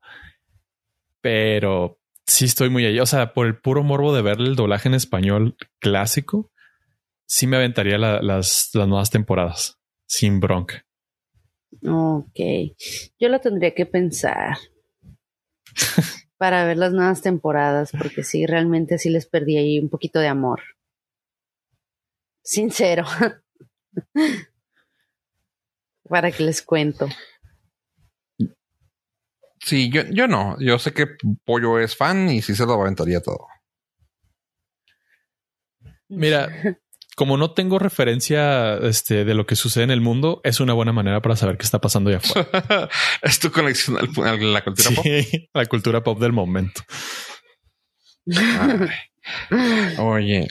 [1.22, 3.00] pero sí estoy muy allí.
[3.00, 6.52] O sea, por el puro morbo de ver el doblaje en español clásico,
[7.28, 10.86] sí me aventaría la- las, las nuevas temporadas sin bronca.
[11.88, 12.40] Ok.
[13.20, 14.58] Yo lo tendría que pensar
[16.42, 20.28] para ver las nuevas temporadas, porque sí, realmente sí les perdí ahí un poquito de
[20.28, 20.60] amor.
[22.44, 23.06] Sincero.
[26.10, 27.08] para que les cuento.
[29.60, 30.60] Sí, yo, yo no.
[30.60, 31.06] Yo sé que
[31.46, 33.46] Pollo es fan y sí se lo aventaría todo.
[36.10, 36.50] Mira,
[37.16, 40.94] como no tengo referencia este, de lo que sucede en el mundo, es una buena
[40.94, 42.90] manera para saber qué está pasando allá afuera.
[43.22, 45.06] es tu conexión al- a la cultura pop.
[45.54, 46.82] La cultura pop del momento.
[48.36, 48.90] Ay.
[50.00, 50.48] Oye,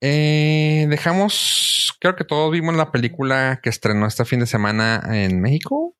[0.00, 5.40] eh, dejamos, creo que todos vimos la película que estrenó este fin de semana en
[5.40, 5.96] México.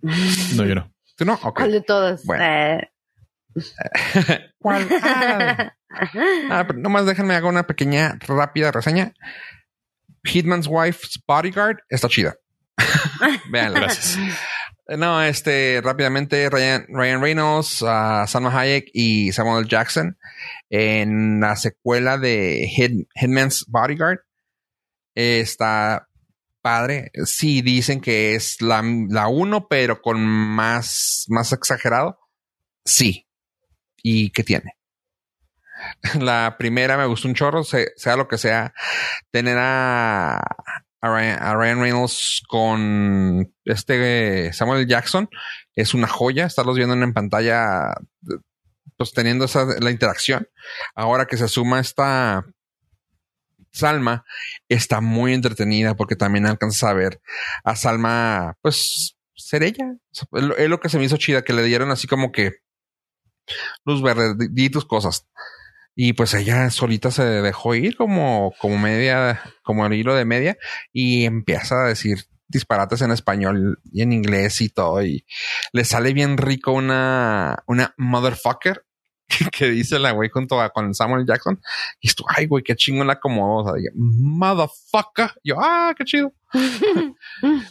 [0.00, 0.92] No, yo no.
[1.16, 1.34] ¿Tú no?
[1.42, 1.58] Ok.
[1.58, 2.24] ¿Cuál de todas?
[2.24, 2.44] Bueno.
[2.44, 2.90] Eh,
[4.58, 4.88] ¿Cuál?
[5.00, 5.72] Ah,
[6.50, 9.12] ah, déjenme hacer una pequeña rápida reseña.
[10.24, 12.36] Hitman's Wife's Bodyguard está chida.
[13.50, 13.80] Veanla.
[13.80, 14.18] Gracias.
[14.86, 20.18] No, este, rápidamente, Ryan, Ryan Reynolds, uh, Salma Hayek y Samuel Jackson
[20.68, 24.18] en la secuela de Hit- Hitman's Bodyguard.
[25.14, 26.08] Eh, está
[26.60, 27.10] padre.
[27.24, 32.18] Sí, dicen que es la, la uno, pero con más, más exagerado.
[32.84, 33.23] Sí.
[34.04, 34.76] ¿Y qué tiene?
[36.20, 38.72] La primera me gustó un chorro, se- sea lo que sea,
[39.30, 40.40] tener a,
[41.02, 45.28] Ryan, Ryan Reynolds con este Samuel Jackson
[45.74, 46.46] es una joya.
[46.46, 47.92] Estarlos viendo en pantalla,
[48.96, 50.48] pues teniendo esa la interacción.
[50.94, 52.46] Ahora que se suma esta
[53.72, 54.24] Salma,
[54.68, 57.20] está muy entretenida porque también alcanzas a ver
[57.64, 59.96] a Salma, pues ser ella.
[60.56, 62.52] Es lo que se me hizo chida, que le dieron así como que
[63.84, 65.28] luz verde, di, tus cosas.
[65.96, 70.56] Y pues ella solita se dejó ir como, como media, como el hilo de media
[70.92, 75.02] y empieza a decir disparates en español y en inglés y todo.
[75.04, 75.24] Y
[75.72, 78.84] le sale bien rico una, una motherfucker
[79.52, 81.60] que dice la güey junto a con Samuel Jackson.
[82.00, 85.32] Y esto, ay, güey, qué chingo la como, o sea, motherfucker.
[85.42, 86.32] Yo, ah, qué chido.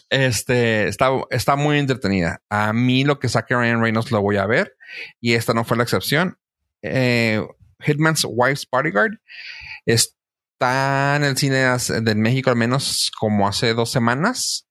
[0.09, 2.41] este está, está muy entretenida.
[2.49, 4.75] A mí lo que saque Ryan Reynolds lo voy a ver
[5.21, 6.37] y esta no fue la excepción.
[6.81, 7.45] Eh,
[7.79, 9.19] Hitman's Wife's Bodyguard
[9.85, 14.67] está en el cine de México al menos como hace dos semanas.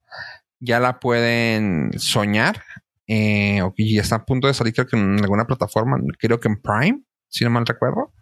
[0.60, 2.62] Ya la pueden soñar.
[3.06, 6.60] Eh, y está a punto de salir creo que en alguna plataforma, creo que en
[6.60, 8.12] Prime, si no mal recuerdo.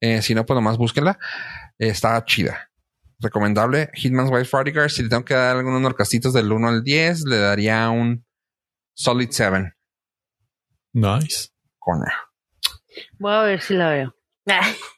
[0.00, 1.18] Eh, si no, pues nomás búsquenla.
[1.78, 2.70] está chida.
[3.20, 3.90] Recomendable.
[3.94, 4.90] Hitman's Wife's Bodyguard.
[4.90, 8.24] Si le tengo que dar algunos norcastitos del 1 al 10, le daría un
[8.94, 9.72] Solid 7.
[10.92, 11.48] Nice.
[11.78, 12.12] Corner.
[13.18, 14.14] Voy a ver si la veo.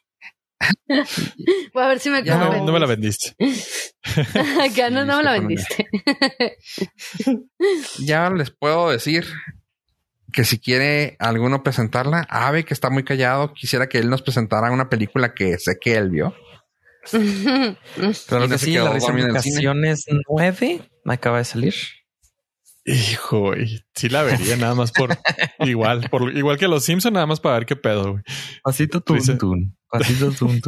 [1.73, 3.35] Voy a ver si me no, no, me la vendiste.
[4.63, 5.87] Acá no, no me la vendiste.
[7.99, 9.25] ya les puedo decir
[10.31, 14.71] que si quiere alguno presentarla, Ave, que está muy callado, quisiera que él nos presentara
[14.71, 16.35] una película que sé que él vio.
[18.27, 21.73] Claro que sí, la ocasiones 9 me acaba de salir.
[22.89, 23.51] Hijo,
[23.93, 25.09] sí la vería nada más por
[25.59, 28.13] igual, por igual que los Simpson, nada más para ver qué pedo.
[28.13, 28.23] Güey.
[28.63, 30.61] Pasito tun, pasito tun,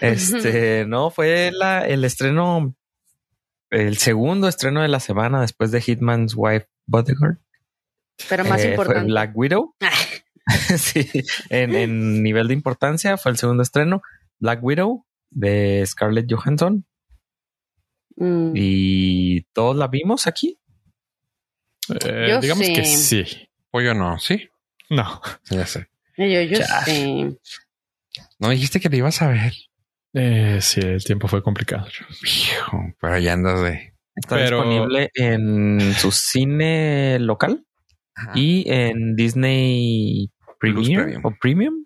[0.00, 2.74] Este, no, fue la, el estreno,
[3.68, 7.36] el segundo estreno de la semana después de Hitman's Wife Bodyguard.
[8.30, 9.04] Pero más eh, importante.
[9.04, 9.74] Black Widow.
[10.78, 11.10] sí,
[11.50, 14.00] en, en nivel de importancia fue el segundo estreno.
[14.38, 16.86] Black Widow de Scarlett Johansson.
[18.16, 18.52] Mm.
[18.54, 20.58] Y todos la vimos aquí.
[22.04, 23.24] Eh, digamos que sí.
[23.70, 24.48] O yo no, ¿sí?
[24.90, 25.20] No.
[25.50, 25.88] Ya sé.
[26.16, 27.38] Yo, yo sí.
[28.38, 29.52] No dijiste que te ibas a ver.
[30.14, 31.86] Eh, sí, el tiempo fue complicado.
[33.00, 33.94] pero ya andas de.
[34.16, 37.64] Está disponible en su cine local
[38.34, 41.84] y en Disney Premium o Premium.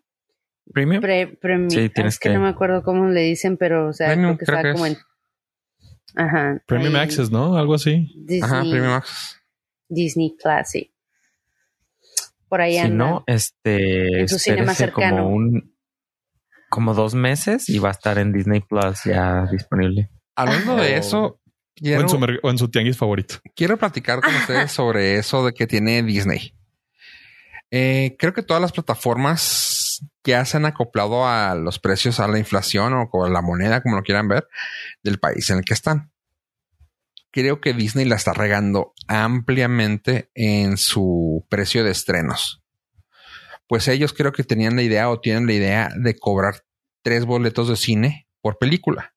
[0.73, 1.69] Premium.
[1.69, 2.31] sí, tienes que...
[2.31, 4.97] No me acuerdo cómo le dicen, pero o sea, creo que está como en.
[6.15, 6.63] Ajá.
[6.67, 7.57] Premium Access, ¿no?
[7.57, 8.11] Algo así.
[8.43, 9.42] Ajá, Premium Access.
[9.93, 10.91] Disney Classic.
[12.49, 14.21] Por ahí Si no, este.
[14.21, 15.25] En su cine más cercano.
[15.25, 15.77] Como, un,
[16.69, 20.11] como dos meses y va a estar en Disney Plus ya disponible.
[20.37, 21.39] Hablando de eso.
[21.75, 23.37] Quiero, o, en su, tianguis favorito.
[23.57, 26.55] Quiero platicar con ustedes sobre eso de que tiene Disney.
[27.71, 32.39] Eh, creo que todas las plataformas ya se han acoplado a los precios, a la
[32.39, 34.47] inflación o a la moneda, como lo quieran ver,
[35.03, 36.12] del país en el que están
[37.33, 42.63] creo que Disney la está regando ampliamente en su precio de estrenos.
[43.67, 46.65] Pues ellos creo que tenían la idea o tienen la idea de cobrar
[47.03, 49.15] tres boletos de cine por película.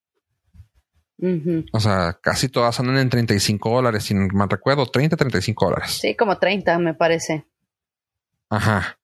[1.72, 5.92] O sea, casi todas andan en 35 dólares, si no me recuerdo, 30, 35 dólares.
[5.92, 7.46] Sí, como 30 me parece.
[8.50, 9.00] Ajá.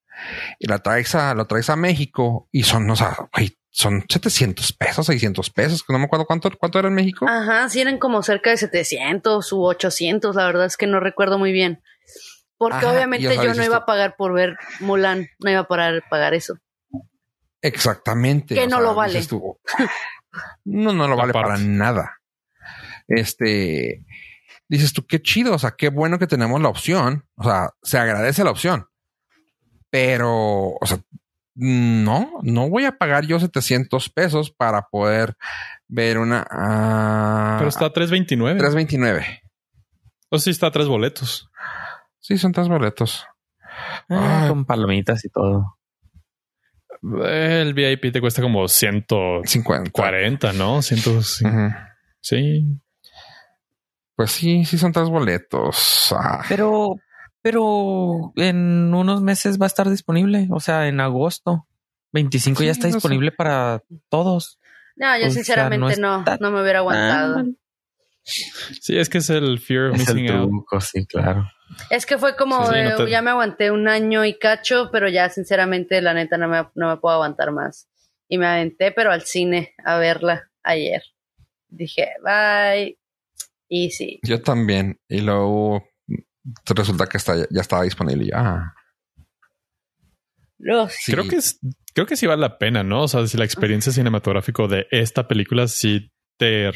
[0.60, 4.74] Y la traes a, lo traes a México y son, o sea, güey, son 700
[4.74, 7.26] pesos, 600 pesos, que no me acuerdo cuánto, cuánto era en México.
[7.28, 11.40] Ajá, sí eran como cerca de 700 u 800, la verdad es que no recuerdo
[11.40, 11.82] muy bien.
[12.58, 16.36] Porque obviamente yo no iba a pagar por ver Mulan, no iba a pagar, pagar
[16.36, 16.58] eso.
[17.62, 18.54] Exactamente.
[18.54, 19.26] Que no lo vale.
[20.66, 22.20] no, no lo vale para nada.
[23.08, 24.04] Este,
[24.68, 27.98] dices tú, qué chido, o sea, qué bueno que tenemos la opción, o sea, se
[27.98, 28.88] agradece la opción.
[29.90, 31.00] Pero, o sea,
[31.56, 35.36] no, no voy a pagar yo 700 pesos para poder
[35.88, 36.42] ver una.
[36.44, 38.60] Uh, Pero está a 329.
[38.60, 39.42] 329.
[40.30, 41.50] O sí, está a tres boletos.
[42.20, 43.26] Sí, son tres boletos.
[44.10, 45.78] Ah, con palomitas y todo.
[47.24, 50.82] El VIP te cuesta como 140, ¿no?
[50.82, 51.98] 150.
[52.22, 52.80] Sí.
[54.16, 56.16] Pues sí, sí son tres boletos.
[56.16, 56.44] Ah.
[56.48, 56.96] Pero,
[57.42, 61.68] pero en unos meses va a estar disponible, o sea, en agosto
[62.14, 64.60] 25 ya está disponible para todos.
[64.96, 67.46] No, yo sinceramente no, no, me hubiera aguantado.
[68.24, 70.52] Sí, es que es el fear of missing out.
[70.82, 71.50] Sí, claro.
[71.90, 72.70] Es que fue como,
[73.08, 76.90] ya me aguanté un año y cacho, pero ya sinceramente la neta no me, no
[76.90, 77.88] me puedo aguantar más.
[78.28, 81.04] Y me aventé, pero al cine a verla ayer.
[81.70, 82.98] Dije, bye.
[83.68, 84.20] Y sí.
[84.24, 85.00] Yo también.
[85.08, 85.84] Y luego
[86.66, 88.26] resulta que está, ya estaba disponible.
[88.26, 88.74] Ya.
[91.06, 91.60] Creo que es,
[91.94, 93.04] creo que sí vale la pena, ¿no?
[93.04, 96.72] O sea, si la experiencia cinematográfica de esta película sí te,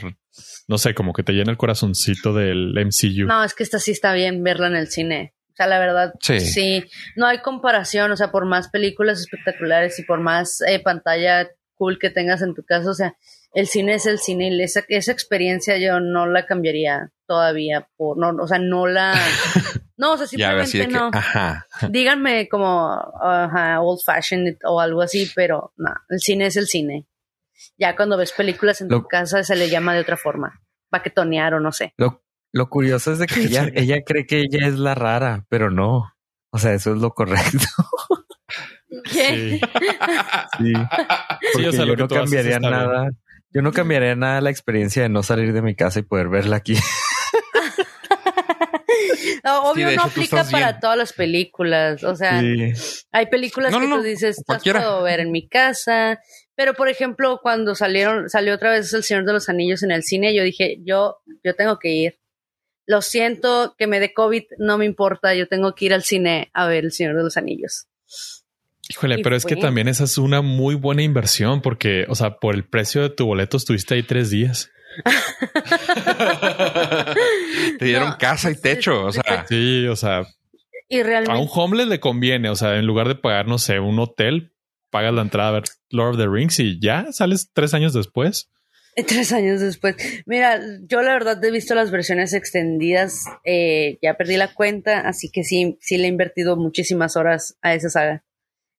[0.68, 3.26] no sé, como que te llena el corazoncito del MCU.
[3.26, 5.34] No, es que esta sí está bien verla en el cine.
[5.52, 6.84] O sea, la verdad, sí.
[7.16, 8.12] no hay comparación.
[8.12, 12.54] O sea, por más películas espectaculares y por más eh, pantalla cool que tengas en
[12.54, 12.90] tu casa.
[12.90, 13.16] O sea,
[13.56, 18.18] el cine es el cine y esa, esa experiencia yo no la cambiaría todavía por,
[18.18, 19.16] no, o sea, no la,
[19.98, 21.10] no, o sea, simplemente no.
[21.90, 27.08] Díganme como old fashioned o algo así, pero no, el cine es el cine.
[27.78, 31.62] Ya cuando ves películas en tu casa se le llama de otra forma, paquetonear o
[31.62, 31.94] no sé.
[31.96, 35.72] Lo, lo curioso es de que ella, ella cree que ella es la rara, pero
[35.72, 36.12] no.
[36.52, 37.68] O sea, eso es lo correcto.
[39.12, 39.62] ¿Qué?
[40.58, 40.74] Sí.
[41.54, 41.66] sí.
[41.66, 43.10] o sea, yo no cambiaría nada.
[43.56, 46.58] Yo no cambiaría nada la experiencia de no salir de mi casa y poder verla
[46.58, 46.76] aquí.
[49.64, 52.04] obvio no aplica para todas las películas.
[52.04, 52.42] O sea,
[53.12, 56.20] hay películas que tú dices, las puedo ver en mi casa.
[56.56, 60.04] Pero por ejemplo, cuando salieron, salió otra vez El Señor de los Anillos en el
[60.04, 62.20] cine, yo dije, yo, yo tengo que ir.
[62.86, 66.52] Lo siento que me dé COVID, no me importa, yo tengo que ir al cine
[66.54, 67.88] a ver El Señor de los Anillos.
[68.90, 72.54] Híjole, pero es que también esa es una muy buena inversión porque, o sea, por
[72.54, 74.70] el precio de tu boleto estuviste ahí tres días.
[77.80, 79.46] Te dieron casa y techo, o sea.
[79.48, 80.24] Sí, o sea.
[80.88, 81.32] Y realmente.
[81.32, 84.54] A un homeless le conviene, o sea, en lugar de pagar, no sé, un hotel,
[84.92, 88.52] pagas la entrada a ver Lord of the Rings y ya sales tres años después.
[89.08, 89.98] Tres años después.
[90.26, 95.30] Mira, yo la verdad he visto las versiones extendidas, eh, ya perdí la cuenta, así
[95.30, 98.24] que sí, sí le he invertido muchísimas horas a esa saga.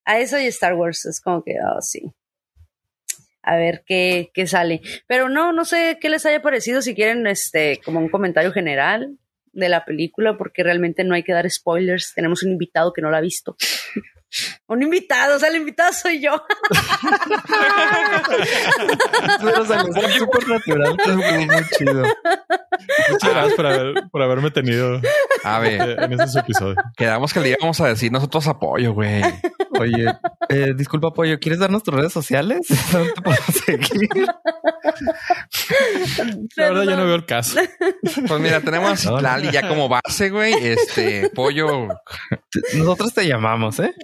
[0.07, 2.12] A eso y Star Wars, es como que, oh, sí.
[3.43, 4.81] A ver qué, qué sale.
[5.07, 9.19] Pero no, no sé qué les haya parecido, si quieren, este, como un comentario general
[9.53, 12.15] de la película, porque realmente no hay que dar spoilers.
[12.15, 13.57] Tenemos un invitado que no la ha visto.
[14.66, 16.33] Un invitado, o sea, el invitado soy yo.
[20.19, 20.97] súper natural,
[21.47, 22.03] muy chido.
[23.11, 25.01] Muchas gracias por, haber, por haberme tenido
[25.45, 26.77] a ver, en este episodio.
[26.97, 29.23] Quedamos que le íbamos a decir nosotros apoyo, güey.
[29.79, 30.07] Oye,
[30.49, 32.67] eh, disculpa, apoyo, ¿quieres darnos tus redes sociales?
[32.93, 34.27] ¿Dónde te podemos seguir?
[36.57, 37.59] La verdad, yo no veo el caso.
[38.27, 40.55] Pues mira, tenemos a Lali ya como base, güey.
[40.55, 41.89] Este pollo.
[42.75, 43.95] Nosotros te llamamos, ¿eh?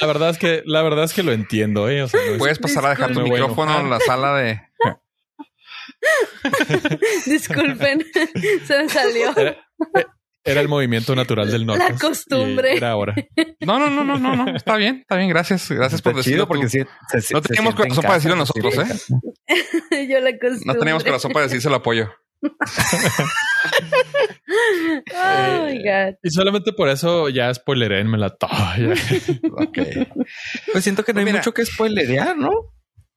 [0.00, 2.06] La verdad es que, la verdad es que lo entiendo, ¿eh?
[2.38, 4.60] Puedes pasar a dejar tu micrófono en la sala de.
[7.26, 8.04] Disculpen,
[8.64, 9.34] se me salió.
[10.44, 11.84] Era, el movimiento natural del norte.
[11.88, 12.76] La costumbre.
[12.76, 13.16] Era ahora.
[13.60, 14.56] No, no, no, no, no, no.
[14.56, 15.28] Está bien, está bien.
[15.28, 15.68] Gracias.
[15.70, 16.46] Gracias por decirlo.
[16.46, 16.78] Porque sí,
[17.32, 18.86] no teníamos corazón para decirlo nosotros, ¿eh?
[20.08, 20.66] Yo la costumbre.
[20.66, 22.12] No teníamos corazón para decirse el apoyo.
[25.14, 26.16] oh my God.
[26.22, 30.08] Y solamente por eso ya spoileré en la okay.
[30.72, 32.50] Pues siento que no hay mucho que spoilerear, ¿no?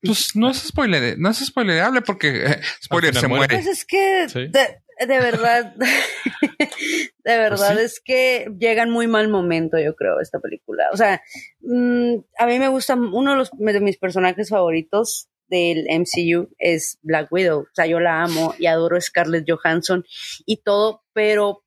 [0.02, 3.56] Pues no es spoiler, no es spoilerable porque eh, spoiler se muere.
[3.56, 5.76] Pues es que de, verdad,
[7.24, 10.86] de verdad pues es que llega en muy mal momento, yo creo, esta película.
[10.94, 11.22] O sea,
[11.62, 17.00] mm, a mí me gusta uno de, los, de mis personajes favoritos del MCU es
[17.02, 17.62] Black Widow.
[17.62, 20.06] O sea, yo la amo y adoro a Scarlett Johansson
[20.46, 21.64] y todo, pero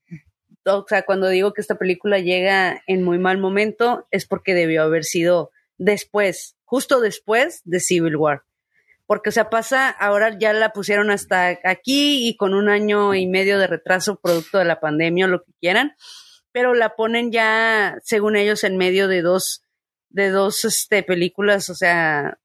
[0.64, 4.82] o sea, cuando digo que esta película llega en muy mal momento es porque debió
[4.82, 8.44] haber sido después, justo después de Civil War.
[9.04, 13.26] Porque, o sea, pasa, ahora ya la pusieron hasta aquí y con un año y
[13.26, 15.94] medio de retraso producto de la pandemia o lo que quieran,
[16.50, 19.66] pero la ponen ya, según ellos, en medio de dos,
[20.08, 22.38] de dos este, películas, o sea,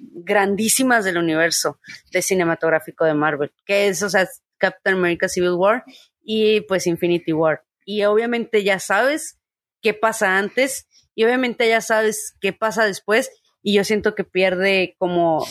[0.00, 1.78] grandísimas del universo
[2.10, 4.26] de cinematográfico de Marvel, que es, o sea,
[4.56, 5.84] Captain America Civil War
[6.22, 7.66] y pues Infinity War.
[7.84, 9.38] Y obviamente ya sabes
[9.82, 13.30] qué pasa antes y obviamente ya sabes qué pasa después
[13.62, 15.46] y yo siento que pierde como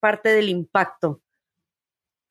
[0.00, 1.22] parte del impacto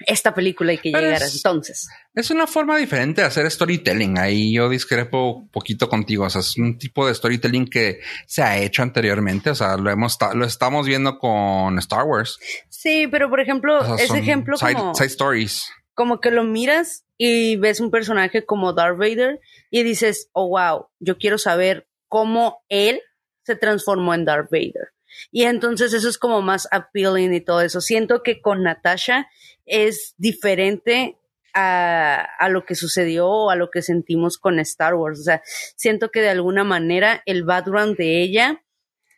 [0.05, 1.89] esta película y que llegara entonces.
[2.13, 4.17] Es una forma diferente de hacer storytelling.
[4.17, 6.25] Ahí yo discrepo poquito contigo.
[6.25, 9.49] O sea, es un tipo de storytelling que se ha hecho anteriormente.
[9.49, 12.39] O sea, lo hemos lo estamos viendo con Star Wars.
[12.69, 15.69] Sí, pero por ejemplo, ese ejemplo como side stories.
[15.93, 20.87] Como que lo miras y ves un personaje como Darth Vader y dices, oh wow,
[20.99, 23.01] yo quiero saber cómo él
[23.43, 24.93] se transformó en Darth Vader.
[25.31, 27.81] Y entonces eso es como más appealing y todo eso.
[27.81, 29.27] Siento que con Natasha
[29.65, 31.17] es diferente
[31.53, 35.19] a, a, lo que sucedió o a lo que sentimos con Star Wars.
[35.19, 35.41] O sea,
[35.75, 38.63] siento que de alguna manera el background de ella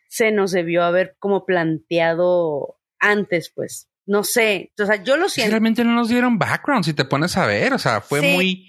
[0.08, 3.88] se nos debió haber como planteado antes, pues.
[4.04, 5.52] No sé, o sea, yo lo siento.
[5.52, 8.68] Realmente no nos dieron background, si te pones a ver, o sea, fue muy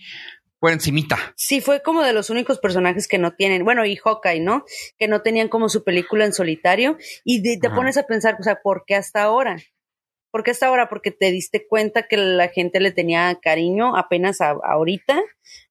[0.63, 1.17] por encimita.
[1.35, 4.63] Sí, fue como de los únicos personajes que no tienen, bueno, y Hawkeye, ¿no?
[4.97, 6.95] Que no tenían como su película en solitario
[7.25, 9.57] y te pones a pensar, o sea, ¿por qué hasta ahora?
[10.31, 10.87] ¿Por qué hasta ahora?
[10.87, 15.21] Porque te diste cuenta que la gente le tenía cariño apenas a- ahorita.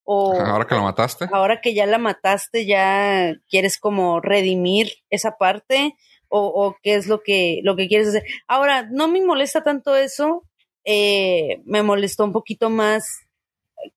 [0.04, 1.24] O Ahora que lo mataste.
[1.32, 5.94] ahora que ya la mataste, ya quieres como redimir esa parte.
[6.28, 8.24] O, o qué es lo que, lo que quieres hacer.
[8.46, 10.44] Ahora, no me molesta tanto eso.
[10.84, 13.06] eh, me molestó un poquito más.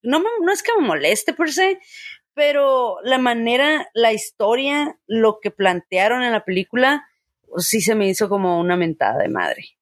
[0.01, 1.79] No, es que me moleste per se,
[2.33, 7.07] pero la manera, la historia, lo que plantearon en la película,
[7.57, 9.77] sí se me hizo como una mentada de madre.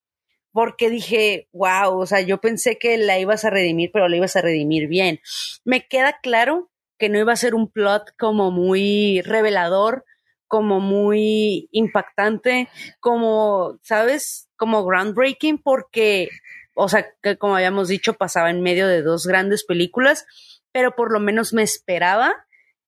[0.51, 4.35] Porque dije, wow, o sea, yo pensé que la ibas a redimir, pero la ibas
[4.35, 5.19] a redimir bien.
[5.63, 10.05] Me queda claro que no iba a ser un plot como muy revelador,
[10.47, 14.47] como muy impactante, como, ¿sabes?
[14.55, 16.29] Como groundbreaking, porque,
[16.73, 20.25] o sea, que como habíamos dicho, pasaba en medio de dos grandes películas,
[20.71, 22.45] pero por lo menos me esperaba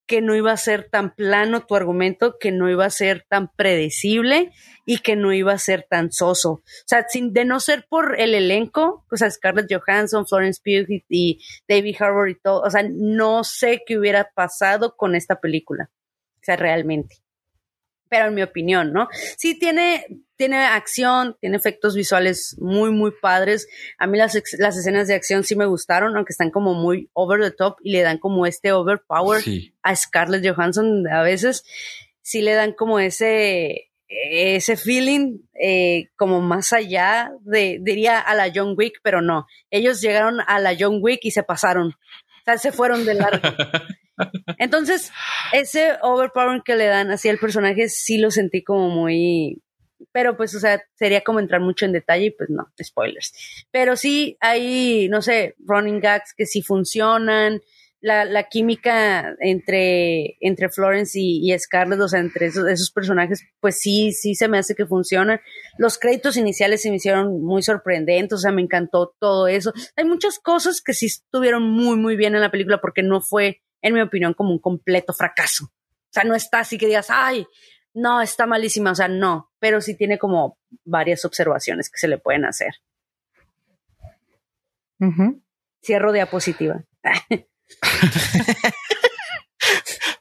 [0.07, 3.51] que no iba a ser tan plano tu argumento, que no iba a ser tan
[3.55, 4.51] predecible
[4.85, 6.51] y que no iba a ser tan soso.
[6.51, 10.89] O sea, sin, de no ser por el elenco, pues a Scarlett Johansson, Florence Pugh
[10.89, 15.39] y, y David Harbour y todo, o sea, no sé qué hubiera pasado con esta
[15.39, 15.89] película.
[16.35, 17.24] O sea, realmente.
[18.15, 19.07] Pero en mi opinión, ¿no?
[19.37, 20.05] Sí tiene,
[20.37, 23.67] tiene acción, tiene efectos visuales muy, muy padres.
[23.97, 27.41] A mí las, las escenas de acción sí me gustaron, aunque están como muy over
[27.41, 29.73] the top y le dan como este overpower Sí.
[29.83, 31.63] a Scarlett Johansson a veces
[32.21, 38.51] sí le dan como ese ese feeling eh, como más allá de diría a la
[38.53, 42.57] John Wick pero no ellos llegaron a la John Wick y se pasaron o sea
[42.59, 43.39] se fueron de largo
[44.57, 45.11] entonces
[45.53, 49.61] ese overpower que le dan así al personaje sí lo sentí como muy
[50.11, 53.33] pero pues o sea sería como entrar mucho en detalle y pues no spoilers
[53.71, 57.61] pero sí hay no sé running gags que sí funcionan
[58.05, 63.43] la, la química entre, entre Florence y, y Scarlett, o sea, entre esos, esos personajes,
[63.59, 65.39] pues sí, sí se me hace que funcionan.
[65.79, 69.73] Los créditos iniciales se me hicieron muy sorprendentes, o sea, me encantó todo eso.
[69.95, 73.63] Hay muchas cosas que sí estuvieron muy, muy bien en la película porque no fue,
[73.85, 75.65] en mi opinión, como un completo fracaso.
[75.65, 77.45] O sea, no está así que digas, ay,
[77.93, 82.17] no, está malísima, o sea, no, pero sí tiene como varias observaciones que se le
[82.17, 82.73] pueden hacer.
[85.83, 86.83] Cierro diapositiva.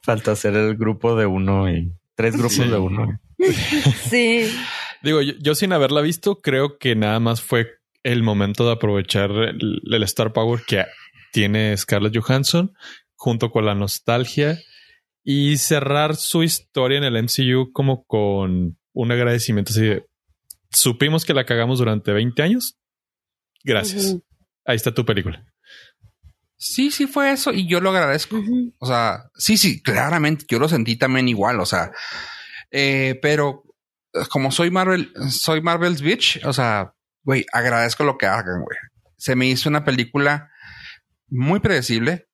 [0.03, 2.67] Falta hacer el grupo de uno y tres grupos Sí.
[2.69, 3.19] de uno.
[4.09, 4.55] sí.
[5.01, 7.67] Digo, yo, yo sin haberla visto, creo que nada más fue
[8.03, 10.85] el momento de aprovechar el, el Star Power que
[11.31, 12.73] tiene Scarlett Johansson
[13.15, 14.59] junto con la nostalgia
[15.23, 20.05] y cerrar su historia en el MCU como con un agradecimiento así de
[20.71, 22.77] supimos que la cagamos durante 20 años.
[23.63, 24.17] Gracias.
[24.65, 25.45] Ahí está tu película.
[26.57, 28.41] Sí, sí fue eso y yo lo agradezco.
[28.79, 31.59] O sea, sí, sí, claramente yo lo sentí también igual.
[31.59, 31.91] O sea,
[32.71, 33.63] eh, pero
[34.13, 36.93] eh, como soy Marvel, soy Marvel's bitch, o sea,
[37.23, 38.77] güey, agradezco lo que hagan, güey.
[39.17, 40.51] Se me hizo una película
[41.27, 42.27] muy predecible.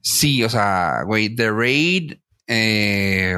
[0.00, 2.12] Sí, o sea, güey, The Raid,
[2.46, 3.34] eh,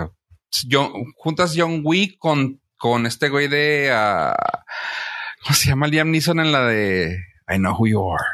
[0.70, 4.34] John- juntas John Wick con, con este güey de, ah,
[5.42, 7.16] ¿cómo se llama Liam Neeson en la de
[7.48, 8.24] I Know Who You Are?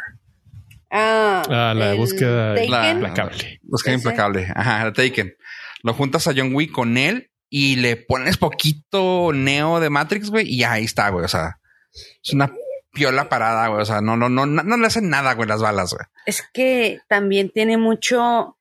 [0.91, 2.55] Ah, Ah, la el búsqueda.
[2.69, 3.61] La- implacable.
[3.73, 3.93] Ese.
[3.93, 4.49] implacable.
[4.55, 5.35] Ajá, la Taken.
[5.83, 10.49] Lo juntas a John Wick con él y le pones poquito neo de Matrix, güey,
[10.49, 11.25] y ahí está, güey.
[11.25, 11.59] O sea,
[12.23, 12.51] es una
[12.97, 13.83] piola parada, güey.
[13.83, 16.07] O sea, no, no, no, no, no le hacen nada, güey, las balas, güey.
[16.25, 18.57] Es que también tiene mucho.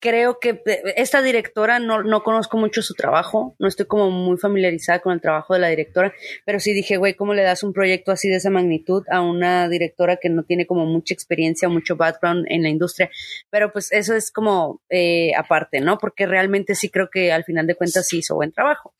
[0.00, 4.38] Creo que eh, esta directora no, no conozco mucho su trabajo, no estoy como muy
[4.38, 6.12] familiarizada con el trabajo de la directora,
[6.46, 9.68] pero sí dije, güey, ¿cómo le das un proyecto así de esa magnitud a una
[9.68, 13.10] directora que no tiene como mucha experiencia mucho background en la industria?
[13.50, 15.98] Pero pues eso es como eh, aparte, ¿no?
[15.98, 18.94] Porque realmente sí creo que al final de cuentas sí hizo buen trabajo.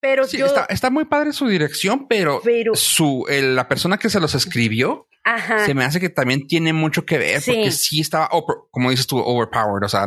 [0.00, 0.46] Pero Sí, yo.
[0.46, 4.34] está, está muy padre su dirección, pero, Pero- su, el- la persona que se los
[4.34, 5.66] escribió Ajá.
[5.66, 7.52] se me hace que también tiene mucho que ver Sí.
[7.52, 9.84] porque sí estaba, over- como dices tú, overpowered.
[9.84, 10.06] O sea,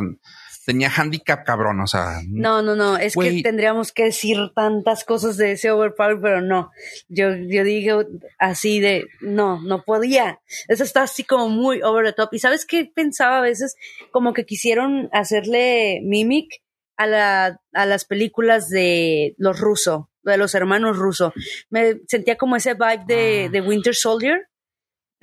[0.66, 1.80] tenía handicap cabrón.
[1.80, 6.18] O sea, No, no, no, es que tendríamos que decir tantas cosas de ese overpower,
[6.22, 6.70] pero no.
[7.08, 8.02] Yo, yo digo
[8.38, 10.40] así de, no, no podía.
[10.68, 12.30] Eso está así como muy over the top.
[12.32, 13.76] Y sabes qué pensaba a veces,
[14.10, 16.48] como que quisieron hacerle mimic
[16.96, 21.32] a, la, a las películas de los rusos, de los hermanos rusos.
[21.68, 23.50] Me sentía como ese vibe de, Ah.
[23.50, 24.48] de Winter Soldier,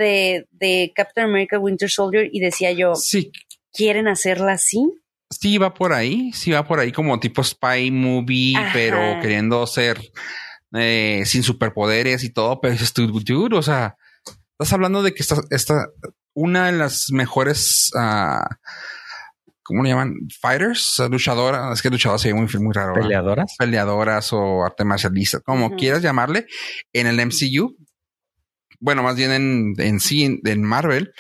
[0.02, 3.32] de, de Captain America Winter Soldier, y decía yo, sí,
[3.72, 4.92] ¿quieren hacerla así?
[5.32, 8.70] sí va por ahí, sí va por ahí como tipo spy movie, Ajá.
[8.74, 10.12] pero queriendo ser
[10.74, 13.96] eh, sin superpoderes y todo, pero dices tú, dude, o sea,
[14.52, 15.88] estás hablando de que esta, esta
[16.34, 18.46] una de las mejores, ah,
[19.64, 20.16] ¿cómo le llaman?
[20.40, 22.94] Fighters, luchadoras, es que luchador se ve muy, muy raro.
[22.94, 23.08] ¿verdad?
[23.08, 23.56] Peleadoras.
[23.58, 26.46] Peleadoras o arte marcialista, como quieras llamarle,
[26.94, 27.76] en el MCU.
[28.82, 31.14] Bueno, más bien en, en sí, en Marvel,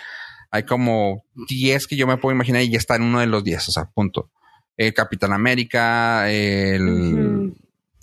[0.51, 3.43] hay como 10 que yo me puedo imaginar y ya está en uno de los
[3.43, 4.29] 10, o sea, punto.
[4.75, 7.53] El Capitán América, el.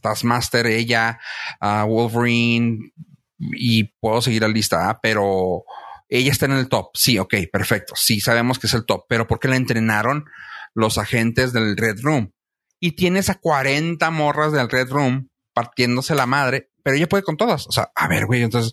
[0.00, 1.18] Taskmaster, ella,
[1.60, 2.92] Wolverine,
[3.38, 4.98] y puedo seguir la lista, ¿ah?
[5.02, 5.64] pero
[6.08, 6.90] ella está en el top.
[6.94, 7.94] Sí, ok, perfecto.
[7.96, 10.24] Sí, sabemos que es el top, pero ¿por qué la entrenaron
[10.74, 12.32] los agentes del Red Room?
[12.80, 17.36] Y tienes a 40 morras del Red Room partiéndose la madre, pero ella puede con
[17.36, 17.66] todas.
[17.66, 18.72] O sea, a ver, güey, entonces,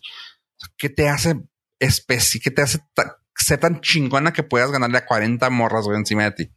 [0.77, 1.35] ¿qué te hace
[1.79, 2.41] especie?
[2.41, 6.23] ¿Qué te hace ta- ser tan chingona que puedas ganarle a 40 morras, güey, encima
[6.23, 6.51] de ti?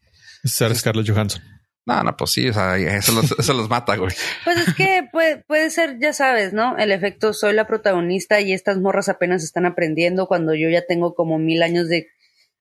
[0.44, 1.42] Ser Scarlett Johansson.
[1.86, 4.14] No, no, pues sí, o sea, eso los, eso los mata, güey.
[4.44, 6.76] Pues es que puede, puede ser, ya sabes, ¿no?
[6.76, 11.14] El efecto soy la protagonista y estas morras apenas están aprendiendo cuando yo ya tengo
[11.14, 12.08] como mil años de,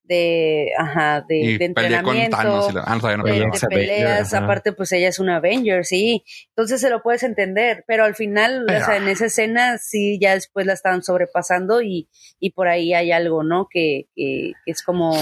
[0.07, 2.37] de, ajá, de, Y de peleé con entrenamiento.
[2.37, 4.43] Thanos y la- ah, no, todavía no de, peleas, ajá.
[4.45, 8.65] aparte pues ella es una Avenger, sí, entonces se lo puedes entender, pero al final,
[8.65, 12.09] o sea, en esa escena sí ya después la estaban sobrepasando y,
[12.39, 13.67] y por ahí hay algo, ¿no?
[13.69, 15.13] Que, que, que es como,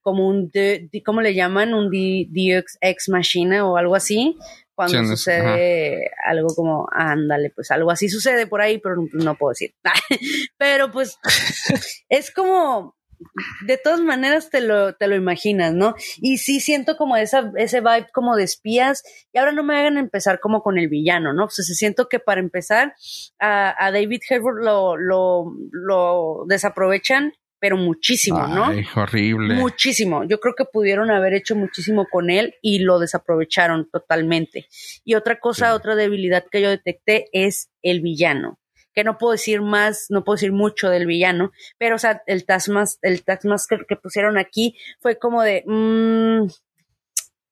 [0.00, 1.74] como un, de, de- ¿cómo le llaman?
[1.74, 4.36] Un D- DX ex machina o algo así,
[4.74, 9.34] cuando Sí, sucede algo como, ándale, pues algo así sucede por ahí, pero no, no
[9.34, 9.74] puedo decir.
[10.56, 11.18] pero pues
[12.08, 12.96] es como,
[13.66, 15.94] de todas maneras te lo, te lo imaginas, ¿no?
[16.20, 19.02] Y sí siento como esa, ese vibe como de espías.
[19.32, 21.44] Y ahora no me hagan empezar como con el villano, ¿no?
[21.44, 22.94] O sea, siento que para empezar,
[23.38, 28.64] a, a David Harbour lo, lo, lo desaprovechan, pero muchísimo, ¿no?
[28.66, 29.54] Ay, horrible.
[29.56, 30.24] Muchísimo.
[30.24, 34.66] Yo creo que pudieron haber hecho muchísimo con él y lo desaprovecharon totalmente.
[35.04, 35.72] Y otra cosa, Sí.
[35.72, 38.59] otra debilidad que yo detecté es el villano.
[38.94, 42.44] Que no puedo decir más, no puedo decir mucho del villano, pero o sea, el
[42.44, 46.46] Taskmaster, el Taskmaster que pusieron aquí fue como de, mm,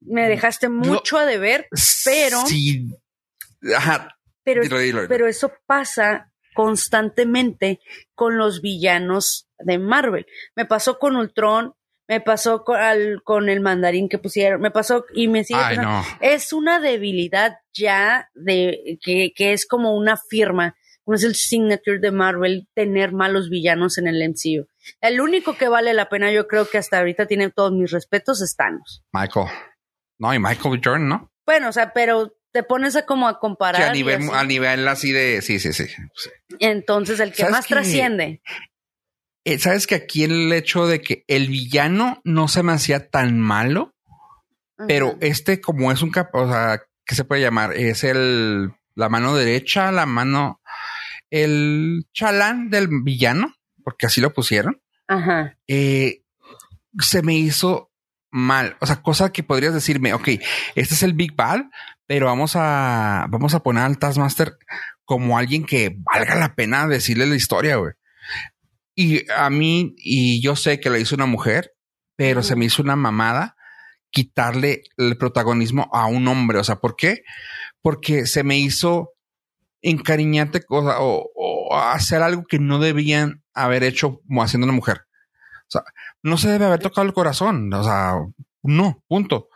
[0.00, 1.66] me dejaste mucho a deber,
[2.04, 2.88] pero- Sí.
[3.76, 4.16] Ajá.
[4.44, 5.08] pero Dilo, dilo, dilo.
[5.08, 7.80] pero eso pasa constantemente
[8.14, 10.26] con los villanos de Marvel.
[10.56, 11.74] Me pasó con Ultron,
[12.08, 15.76] me pasó con, al- con el mandarín que pusieron, me pasó y me sigue Ay,
[15.76, 16.02] no.
[16.20, 20.76] Es una debilidad ya de que, que es como una firma,
[21.08, 24.68] como es el signature de Marvel, tener malos villanos en el MCU.
[25.00, 28.42] El único que vale la pena, yo creo que hasta ahorita tiene todos mis respetos,
[28.42, 29.02] es Thanos.
[29.10, 29.46] Michael.
[30.18, 31.32] No, y Michael Jordan, ¿no?
[31.46, 33.84] Bueno, o sea, pero te pones a como a comparar.
[33.84, 34.30] Sí, a nivel, así.
[34.34, 35.40] a nivel así de.
[35.40, 35.86] Sí, sí, sí.
[35.86, 36.30] sí.
[36.58, 38.42] Entonces, el que ¿Sabes más trasciende.
[39.46, 43.40] Eh, Sabes que aquí el hecho de que el villano no se me hacía tan
[43.40, 43.94] malo,
[44.86, 47.72] pero este, como es un o sea, ¿qué se puede llamar?
[47.72, 50.60] Es el la mano derecha, la mano,
[51.30, 54.80] el chalán del villano, porque así lo pusieron.
[55.06, 55.56] Ajá.
[55.66, 56.22] eh,
[57.00, 57.90] se me hizo
[58.30, 58.76] mal.
[58.80, 60.28] O sea, cosa que podrías decirme, ok,
[60.74, 61.62] este es el Big Bad,
[62.06, 64.56] pero vamos a, vamos a poner al Taskmaster
[65.04, 67.92] como alguien que valga la pena decirle la historia, güey.
[68.94, 71.72] Y a mí, y yo sé que la hizo una mujer,
[72.16, 73.56] pero se me hizo una mamada
[74.10, 76.58] quitarle el protagonismo a un hombre.
[76.58, 77.22] O sea, ¿por qué?
[77.80, 79.12] Porque se me hizo
[79.82, 85.02] encariñarte cosa o, o hacer algo que no debían haber hecho como haciendo una mujer.
[85.62, 85.82] O sea,
[86.22, 87.72] no se debe haber tocado el corazón.
[87.74, 88.14] O sea,
[88.62, 89.48] no, punto.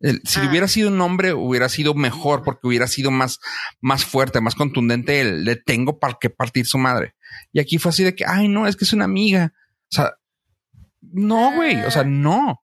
[0.00, 0.46] El- si Ah.
[0.48, 3.38] hubiera sido un hombre, hubiera sido mejor porque hubiera sido más,
[3.80, 5.20] más fuerte, más contundente.
[5.20, 7.14] El, le tengo para que partir su madre.
[7.52, 9.52] Y aquí fue así de que, ay, no, es que es una amiga.
[9.90, 10.14] O sea,
[11.00, 11.82] no, güey.
[11.84, 12.60] O sea, no.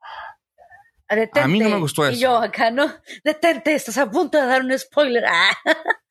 [1.09, 1.41] Detente.
[1.41, 2.21] A mí no me gustó Y eso.
[2.21, 2.91] yo acá, no,
[3.23, 5.23] detente, estás a punto de dar un spoiler.
[5.27, 5.51] Ah.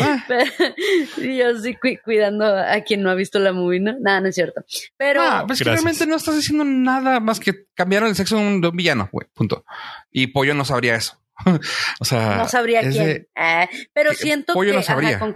[0.00, 0.24] Ah,
[1.16, 3.94] y yo sí cu- cuidando a quien no ha visto la movie, ¿no?
[4.00, 4.62] Nada, no es cierto.
[4.96, 8.42] Pero Ah, pues que realmente no estás diciendo nada más que cambiaron el sexo de
[8.42, 9.64] un, de un villano, güey, punto.
[10.10, 11.18] Y Pollo no sabría eso.
[12.00, 12.92] o sea, no sabría quién.
[13.06, 15.16] de- Ah, pero que siento Pollo que no sabría.
[15.16, 15.34] ajá, con-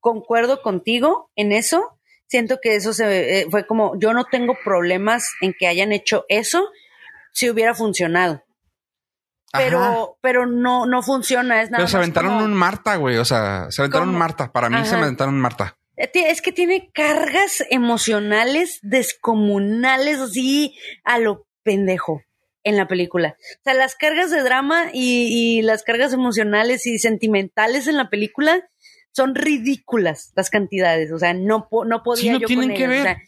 [0.00, 1.98] concuerdo contigo en eso.
[2.26, 6.26] Siento que eso se eh, fue como yo no tengo problemas en que hayan hecho
[6.28, 6.68] eso
[7.32, 8.42] si hubiera funcionado.
[9.52, 9.64] Ajá.
[9.64, 11.62] Pero, pero no, no funciona.
[11.62, 13.16] Es nada Pero se aventaron como- un Marta, güey.
[13.16, 14.16] O sea, se aventaron un.
[14.18, 14.52] Marta.
[14.52, 15.76] Para mí se me aventaron un Marta.
[15.96, 22.22] Eh, Es que tiene cargas emocionales descomunales así a lo pendejo
[22.64, 23.36] en la película.
[23.38, 28.10] O sea, las cargas de drama y, y las cargas emocionales y sentimentales en la
[28.10, 28.68] película
[29.12, 31.10] son ridículas las cantidades.
[31.12, 33.00] O sea, no, no podía Sí, no yo tienen con que ellas.
[33.00, 33.16] O ver.
[33.16, 33.18] sea,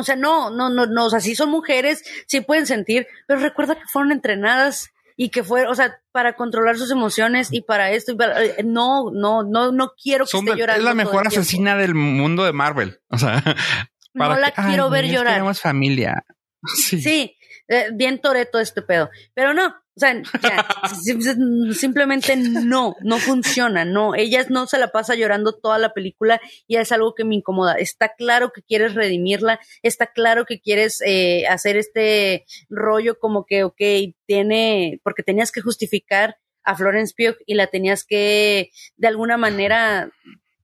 [0.00, 3.40] o sea, no, no, no, no, o sea, sí son mujeres, sí pueden sentir, pero
[3.40, 7.90] recuerda que fueron entrenadas y que fue, o sea, para controlar sus emociones y para
[7.90, 10.78] esto, y para- eh, no, no, no, no quiero que esté llorando.
[10.80, 13.00] es la mejor asesina del mundo de Marvel.
[13.08, 13.42] O sea,
[14.14, 15.34] No la que, quiero "Ay, ver llorar.
[15.36, 16.24] éramos familia.
[16.76, 17.00] Sí.
[17.00, 17.36] Sí,
[17.68, 19.10] Eh, bien toreto este pedo.
[19.34, 20.66] Pero no, o sea, ya,
[21.74, 26.76] simplemente no, no funciona, no, ella no se la pasa llorando toda la película y
[26.76, 27.74] es algo que me incomoda.
[27.74, 33.64] Está claro que quieres redimirla, está claro que quieres eh, hacer este rollo como que,
[33.64, 33.82] ok,
[34.24, 40.10] tiene, porque tenías que justificar a Florence Pugh y la tenías que, de alguna manera,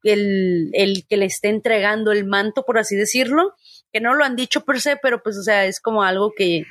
[0.05, 3.55] el, el que le esté entregando el manto, por así decirlo,
[3.93, 6.65] que no lo han dicho per se, pero pues, o sea, es como algo que,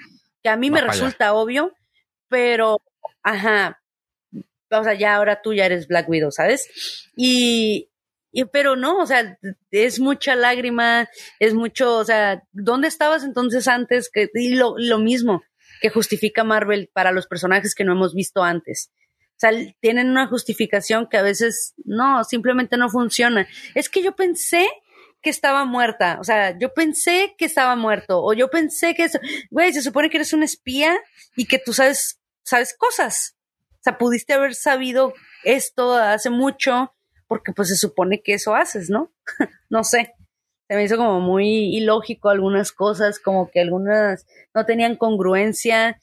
[0.44, 1.74] que a mí me resulta obvio,
[2.28, 2.82] pero,
[3.24, 3.82] ajá,
[4.70, 6.68] o sea, ya ahora tú ya eres Black Widow, ¿sabes?
[7.15, 7.90] Y,
[8.32, 9.38] y, pero no, o sea,
[9.72, 11.10] es mucha lágrima,
[11.40, 14.10] es mucho, o sea, ¿dónde estabas entonces antes?
[14.11, 15.44] Que, y lo, lo mismo
[15.82, 18.91] que justifica Marvel para los personajes que no hemos visto antes.
[19.36, 19.52] O sea,
[19.82, 23.48] tienen una justificación que a veces no, simplemente no funciona.
[23.76, 24.68] Es que yo pensé
[25.24, 29.20] que estaba muerta, o sea, yo pensé que estaba muerto, o yo pensé que eso,
[29.50, 31.00] güey, se supone que eres un espía
[31.36, 33.36] y que tú sabes, sabes cosas.
[33.72, 35.14] O sea, pudiste haber sabido
[35.44, 36.94] esto hace mucho,
[37.28, 39.12] porque pues se supone que eso haces, ¿no?
[39.70, 40.14] no sé.
[40.68, 46.00] Se me hizo como muy ilógico algunas cosas, como que algunas no tenían congruencia,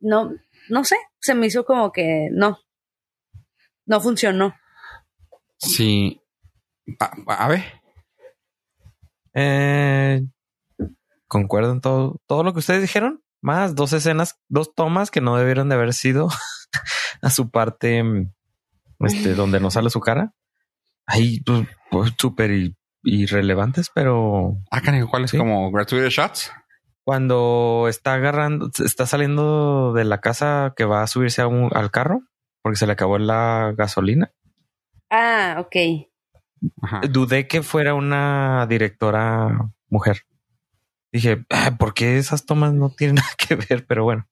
[0.00, 0.34] no,
[0.68, 2.58] no sé, se me hizo como que no,
[3.84, 4.54] no funcionó.
[5.58, 6.20] Sí.
[7.26, 7.64] A, ver.
[9.36, 10.22] Eh,
[11.28, 15.36] concuerdo en todo, todo lo que ustedes dijeron, más dos escenas, dos tomas que no
[15.36, 16.28] debieron de haber sido
[17.22, 18.02] a su parte,
[19.00, 20.32] este, donde no sale su cara.
[21.06, 22.72] Ahí, pues, pues súper
[23.04, 24.56] irrelevantes, pero.
[24.72, 26.50] Ah, ¿cuál es como gratuity shots?
[27.06, 32.22] cuando está agarrando, está saliendo de la casa que va a subirse al carro
[32.62, 34.32] porque se le acabó la gasolina.
[35.08, 35.76] Ah, ok.
[37.10, 40.22] Dudé que fuera una directora mujer.
[41.12, 43.86] Dije, ah, ¿por qué esas tomas no tienen nada que ver?
[43.86, 44.28] Pero bueno.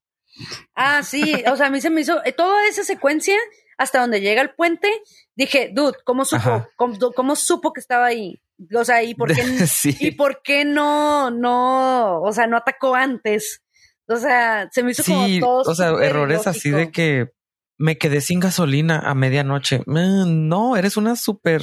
[0.74, 1.42] Ah, sí.
[1.50, 3.36] O sea, a mí se me hizo eh, toda esa secuencia
[3.78, 4.88] hasta donde llega el puente.
[5.34, 6.68] Dije, dude, ¿cómo supo?
[6.76, 8.40] ¿Cómo, supo que estaba ahí?
[8.74, 9.42] O sea, ¿y por qué,
[10.00, 13.62] ¿y por qué no, no, o sea, no atacó antes?
[14.06, 15.70] O sea, se me hizo como todo.
[15.70, 17.32] O sea, errores así de que
[17.78, 19.80] me quedé sin gasolina a medianoche.
[19.86, 21.62] Mm, no, eres una súper,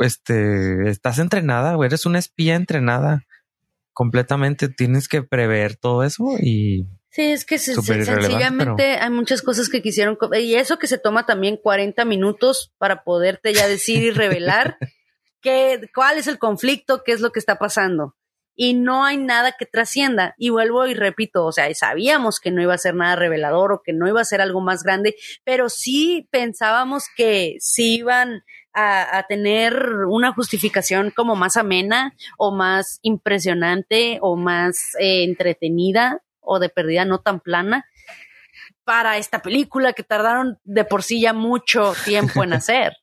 [0.00, 3.24] este, estás entrenada, o eres una espía entrenada
[3.92, 4.68] completamente.
[4.68, 10.16] Tienes que prever todo eso y Sí, es que sencillamente hay muchas cosas que quisieron,
[10.40, 14.76] y eso que se toma también 40 minutos para poderte ya decir y revelar
[15.42, 18.14] qué, cuál es el conflicto, qué es lo que está pasando.
[18.54, 20.34] Y no hay nada que trascienda.
[20.38, 23.82] Y vuelvo y repito, o sea, sabíamos que no iba a ser nada revelador o
[23.82, 29.24] que no iba a ser algo más grande, pero sí pensábamos que sí iban a,
[29.28, 36.68] tener una justificación como más amena o más impresionante o más eh, entretenida o de
[36.68, 37.86] perdida no tan plana
[38.84, 42.96] para esta película que tardaron de por sí ya mucho tiempo en hacer.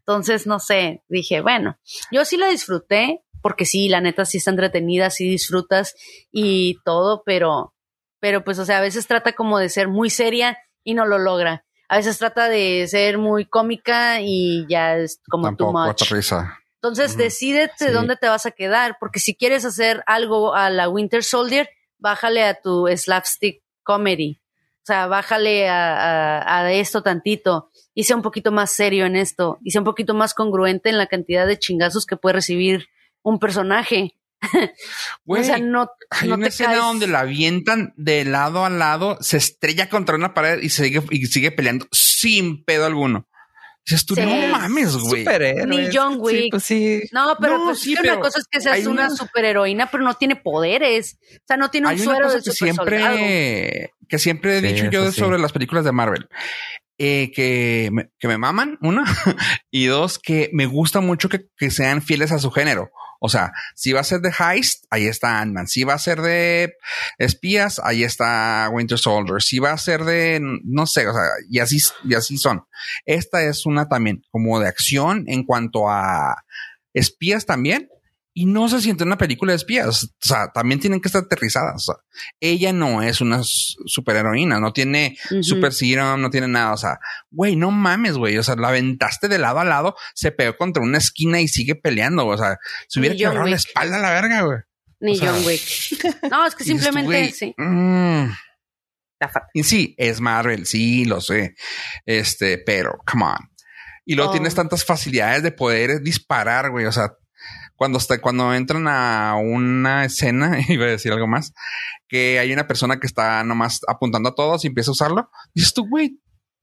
[0.00, 1.78] Entonces, no sé, dije, bueno,
[2.12, 5.94] yo sí la disfruté, porque sí, la neta sí está entretenida, sí disfrutas
[6.30, 7.74] y todo, pero,
[8.20, 11.18] pero pues, o sea, a veces trata como de ser muy seria y no lo
[11.18, 11.65] logra.
[11.88, 16.02] A veces trata de ser muy cómica y ya es como too much.
[16.82, 21.24] Entonces, decídete dónde te vas a quedar, porque si quieres hacer algo a la Winter
[21.24, 21.68] Soldier,
[21.98, 24.40] bájale a tu slapstick comedy.
[24.82, 29.72] O sea, bájale a, esto tantito y sea un poquito más serio en esto y
[29.72, 32.86] sea un poquito más congruente en la cantidad de chingazos que puede recibir
[33.22, 34.14] un personaje.
[35.26, 39.88] O sea, no, hay una escena donde la avientan de lado a lado, se estrella
[39.88, 43.26] contra una pared y sigue, y sigue peleando sin pedo alguno.
[43.86, 45.24] Dices tú, no mames, güey.
[45.66, 46.50] Ni John Wick.
[46.50, 46.68] Pues
[47.12, 51.18] no, pero pues sí, una cosa es que seas una, superheroína, pero no tiene poderes.
[51.36, 55.38] O sea, no tiene un suero de que siempre, que siempre he dicho yo sobre
[55.38, 56.28] las películas de Marvel.
[56.98, 59.04] Eh, que, me, que me maman, una,
[59.70, 62.90] y dos, que me gusta mucho que, que sean fieles a su género.
[63.20, 65.68] O sea, si va a ser de heist, ahí está Ant-Man.
[65.68, 66.74] Si va a ser de
[67.18, 69.42] espías, ahí está Winter Soldier.
[69.42, 72.64] Si va a ser de, no sé, o sea, y así, y así son.
[73.04, 76.44] Esta es una también como de acción en cuanto a
[76.92, 77.88] espías también
[78.38, 80.04] y no se siente una película de espías.
[80.04, 81.86] O sea, también tienen que estar aterrizadas.
[82.38, 86.74] ella no es una superheroína, no tiene super serum, no tiene nada.
[86.74, 86.98] O sea,
[87.30, 88.36] güey, no mames, güey.
[88.36, 91.76] O sea, la aventaste de lado a lado, se pegó contra una esquina y sigue
[91.76, 92.26] peleando.
[92.26, 92.58] O sea,
[92.88, 94.58] se hubiera quebrado la espalda a la verga, güey.
[95.00, 95.62] Ni John Wick.
[96.30, 97.54] No, es que simplemente sí.
[97.56, 98.32] Mm.
[99.54, 101.54] y sí, es Marvel, sí, lo sé.
[102.04, 103.50] Este, pero, come on.
[104.04, 104.56] Y luego tienes oh.
[104.56, 106.84] tantas facilidades de poder disparar, güey.
[106.84, 107.12] O sea,
[107.76, 111.52] cuando está, cuando entran a una escena, iba a decir algo más,
[112.08, 115.30] que hay una persona que está nomás apuntando a todos y empieza a usarlo.
[115.54, 116.18] Dices tú, güey,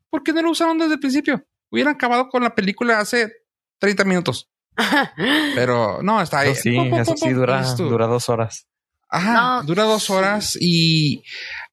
[0.10, 1.46] ¿por qué no lo usaron desde el principio?
[1.70, 3.32] Hubieran acabado con la película hace
[3.80, 4.50] 30 minutos.
[5.56, 6.52] Pero no, está ahí.
[6.52, 8.68] Eso sí, eso sí dura, dura dos horas.
[9.10, 9.64] Ajá, No.
[9.64, 11.24] dura dos horas y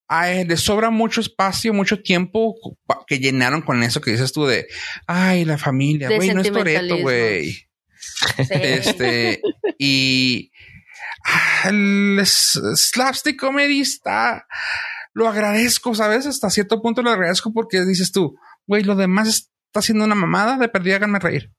[0.06, 2.54] ay, le sobra mucho espacio, mucho tiempo
[3.06, 4.66] que llenaron con eso que dices tú de,
[5.06, 7.69] ay, la familia, De güey, no es Toreto, güey.
[8.36, 8.44] Sí.
[8.50, 9.40] Este,
[9.78, 10.50] y
[11.24, 14.46] ah, el slapstick comedy está,
[15.12, 16.26] lo agradezco, ¿sabes?
[16.26, 18.36] Hasta cierto punto lo agradezco porque dices tú,
[18.66, 21.50] güey, lo demás está haciendo una mamada, de perdida háganme reír.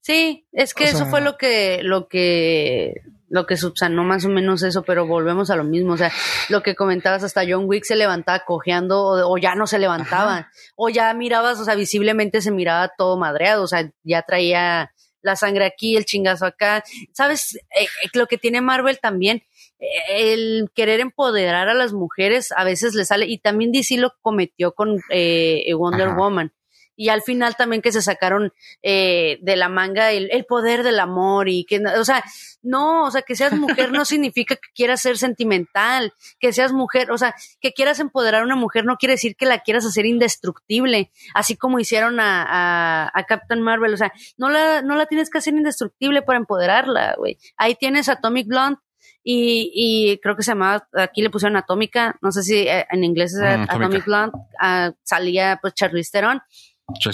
[0.00, 2.94] Sí, es que O eso sea- fue lo que, lo que,
[3.28, 5.92] lo que subsanó más o menos eso, pero volvemos a lo mismo.
[5.92, 6.10] O sea,
[6.48, 10.50] lo que comentabas, hasta John Wick se levantaba cojeando o, o ya no se levantaba,
[10.74, 14.92] o ya mirabas, o sea, visiblemente se miraba todo madreado, o sea, ya traía
[15.22, 16.84] la sangre aquí, el chingazo acá.
[17.12, 17.56] ¿Sabes?
[17.56, 19.42] Eh, eh, lo que tiene Marvel también,
[19.78, 24.12] eh, el querer empoderar a las mujeres a veces le sale, y también DC lo
[24.20, 26.16] cometió con eh, Wonder Ajá.
[26.16, 26.52] Woman.
[26.98, 28.52] Y al final también que se sacaron
[28.82, 32.24] eh, de la manga el, el poder del amor y que, o sea,
[32.60, 37.12] no, o sea, que seas mujer no significa que quieras ser sentimental, que seas mujer,
[37.12, 40.06] o sea, que quieras empoderar a una mujer no quiere decir que la quieras hacer
[40.06, 45.06] indestructible, así como hicieron a, a, a Captain Marvel, o sea, no la, no la
[45.06, 47.38] tienes que hacer indestructible para empoderarla, güey.
[47.56, 48.80] Ahí tienes Atomic Blonde
[49.22, 53.04] y, y creo que se llamaba, aquí le pusieron Atómica, no sé si eh, en
[53.04, 54.04] inglés es Mm, Atomic.
[54.04, 56.40] Blonde, ah, salía pues Charlize Theron,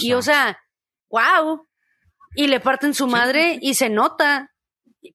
[0.01, 0.59] y o sea,
[1.11, 1.67] wow.
[2.37, 4.51] Y le parten su madre y se nota,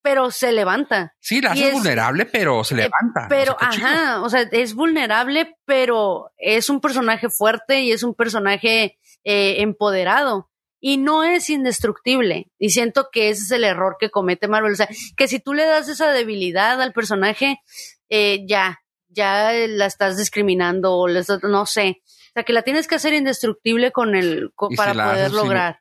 [0.02, 1.16] pero se levanta.
[1.20, 3.26] sí, la hace es- vulnerable, pero se levanta.
[3.28, 3.88] Pero, O sea, qué chido.
[3.88, 9.62] ajá, o sea, es vulnerable, pero es un personaje fuerte y es un personaje eh,
[9.62, 10.50] empoderado.
[10.82, 12.50] Y no es indestructible.
[12.58, 14.72] Y siento que ese es el error que comete Marvel.
[14.72, 14.88] O sea,
[15.18, 17.60] que si tú le das esa debilidad al personaje,
[18.08, 18.80] eh, ya,
[19.10, 22.02] ya la estás discriminando o le estás- no sé.
[22.40, 25.34] Sea, que la tienes que hacer indestructible con el, Y si para la poder haces
[25.34, 25.80] lograr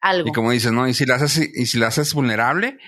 [0.00, 0.28] algo.
[0.28, 0.86] Y como dices, ¿no?
[0.88, 2.78] Y si la haces, y si la haces vulnerable,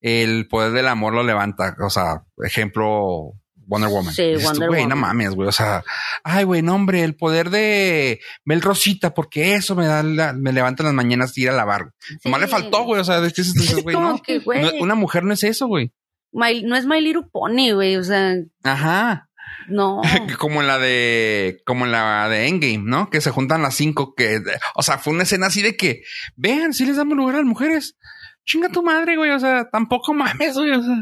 [0.00, 1.76] el poder del amor lo levanta.
[1.84, 3.32] O sea, ejemplo,
[3.66, 4.12] Wonder Woman.
[4.14, 5.16] Sí, Dices tú, Wonder güey, no Woman.
[5.16, 5.48] mames, güey.
[5.48, 5.82] O sea,
[6.24, 10.52] ay, güey, no, hombre, el poder de Mel Rosita, porque eso me da, la- me
[10.52, 11.90] levanta en las mañanas de ir a lavar.
[12.24, 12.52] Nomás le Sí.
[12.52, 13.00] faltó, güey.
[13.00, 15.42] O sea, es que Es güey, como no, que, güey, no, una mujer no es
[15.44, 15.92] eso, güey.
[16.32, 17.96] No es My Little Pony, güey.
[17.96, 19.28] O sea, Ajá.
[19.70, 20.02] No.
[20.38, 23.10] como en la de, como en la de Endgame, ¿no?
[23.10, 24.42] Que se juntan las cinco, que,
[24.74, 26.02] o sea, fue una escena así de que,
[26.36, 27.96] vean, si les damos lugar a las mujeres.
[28.44, 29.30] Chinga tu madre, güey.
[29.30, 30.72] O sea, tampoco mames, güey.
[30.72, 30.96] O sea,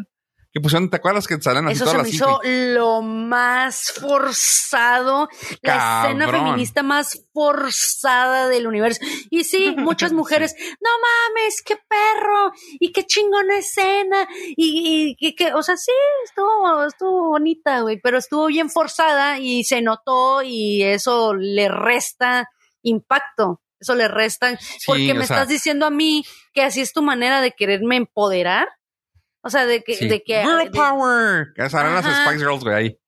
[0.53, 5.29] que pusieron, ¿te acuerdas que salen así Eso todas se me hizo lo más forzado,
[5.62, 9.01] la escena feminista más forzada del universo.
[9.31, 14.27] Y sí, muchas mujeres, no mames, qué perro, y qué chingona escena,
[14.57, 15.93] y, y, y que, o sea, sí,
[16.25, 22.49] estuvo, estuvo bonita, güey, pero estuvo bien forzada y se notó y eso le resta
[22.83, 23.61] impacto.
[23.81, 27.41] Eso le resta, porque me sea- estás diciendo a mí que así es tu manera
[27.41, 28.69] de quererme empoderar.
[29.43, 30.09] O sea, de que, Sí.
[30.09, 31.47] de que Girl de- power.
[31.55, 32.05] Que salen las.
[32.05, 32.98] Spice Girls, güey, ahí.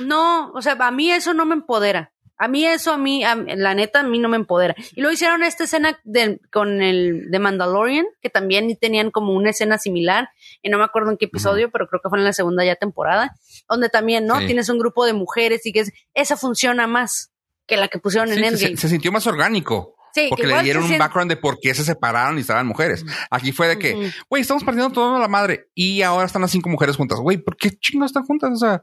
[0.00, 2.12] no, o sea, a mí eso no me empodera.
[2.40, 4.74] A mí eso, a mí, a- la neta, a mí no me empodera.
[4.94, 9.50] Y luego hicieron esta escena de- con el de Mandalorian, que también tenían como una
[9.50, 10.30] escena similar,
[10.62, 12.76] y no me acuerdo en qué episodio, pero creo que fue en la segunda ya
[12.76, 13.34] temporada,
[13.68, 14.38] donde también, ¿no?
[14.38, 14.46] Sí.
[14.46, 17.32] Tienes un grupo de mujeres y que es, esa funciona más
[17.66, 18.76] que la que pusieron Sí, en se, Endgame.
[18.76, 19.96] se sintió más orgánico.
[20.14, 23.04] Sí, Porque le dieron un siente- background de por qué se separaron y estaban mujeres.
[23.30, 26.68] Aquí fue de que, güey, estamos partiendo toda la madre y ahora están las cinco
[26.68, 27.18] mujeres juntas.
[27.20, 28.50] Güey, ¿por qué chingos están juntas?
[28.52, 28.82] O sea,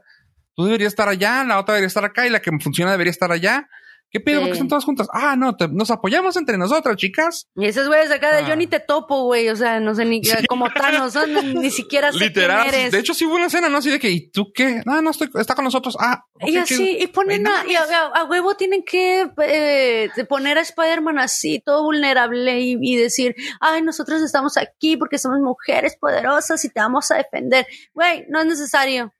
[0.54, 3.30] tú deberías estar allá, la otra debería estar acá y la que funciona debería estar
[3.32, 3.68] allá.
[4.10, 4.38] ¿Qué pedo?
[4.40, 4.50] ¿Por Sí.
[4.50, 5.08] qué están todas juntas?
[5.12, 7.48] Ah, no, te- nos apoyamos entre nosotras, chicas.
[7.56, 8.48] Y esos güeyes acá de Ah.
[8.48, 9.48] yo ni te topo, güey.
[9.48, 11.26] O sea, no sé ni como Thanos, ¿no?
[11.26, 12.62] ni, ni siquiera sé Literal.
[12.70, 12.92] quién eres.
[12.92, 13.78] De hecho, sí hubo una escena, ¿no?
[13.78, 14.82] Así de que, ¿y tú qué?
[14.86, 15.96] Ah, no, estoy, está con nosotros.
[16.00, 16.62] Ah, ok, y chido.
[16.62, 17.82] así, y ponen no a, y a,
[18.14, 23.82] a- huevo tienen que eh, poner a Spider-Man así, todo vulnerable y, y decir, ay,
[23.82, 27.66] nosotros estamos aquí porque somos mujeres poderosas y te vamos a defender.
[27.92, 29.12] Güey, no es necesario.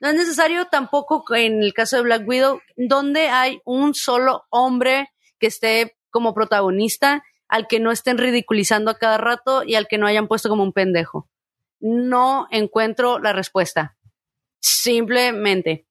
[0.00, 5.08] No es necesario tampoco en el caso de Black Widow, donde hay un solo hombre
[5.38, 9.98] que esté como protagonista, al que no estén ridiculizando a cada rato y al que
[9.98, 11.28] no hayan puesto como un pendejo.
[11.80, 13.96] No encuentro la respuesta.
[14.60, 15.86] Simplemente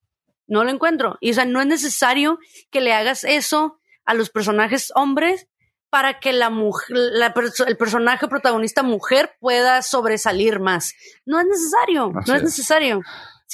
[0.48, 1.18] no lo encuentro.
[1.22, 2.40] Y o sea, no es necesario
[2.72, 5.48] que le hagas eso a los personajes hombres
[5.90, 7.34] para que la mujer, la
[7.68, 10.94] el personaje protagonista mujer pueda sobresalir más.
[11.26, 12.44] No es necesario, Así no es es.
[12.44, 13.02] necesario.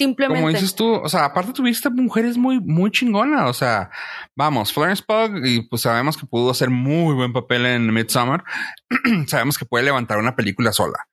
[0.02, 0.42] Simplemente.
[0.42, 3.48] Como dices tú, o sea, aparte tuviste mujeres muy, muy chingona.
[3.48, 3.92] O sea,
[4.36, 8.44] vamos, Florence Pugh, y pues sabemos que pudo hacer muy buen papel en Midsommar.
[9.28, 11.08] sabemos que puede levantar una película sola.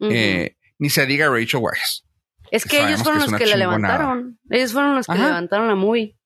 [0.00, 2.04] Eh, ni se diga Rachel Weisz.
[2.50, 4.38] Es que ellos fueron los que la levantaron.
[4.50, 6.16] Ellos fueron los que levantaron la movie.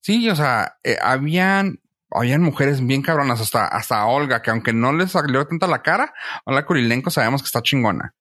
[0.00, 1.80] Sí, o sea, eh, habían,
[2.10, 6.14] habían mujeres bien cabronas, hasta, hasta Olga, que aunque no les salió tanta la cara,
[6.46, 8.14] Hola Kurilenko sabemos que está chingona.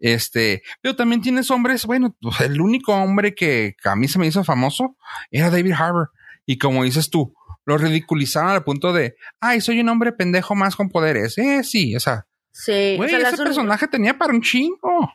[0.00, 4.26] Este, pero también tienes hombres, bueno, pues, el único hombre que, a mí se me
[4.26, 4.96] hizo famoso
[5.30, 6.10] era David Harbour.
[6.46, 7.34] Y como dices tú,
[7.64, 11.36] lo ridiculizaron al punto de, ay, soy un hombre pendejo más con poderes.
[11.38, 12.26] Eh, sí, o sea.
[12.50, 15.12] Sí, ese personaje tenía para un chingo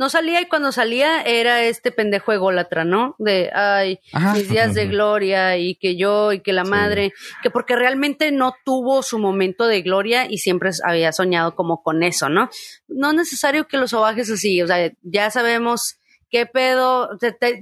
[0.00, 3.16] no salía y cuando salía era este pendejo ególatra, ¿no?
[3.18, 4.00] De, ay,
[4.32, 7.12] mis días de gloria y que yo y que la madre,
[7.42, 12.02] que porque realmente no tuvo su momento de gloria y siempre había soñado como con
[12.02, 12.48] eso, ¿no?
[12.88, 15.98] No es necesario que los sobajes así, o sea, ya sabemos
[16.30, 17.10] qué pedo,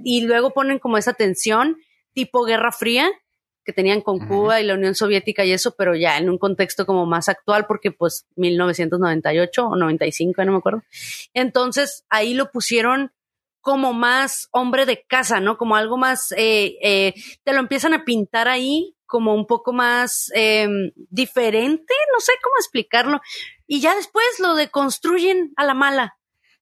[0.04, 1.76] y luego ponen como esa tensión
[2.12, 3.10] tipo Guerra Fría,
[3.68, 6.86] que tenían con Cuba y la Unión Soviética y eso, pero ya en un contexto
[6.86, 10.82] como más actual, porque pues 1998 o 95, no me acuerdo.
[11.34, 13.12] Entonces ahí lo pusieron
[13.60, 15.58] como más hombre de casa, ¿no?
[15.58, 17.12] Como algo más, eh, eh,
[17.44, 22.56] te lo empiezan a pintar ahí como un poco más em, diferente, no sé cómo
[22.56, 23.20] explicarlo.
[23.66, 26.16] Y ya después lo deconstruyen a la mala.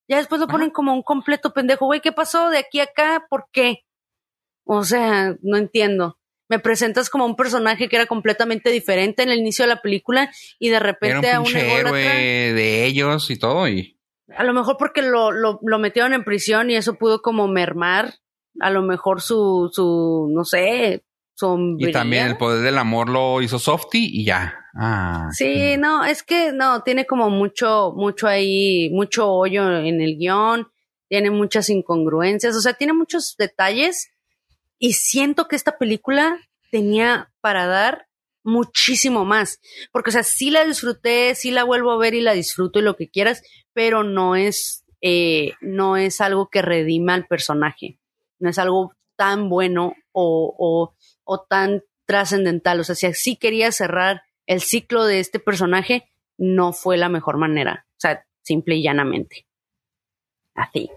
[0.08, 1.86] Ya después lo ponen como un completo pendejo.
[1.86, 3.26] Güey, ¿qué pasó de aquí a acá?
[3.30, 3.84] ¿Por qué?
[4.64, 9.38] O sea, no entiendo me presentas como un personaje que era completamente diferente en el
[9.38, 13.98] inicio de la película y de repente a un héroe de ellos y todo y
[14.36, 18.14] a lo mejor porque lo, lo, lo, metieron en prisión y eso pudo como mermar
[18.60, 21.04] a lo mejor su su no sé
[21.78, 24.54] y también el poder del amor lo hizo Softy y ya.
[24.74, 30.16] Ah, sí no es que no tiene como mucho mucho ahí mucho hoyo en el
[30.16, 30.68] guion
[31.08, 34.10] tiene muchas incongruencias o sea tiene muchos detalles
[34.78, 36.38] y siento que esta película
[36.70, 38.08] tenía para dar
[38.42, 39.60] muchísimo más.
[39.92, 42.82] Porque, o sea, sí la disfruté, sí la vuelvo a ver y la disfruto y
[42.82, 43.42] lo que quieras,
[43.72, 47.98] pero no es, eh, no es algo que redima al personaje.
[48.38, 50.94] No es algo tan bueno o, o,
[51.24, 52.80] o tan trascendental.
[52.80, 57.38] O sea, si así quería cerrar el ciclo de este personaje, no fue la mejor
[57.38, 57.86] manera.
[57.92, 59.46] O sea, simple y llanamente.
[60.54, 60.90] Así.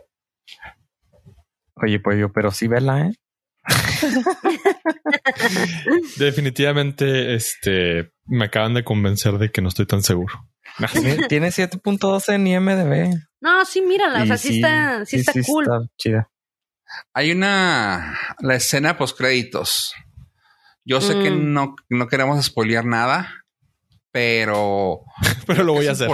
[1.75, 3.13] Oye, pues yo, pero sí vela, ¿eh?
[6.17, 10.49] Definitivamente, este, me acaban de convencer de que no estoy tan seguro.
[11.29, 13.15] Tiene 7.12 en IMDB.
[13.41, 14.23] No, sí, mírala.
[14.23, 15.67] o sea, sí, está, sí, está cool.
[15.97, 16.29] chida.
[17.13, 19.93] Hay una, la escena post créditos.
[20.85, 21.53] Yo sé que mm.
[21.53, 23.45] no, no queremos spoilear nada,
[24.11, 25.01] pero.
[25.47, 26.09] pero lo voy a hacer.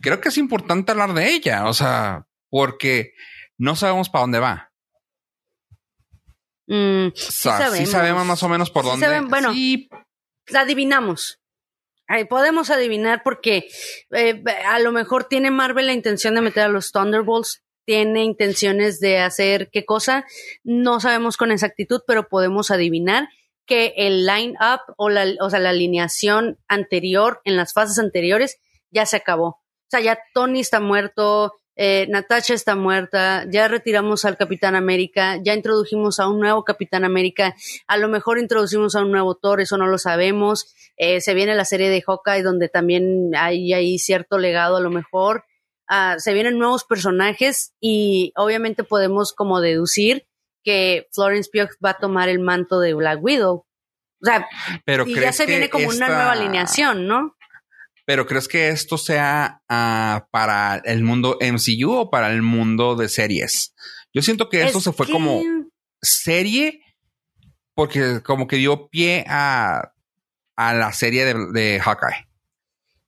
[0.00, 1.66] Creo que es importante hablar de ella.
[1.66, 3.12] O sea, porque
[3.58, 4.70] no sabemos para dónde va.
[6.66, 8.26] Mm, sí, sabemos.
[8.26, 9.20] más o menos por dónde.
[9.22, 9.52] bueno,
[10.48, 11.40] la adivinamos.
[12.28, 13.68] podemos adivinar porque
[14.10, 18.98] eh, a lo mejor tiene Marvel la intención de meter a los Thunderbolts, tiene intenciones
[19.00, 20.26] de hacer qué cosa,
[20.64, 23.28] no sabemos con exactitud, pero podemos adivinar
[23.64, 28.58] que el line-up o la, o sea, la alineación anterior en las fases anteriores
[28.90, 29.46] ya se acabó.
[29.48, 35.38] O sea, ya Tony está muerto, eh, Natasha está muerta, ya retiramos al Capitán América,
[35.44, 37.54] ya introdujimos a un nuevo Capitán América,
[37.86, 40.74] a lo mejor introducimos a un nuevo Thor, eso no lo sabemos.
[40.96, 44.90] Eh, se viene la serie de Hawkeye donde también hay, hay cierto legado a lo
[44.90, 45.44] mejor.
[45.86, 50.26] Ah, se vienen nuevos personajes y obviamente podemos como deducir
[50.64, 53.66] que Florence Pugh va a tomar el manto de Black Widow.
[54.22, 54.48] O sea,
[54.84, 57.35] Pero y ya se viene como una nueva alineación, ¿no?
[58.06, 63.08] Pero ¿crees que esto sea ah, para el mundo MCU o para el mundo de
[63.08, 63.74] series?
[64.14, 65.42] Yo siento que esto se fue como
[66.00, 66.80] serie
[67.74, 69.92] porque como que dio pie a,
[70.56, 72.26] a la serie de, de, Hawkeye.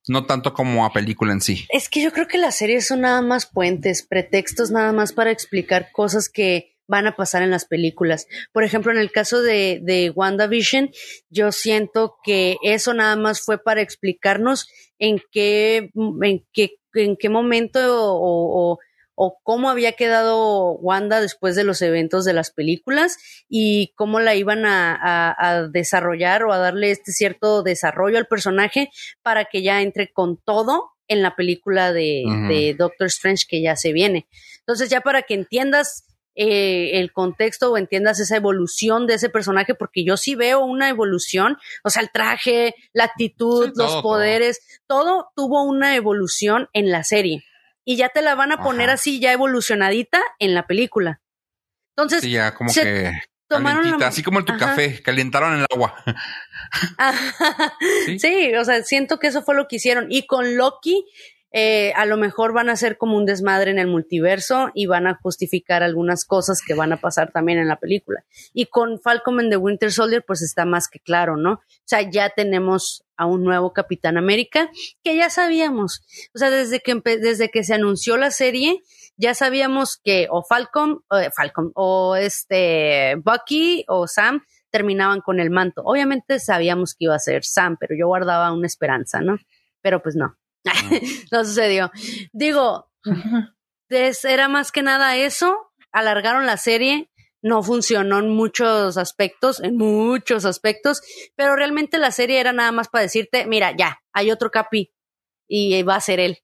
[0.08, 1.66] No tanto como a película en sí.
[1.70, 5.30] Es que yo creo que las series son nada más puentes, pretextos nada más para
[5.30, 8.26] explicar cosas que van a pasar en las películas.
[8.52, 10.90] Por ejemplo, en el caso de, de WandaVision,
[11.28, 14.68] yo siento que eso nada más fue para explicarnos
[14.98, 17.80] en qué, en qué, en qué momento
[18.14, 18.78] o,
[19.14, 23.16] o, cómo había quedado Wanda después de los eventos de las películas
[23.48, 28.90] y cómo la iban a, a, desarrollar o a darle este cierto desarrollo al personaje
[29.22, 33.76] para que ya entre con todo en la película de, de Doctor Strange que ya
[33.76, 34.28] se viene.
[34.60, 36.04] Entonces, ya para que entiendas
[36.34, 40.88] eh, el contexto o entiendas esa evolución de ese personaje, porque yo sí veo una
[40.88, 45.30] evolución, o sea, el traje, la actitud, los poderes, todo.
[45.34, 47.44] tuvo una evolución en la serie.
[47.84, 51.20] Y ya te la van a poner así, ya evolucionadita en la película.
[51.96, 53.12] Entonces, ya como que
[53.48, 55.96] tomaron así como en tu café, calentaron el agua.
[58.18, 58.54] ¿Sí?
[58.54, 60.06] o sea, siento que eso fue lo que hicieron.
[60.10, 61.04] Y con Loki,
[61.50, 65.06] eh, a lo mejor van a ser como un desmadre en el multiverso y van
[65.06, 68.24] a justificar algunas cosas que van a pasar también en la película.
[68.52, 71.52] Y con Falcon and the Winter Soldier, pues está más que claro, ¿no?
[71.52, 74.70] O sea, ya tenemos a un nuevo Capitán América
[75.02, 76.02] que ya sabíamos.
[76.34, 78.80] O sea, desde que, desde que se anunció la serie,
[79.16, 85.50] ya sabíamos que o Falcon, eh, Falcon, o este Bucky o Sam terminaban con el
[85.50, 85.82] manto.
[85.84, 89.38] Obviamente sabíamos que iba a ser Sam, pero yo guardaba una esperanza, ¿no?
[89.80, 90.36] Pero pues no.
[91.32, 91.90] no sucedió.
[92.32, 92.90] Digo,
[93.90, 95.72] era más que nada eso.
[95.92, 97.10] Alargaron la serie.
[97.40, 101.00] No funcionó en muchos aspectos, en muchos aspectos,
[101.36, 104.92] pero realmente la serie era nada más para decirte, mira, ya, hay otro capi
[105.46, 106.38] y va a ser él.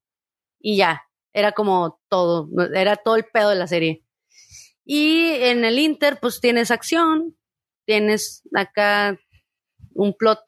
[0.61, 1.03] Y ya,
[1.33, 4.05] era como todo, era todo el pedo de la serie.
[4.85, 7.37] Y en el Inter, pues tienes acción,
[7.87, 9.19] tienes acá
[9.95, 10.45] un plot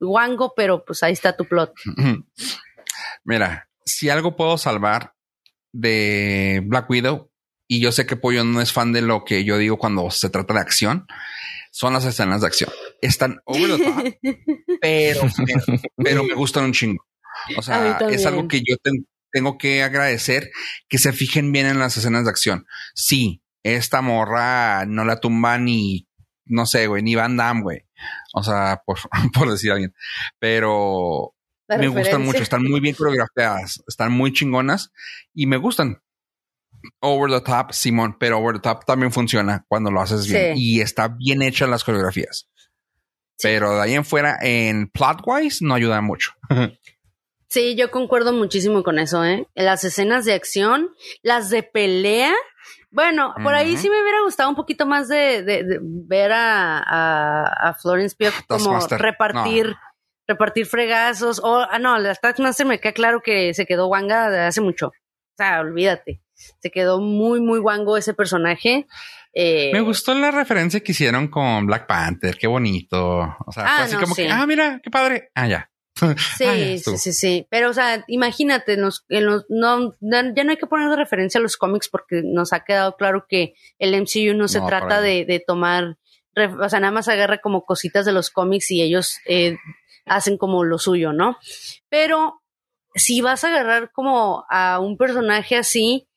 [0.00, 1.72] guango, pero pues ahí está tu plot.
[3.28, 5.12] Mira, si algo puedo salvar
[5.70, 7.30] de Black Widow,
[7.68, 10.30] y yo sé que Pollo no es fan de lo que yo digo cuando se
[10.30, 11.06] trata de acción,
[11.70, 12.70] son las escenas de acción.
[13.02, 14.36] Están over the top,
[14.80, 15.20] pero,
[15.96, 17.04] pero me gustan un chingo.
[17.58, 18.76] O sea, es algo que yo
[19.30, 20.50] tengo que agradecer
[20.88, 22.64] que se fijen bien en las escenas de acción.
[22.94, 26.08] Sí, esta morra no la tumba ni,
[26.46, 27.84] no sé, güey, ni Van Damme, güey.
[28.32, 28.96] O sea, por,
[29.34, 29.94] por decir a alguien.
[30.38, 31.34] Pero
[31.68, 34.92] me gustan mucho, están muy bien coreografiadas, están muy chingonas
[35.34, 36.02] y me gustan.
[37.00, 40.80] Over the top, Simón, pero over the top también funciona cuando lo haces bien y
[40.80, 42.48] está bien hecha las coreografías.
[43.42, 46.32] Pero de ahí en fuera, en plot wise, no ayuda mucho.
[47.48, 49.48] sí, yo concuerdo muchísimo con eso, ¿eh?
[49.54, 50.90] Las escenas de acción,
[51.22, 52.32] las de pelea.
[52.90, 58.46] Bueno, por ahí sí me hubiera gustado un poquito más de, ver a, Florence Pugh
[58.46, 59.76] como repartir
[60.28, 64.40] repartir fregazos, o, ah, no, la Taskmaster me queda claro que se quedó wanga de
[64.40, 64.88] hace mucho.
[64.88, 66.20] O sea, olvídate.
[66.34, 68.86] Se quedó muy, muy wango ese personaje.
[69.32, 73.20] Eh, me gustó la referencia que hicieron con Black Panther, qué bonito.
[73.46, 75.30] O sea, fue ah, así como que, ah, mira, qué padre.
[75.34, 75.70] Ah, ya.
[75.96, 76.04] Sí,
[76.44, 77.46] ah, sí, sí, sí.
[77.50, 81.56] Pero, o sea, imagínate, nos, no, ya no hay que poner de referencia a los
[81.56, 85.96] cómics porque nos ha quedado claro que el MCU no se trata de, de, tomar,
[86.36, 89.56] o sea, nada más agarra como cositas de los cómics y ellos eh,
[90.08, 91.36] hacen como lo suyo, ¿no?
[91.88, 92.42] Pero
[92.94, 96.08] si vas a agarrar como a un personaje así,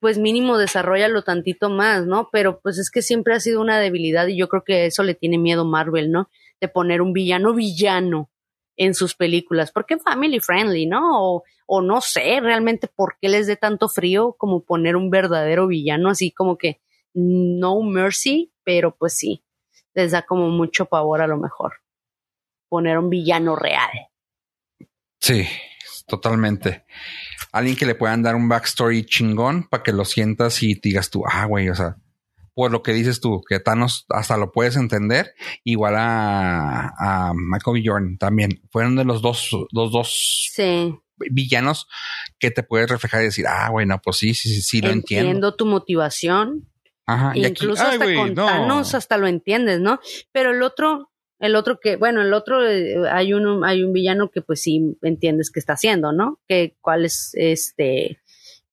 [0.00, 2.28] pues mínimo desarrollalo tantito más, ¿no?
[2.32, 5.14] Pero pues es que siempre ha sido una debilidad y yo creo que eso le
[5.14, 6.28] tiene miedo Marvel, ¿no?
[6.60, 8.30] De poner un villano villano
[8.76, 11.00] en sus películas, porque family friendly, ¿no?
[11.22, 15.66] O, o no sé realmente por qué les dé tanto frío como poner un verdadero
[15.66, 16.80] villano, así como que
[17.14, 19.44] no mercy, pero pues sí,
[19.94, 21.81] les da como mucho pavor a lo mejor
[22.72, 23.90] poner un villano real.
[25.20, 25.46] Sí,
[26.06, 26.86] totalmente.
[27.52, 31.22] Alguien que le puedan dar un backstory chingón para que lo sientas y digas tú,
[31.30, 31.98] ah, güey, o sea,
[32.54, 35.34] por lo que dices tú, que Thanos hasta lo puedes entender,
[35.64, 37.82] igual a, a Michael B.
[37.84, 38.62] Jordan también.
[38.70, 40.50] Fueron de los dos, los dos
[41.18, 41.88] villanos
[42.38, 45.28] que te puedes reflejar y decir, ah, bueno, pues sí, sí, sí, sí lo entiendo.
[45.28, 46.70] Entiendo tu motivación.
[47.04, 50.00] Ajá, Incluso hasta con Thanos hasta lo entiendes, ¿no?
[50.32, 51.11] Pero el otro,
[51.42, 54.96] el otro que, bueno, el otro eh, hay uno, hay un villano que pues sí
[55.02, 56.38] entiendes que está haciendo, ¿no?
[56.46, 58.20] Que cuál es este,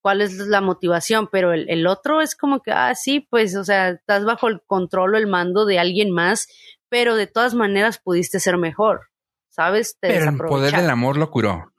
[0.02, 3.64] cuál es la motivación, pero el, el, otro es como que, ah, sí, pues, o
[3.64, 6.48] sea, estás bajo el control o el mando de alguien más,
[6.90, 9.08] pero de todas maneras pudiste ser mejor,
[9.50, 9.98] ¿sabes?
[10.00, 11.74] pero el poder del amor lo curó.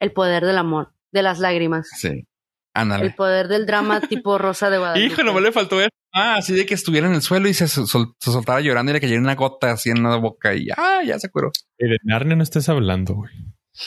[0.00, 1.90] El poder del amor, de las lágrimas.
[1.94, 2.26] Sí.
[2.74, 5.06] El poder del drama tipo Rosa de Guadalupe.
[5.06, 5.90] Hijo, no me le faltó eso.
[6.14, 9.20] Ah, así de que estuviera en el suelo y se, soltaba llorando y le cayera
[9.20, 11.50] una gota así en la boca y ah, ya se curó.
[11.78, 13.32] Y de Narnia no estés hablando, güey.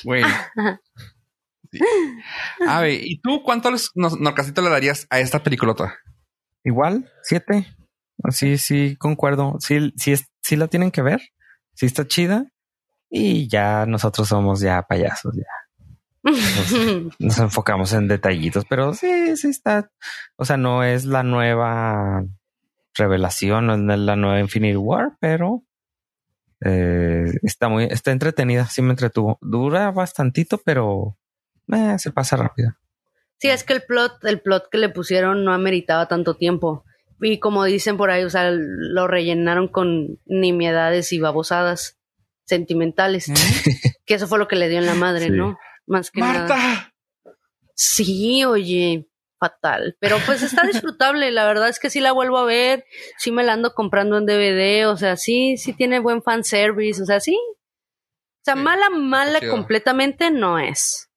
[0.03, 0.23] Güey.
[2.67, 5.95] A ver, ¿y tú cuántos norcasitos le darías a esta peliculota?
[6.63, 7.67] Igual, siete.
[8.31, 9.57] Sí, sí, concuerdo.
[9.59, 11.21] Sí, sí, sí la tienen que ver.
[11.73, 12.45] Sí está chida.
[13.09, 15.64] Y ya nosotros somos ya payasos, ya.
[17.19, 19.91] Nos, enfocamos en detallitos, pero sí, sí está.
[20.35, 22.23] O sea, no es la nueva
[22.95, 25.63] revelación, no es la nueva Infinity War, pero
[26.63, 28.65] eh, está muy, está entretenida.
[28.65, 29.37] Sí me entretuvo.
[29.41, 31.17] Dura bastantito, pero
[31.71, 32.75] eh, se pasa rápido.
[33.37, 36.85] Sí, es que el plot, el plot que le pusieron no ameritaba tanto tiempo.
[37.21, 41.99] Y como dicen por ahí, o sea, lo rellenaron con nimiedades y babosadas
[42.45, 43.31] sentimentales.
[44.05, 45.57] que eso fue lo que le dio en la madre, ¿no?
[45.87, 46.93] Más que ¡Marta!
[47.75, 49.07] Sí, oye,
[49.39, 49.97] fatal.
[49.99, 51.31] Pero pues está disfrutable.
[51.31, 52.85] la verdad es que sí la vuelvo a ver.
[53.17, 54.87] Sí me la ando comprando en DVD.
[54.87, 57.01] O sea, sí, sí tiene buen fanservice.
[57.01, 57.37] O sea, sí.
[57.37, 61.09] O sea, mala, mala completamente no es.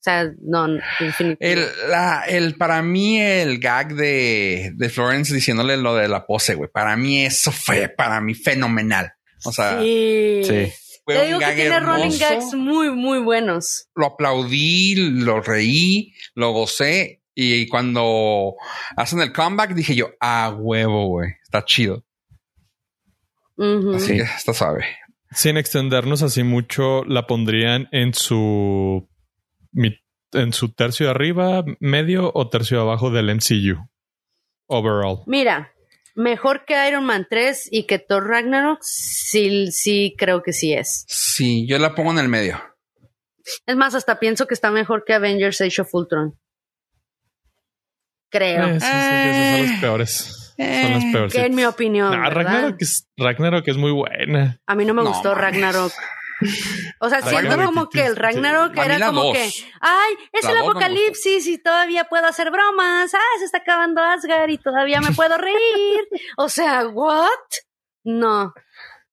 [0.00, 0.66] O sea, no,
[0.98, 1.52] definitivamente.
[1.52, 6.54] El, la, el, para mí, el gag de, de Florence diciéndole lo de la pose,
[6.54, 6.70] güey.
[6.70, 9.12] Para mí, eso fue para mí fenomenal.
[9.44, 10.42] O sea, sí.
[10.44, 10.72] Sí.
[11.12, 12.18] Fue Te un digo que tiene rolling hermoso.
[12.28, 13.88] gags muy, muy buenos.
[13.94, 17.22] Lo aplaudí, lo reí, lo gocé.
[17.34, 18.54] Y cuando
[18.96, 21.30] hacen el comeback, dije yo, ah, huevo, güey.
[21.42, 22.04] Está chido.
[23.58, 24.12] Así Sí.
[24.16, 24.84] que está suave.
[25.32, 29.08] Sin extendernos así mucho, la pondrían en su
[29.72, 30.00] mi-
[30.32, 33.88] en su tercio de arriba, medio o tercio de abajo del MCU.
[34.66, 35.22] Overall.
[35.26, 35.72] Mira,
[36.14, 41.04] mejor que Iron Man 3 y que Thor Ragnarok, sí, sí creo que sí es.
[41.08, 42.60] Sí, yo la pongo en el medio.
[43.66, 46.38] Es más, hasta pienso que está mejor que Avengers Age of Ultron.
[48.30, 48.66] Creo.
[48.66, 50.54] Eh, sí, sí, esos son los peores.
[50.56, 51.32] Son los peores.
[51.32, 52.12] que en mi opinión.
[52.12, 54.60] Ragnarok, es, Ragnarok es muy buena.
[54.66, 55.42] A mí no me No, gustó mames.
[55.44, 55.92] Ragnarok.
[57.00, 59.32] O sea, siento como que el Ragnarok era como dos.
[59.36, 59.50] que,
[59.80, 63.12] ay, es La el apocalipsis y todavía puedo hacer bromas.
[63.14, 66.00] Ah, se está acabando Asgard y todavía me puedo reír.
[66.36, 67.28] O sea, ¿what?
[68.04, 68.44] No.
[68.46, 68.52] O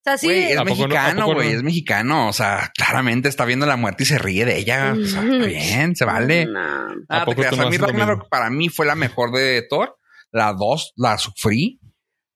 [0.04, 0.30] sea, sí.
[0.30, 1.56] Es ¿A poco no- a mexicano, güey, no?
[1.56, 2.28] es mexicano.
[2.28, 4.92] O sea, claramente está viendo la muerte y se ríe de ella.
[4.92, 6.46] O sea, está bien, se vale.
[6.46, 6.60] No.
[6.60, 7.50] Ah, ¿A te poco creas.
[7.50, 8.28] tú no A mí Ragnarok mismo?
[8.30, 9.96] para mí fue la mejor de Thor.
[10.30, 11.80] La dos la sufrí.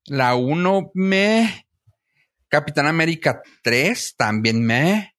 [0.06, 1.66] La uno me.
[2.52, 5.14] Capitán América 3 también me.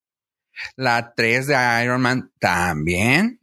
[0.76, 3.42] La 3 de Iron Man también.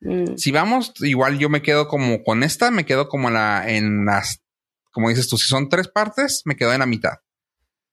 [0.00, 0.36] Mm.
[0.38, 4.42] Si vamos, igual yo me quedo como con esta, me quedo como la en las,
[4.90, 7.18] como dices tú, si son tres partes, me quedo en la mitad.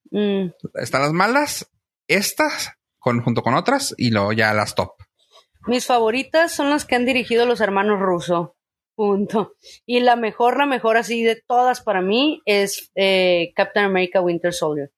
[0.09, 0.51] Mm.
[0.75, 1.69] Están las malas,
[2.07, 4.93] estas, con, junto con otras, y luego ya las top.
[5.67, 8.55] Mis favoritas son las que han dirigido los hermanos Russo.
[8.95, 9.57] Punto.
[9.85, 14.53] Y la mejor, la mejor así de todas para mí es eh, Captain America Winter
[14.53, 14.94] Soldier.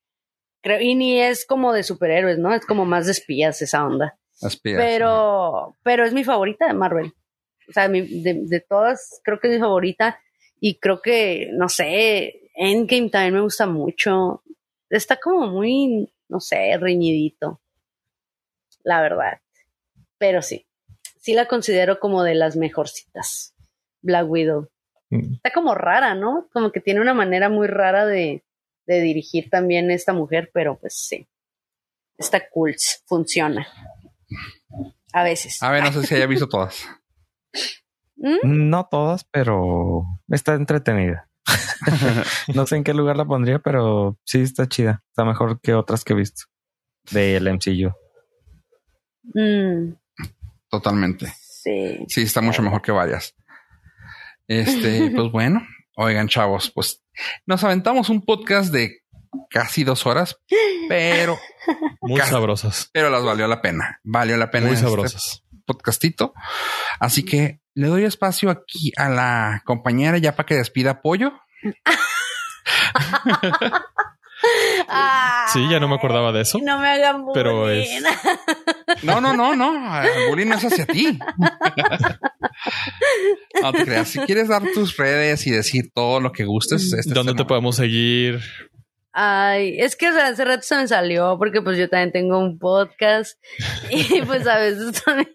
[0.68, 2.54] Creo, y ni es como de superhéroes, ¿no?
[2.54, 4.18] Es como más de espías esa onda.
[4.62, 4.86] Piedras.
[4.86, 7.14] Pero, pero es mi favorita de Marvel.
[7.70, 10.20] O sea, mi- de, de todas, creo que es mi favorita.
[10.60, 14.44] Y creo que, no sé, Endgame también me gusta mucho.
[14.90, 17.62] Está como muy, no sé, reñidito.
[18.84, 19.40] La verdad.
[20.18, 20.66] Pero sí,
[21.18, 23.54] sí la considero como de las mejorcitas.
[24.02, 24.68] Black Widow.
[25.12, 25.36] Mm.
[25.36, 26.50] Está como rara, ¿no?
[26.52, 28.44] Como que tiene una manera muy rara de,
[28.88, 31.28] de dirigir también esta mujer, pero pues sí.
[32.18, 33.68] Está cool, funciona.
[35.14, 35.62] A veces.
[35.62, 36.88] A ver, no sé si haya visto todas.
[38.16, 38.70] ¿Mm?
[38.70, 41.30] No todas, pero está entretenida.
[42.56, 45.04] no sé en qué lugar la pondría, pero sí está chida.
[45.10, 46.46] Está mejor que otras que he visto
[47.12, 47.92] del MCU.
[49.34, 49.94] Mm,
[50.70, 51.34] Totalmente.
[51.38, 52.06] sí.
[52.08, 53.36] Sí, está mucho mejor que varias.
[54.48, 55.62] Este, pues bueno,
[55.98, 57.04] oigan, chavos, pues
[57.46, 59.02] nos aventamos un podcast de
[59.50, 60.38] casi dos horas,
[60.88, 61.38] pero,
[62.02, 62.90] Muy sabrosas.
[62.94, 64.00] pero las valió la pena.
[64.04, 65.44] Valió la pena Muy este sabrosas.
[65.66, 66.34] podcastito.
[67.00, 71.02] Así que le doy espacio aquí a la compañera ya para que despida
[75.54, 76.60] Sí, ya no me acordaba de eso.
[76.62, 77.34] No me hagan bullying.
[77.34, 77.90] Pero es-
[79.04, 80.02] No, no, no, no.
[80.04, 81.18] El bullying no es hacia ti.
[83.62, 84.10] No te creas.
[84.10, 87.46] Si quieres dar tus redes y decir todo lo que gustes, este es ¿Dónde te
[87.46, 88.40] podemos seguir?
[89.20, 92.38] Ay, es que o sea, hace rato se me salió porque pues yo también tengo
[92.38, 93.40] un podcast
[93.90, 95.28] y pues a veces también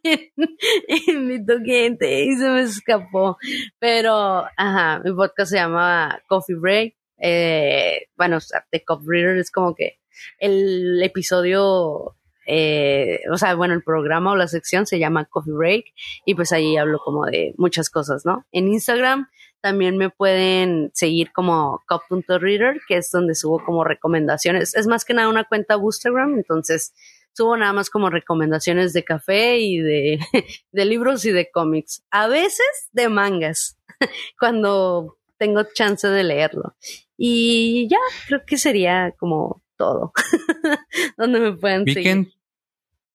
[1.09, 3.36] invito gente y se me escapó.
[3.80, 6.94] Pero, ajá, mi podcast se llama Coffee Break.
[7.24, 8.39] Eh, bueno,
[8.70, 10.01] The Cup Reader es como que
[10.39, 12.16] el episodio,
[12.47, 15.85] eh, o sea, bueno, el programa o la sección se llama Coffee Break
[16.27, 18.44] y pues ahí hablo como de muchas cosas, ¿no?
[18.51, 19.28] En Instagram
[19.61, 24.74] también me pueden seguir como cup.reader, que es donde subo como recomendaciones.
[24.74, 26.93] Es más que nada una cuenta Boostergram, entonces
[27.35, 30.19] subo nada más como recomendaciones de café y de
[30.73, 32.05] libros y de cómics.
[32.11, 33.78] A veces de mangas,
[34.40, 36.77] cuando tengo chance de leerlo.
[37.24, 40.12] Y ya, creo que sería como todo.
[41.16, 42.11] donde me pueden Vi que, seguir.
[42.11, 42.32] en-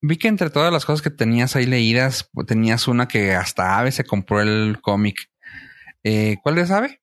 [0.02, 3.92] vi que entre todas las cosas que tenías ahí leídas, tenías una que hasta Ave
[3.92, 5.18] se compró el cómic.
[6.06, 7.02] Eh, ¿Cuál es Ave?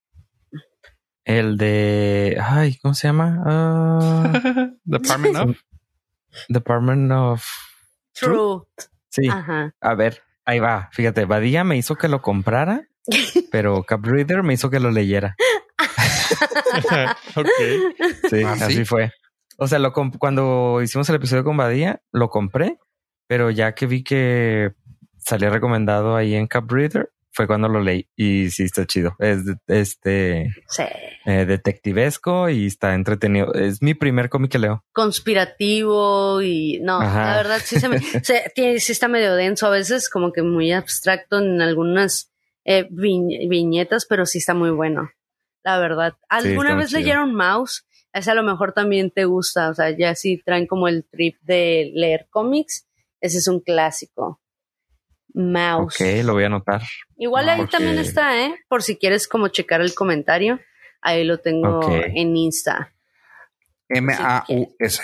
[1.26, 2.38] El de.
[2.42, 3.42] Ay, ¿cómo se llama?
[3.46, 5.58] Ah, Department of.
[6.48, 7.44] Department of.
[8.12, 8.62] True.
[9.10, 9.28] Sí.
[9.28, 9.74] Ajá.
[9.80, 10.88] A ver, ahí va.
[10.92, 12.88] Fíjate, Badía me hizo que lo comprara,
[13.52, 15.36] pero Capreader me hizo que lo leyera.
[17.36, 17.48] ok.
[18.30, 18.62] Sí, ¿Ah, sí?
[18.64, 19.10] así fue.
[19.58, 22.78] O sea, lo comp- cuando hicimos el episodio con Badía, lo compré,
[23.26, 24.72] pero ya que vi que
[25.18, 29.16] salía recomendado ahí en Capreader, fue cuando lo leí y sí está chido.
[29.18, 30.84] Es de- este Sí.
[31.26, 33.52] eh, detectivesco y está entretenido.
[33.54, 34.84] Es mi primer cómic que leo.
[34.92, 37.24] Conspirativo y no, Ajá.
[37.30, 40.42] la verdad sí se me, se- tiene- sí está medio denso a veces, como que
[40.42, 42.30] muy abstracto en algunas
[42.64, 45.10] eh, vi- viñetas, pero sí está muy bueno.
[45.64, 46.14] La verdad.
[46.28, 47.00] ¿Alguna vez chido.
[47.00, 47.86] leyeron Mouse?
[48.12, 51.36] Ese a lo mejor también te gusta, o sea, ya si traen como el trip
[51.42, 52.86] de leer cómics,
[53.20, 54.40] ese es un clásico.
[55.32, 56.00] Mouse.
[56.00, 56.80] Ok, lo voy a anotar.
[57.16, 58.04] Igual ahí también ok.
[58.04, 58.54] está, ¿eh?
[58.68, 60.60] Por si quieres como checar el comentario,
[61.00, 62.94] ahí lo tengo en Insta.
[63.88, 65.02] M-A-U-S.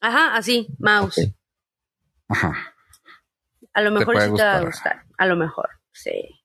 [0.00, 1.30] Ajá, así, Mouse.
[2.28, 2.74] Ajá.
[3.74, 5.02] A lo mejor sí te va a gustar.
[5.18, 6.40] A lo mejor, sí.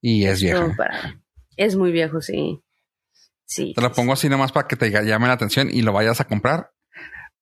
[0.00, 0.60] Y es vieja.
[0.60, 1.20] Todo para-
[1.58, 2.62] Es muy viejo, sí.
[3.44, 3.72] Sí.
[3.74, 6.24] Te lo pongo así nomás para que te llame la atención y lo vayas a
[6.26, 6.70] comprar.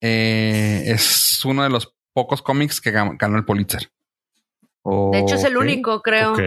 [0.00, 3.90] Eh, es uno de los pocos cómics que gan- ganó el Pulitzer.
[5.12, 6.32] De hecho, es el único, creo.
[6.32, 6.40] Ok.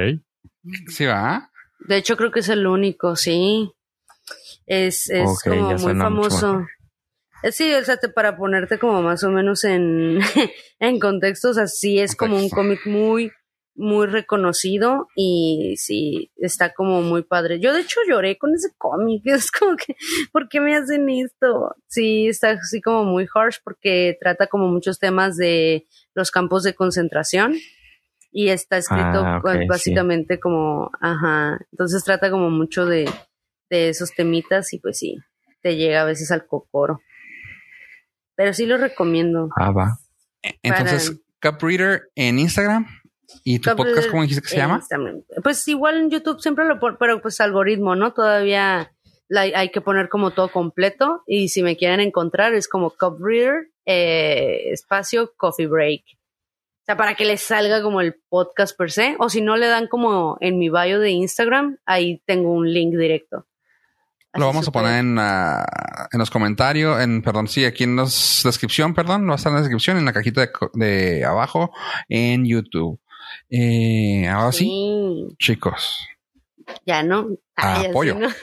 [0.88, 1.52] Sí, va.
[1.88, 3.72] De hecho, creo que es el único, sí.
[4.66, 6.60] Es, es como muy famoso.
[7.44, 10.20] Eh, Sí, o sea, te- para ponerte como más o menos en,
[10.80, 13.32] en contexto, o sea, sí es como un cómic muy,
[13.80, 17.61] muy reconocido y sí, está como muy padre.
[17.61, 19.95] Yo de hecho lloré con ese cómic, es como que,
[20.31, 21.76] ¿por qué me hacen esto?
[21.88, 26.76] Sí, está así como muy harsh porque trata como muchos temas de los campos de
[26.76, 27.56] concentración
[28.31, 29.65] y está escrito Ah, sí.
[29.68, 33.10] básicamente como, ajá, entonces trata como mucho de,
[33.69, 35.18] de esos temitas y pues sí,
[35.61, 37.01] te llega a veces al cocoro.
[38.35, 39.49] Pero sí lo recomiendo.
[39.57, 39.97] Ah, va.
[40.64, 42.85] Entonces, Cup Reader en Instagram
[43.43, 44.81] y tu Cup podcast, Reader ¿cómo dijiste que se llama?
[45.43, 48.14] Pues igual en YouTube siempre lo pon, pero pues algoritmo, ¿no?
[48.14, 48.91] Todavía
[49.27, 53.18] la- hay que poner como todo completo y si me quieren encontrar es como Cup
[53.23, 56.03] Reader, eh, espacio Coffee Break.
[56.07, 59.68] O sea, para que les salga como el podcast per se, o si no le
[59.68, 63.45] dan como en mi bio de Instagram, ahí tengo un link directo.
[64.34, 65.65] Lo vamos a poner en, ah,
[66.11, 69.56] en los comentarios, en, perdón, sí, aquí en la descripción, perdón, va a estar en
[69.56, 71.72] la descripción, en la cajita de abajo,
[72.07, 72.99] en YouTube.
[73.49, 75.97] Eh, ahora sí, Sí, chicos.
[76.85, 77.27] ya no.
[77.55, 78.19] Ay, así, Apoyo.
[78.19, 78.30] ¿no?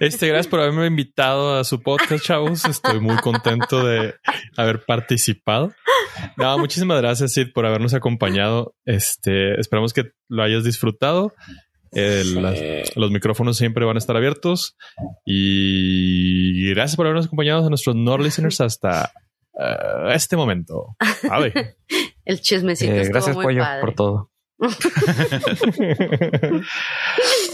[0.00, 2.64] Este, gracias por haberme invitado a su podcast, chavos.
[2.64, 4.14] Estoy muy contento de
[4.56, 5.72] haber participado.
[6.36, 8.74] No, muchísimas gracias, Sid, por habernos acompañado.
[8.86, 11.34] Este, esperamos que lo hayas disfrutado.
[11.92, 14.76] El- las- los micrófonos siempre van a estar abiertos.
[15.24, 19.12] Y gracias por habernos acompañado a nuestros Nord listeners hasta
[19.60, 20.96] eh, este momento.
[21.30, 21.76] Ave.
[22.26, 23.80] El chismecito Eh, gracias, muy Pollo, padre.
[23.80, 24.30] por todo.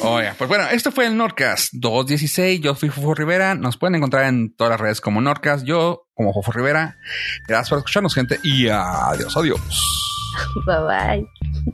[0.03, 2.61] Oye, pues bueno, esto fue el Nordcast 216.
[2.61, 3.55] Yo fui Fufo Rivera.
[3.55, 5.65] Nos pueden encontrar en todas las redes como Nordcast.
[5.65, 6.97] Yo como Fufo Rivera.
[7.47, 8.39] Gracias por escucharnos, gente.
[8.43, 9.61] Y adiós, adiós.
[10.67, 11.73] Bye bye.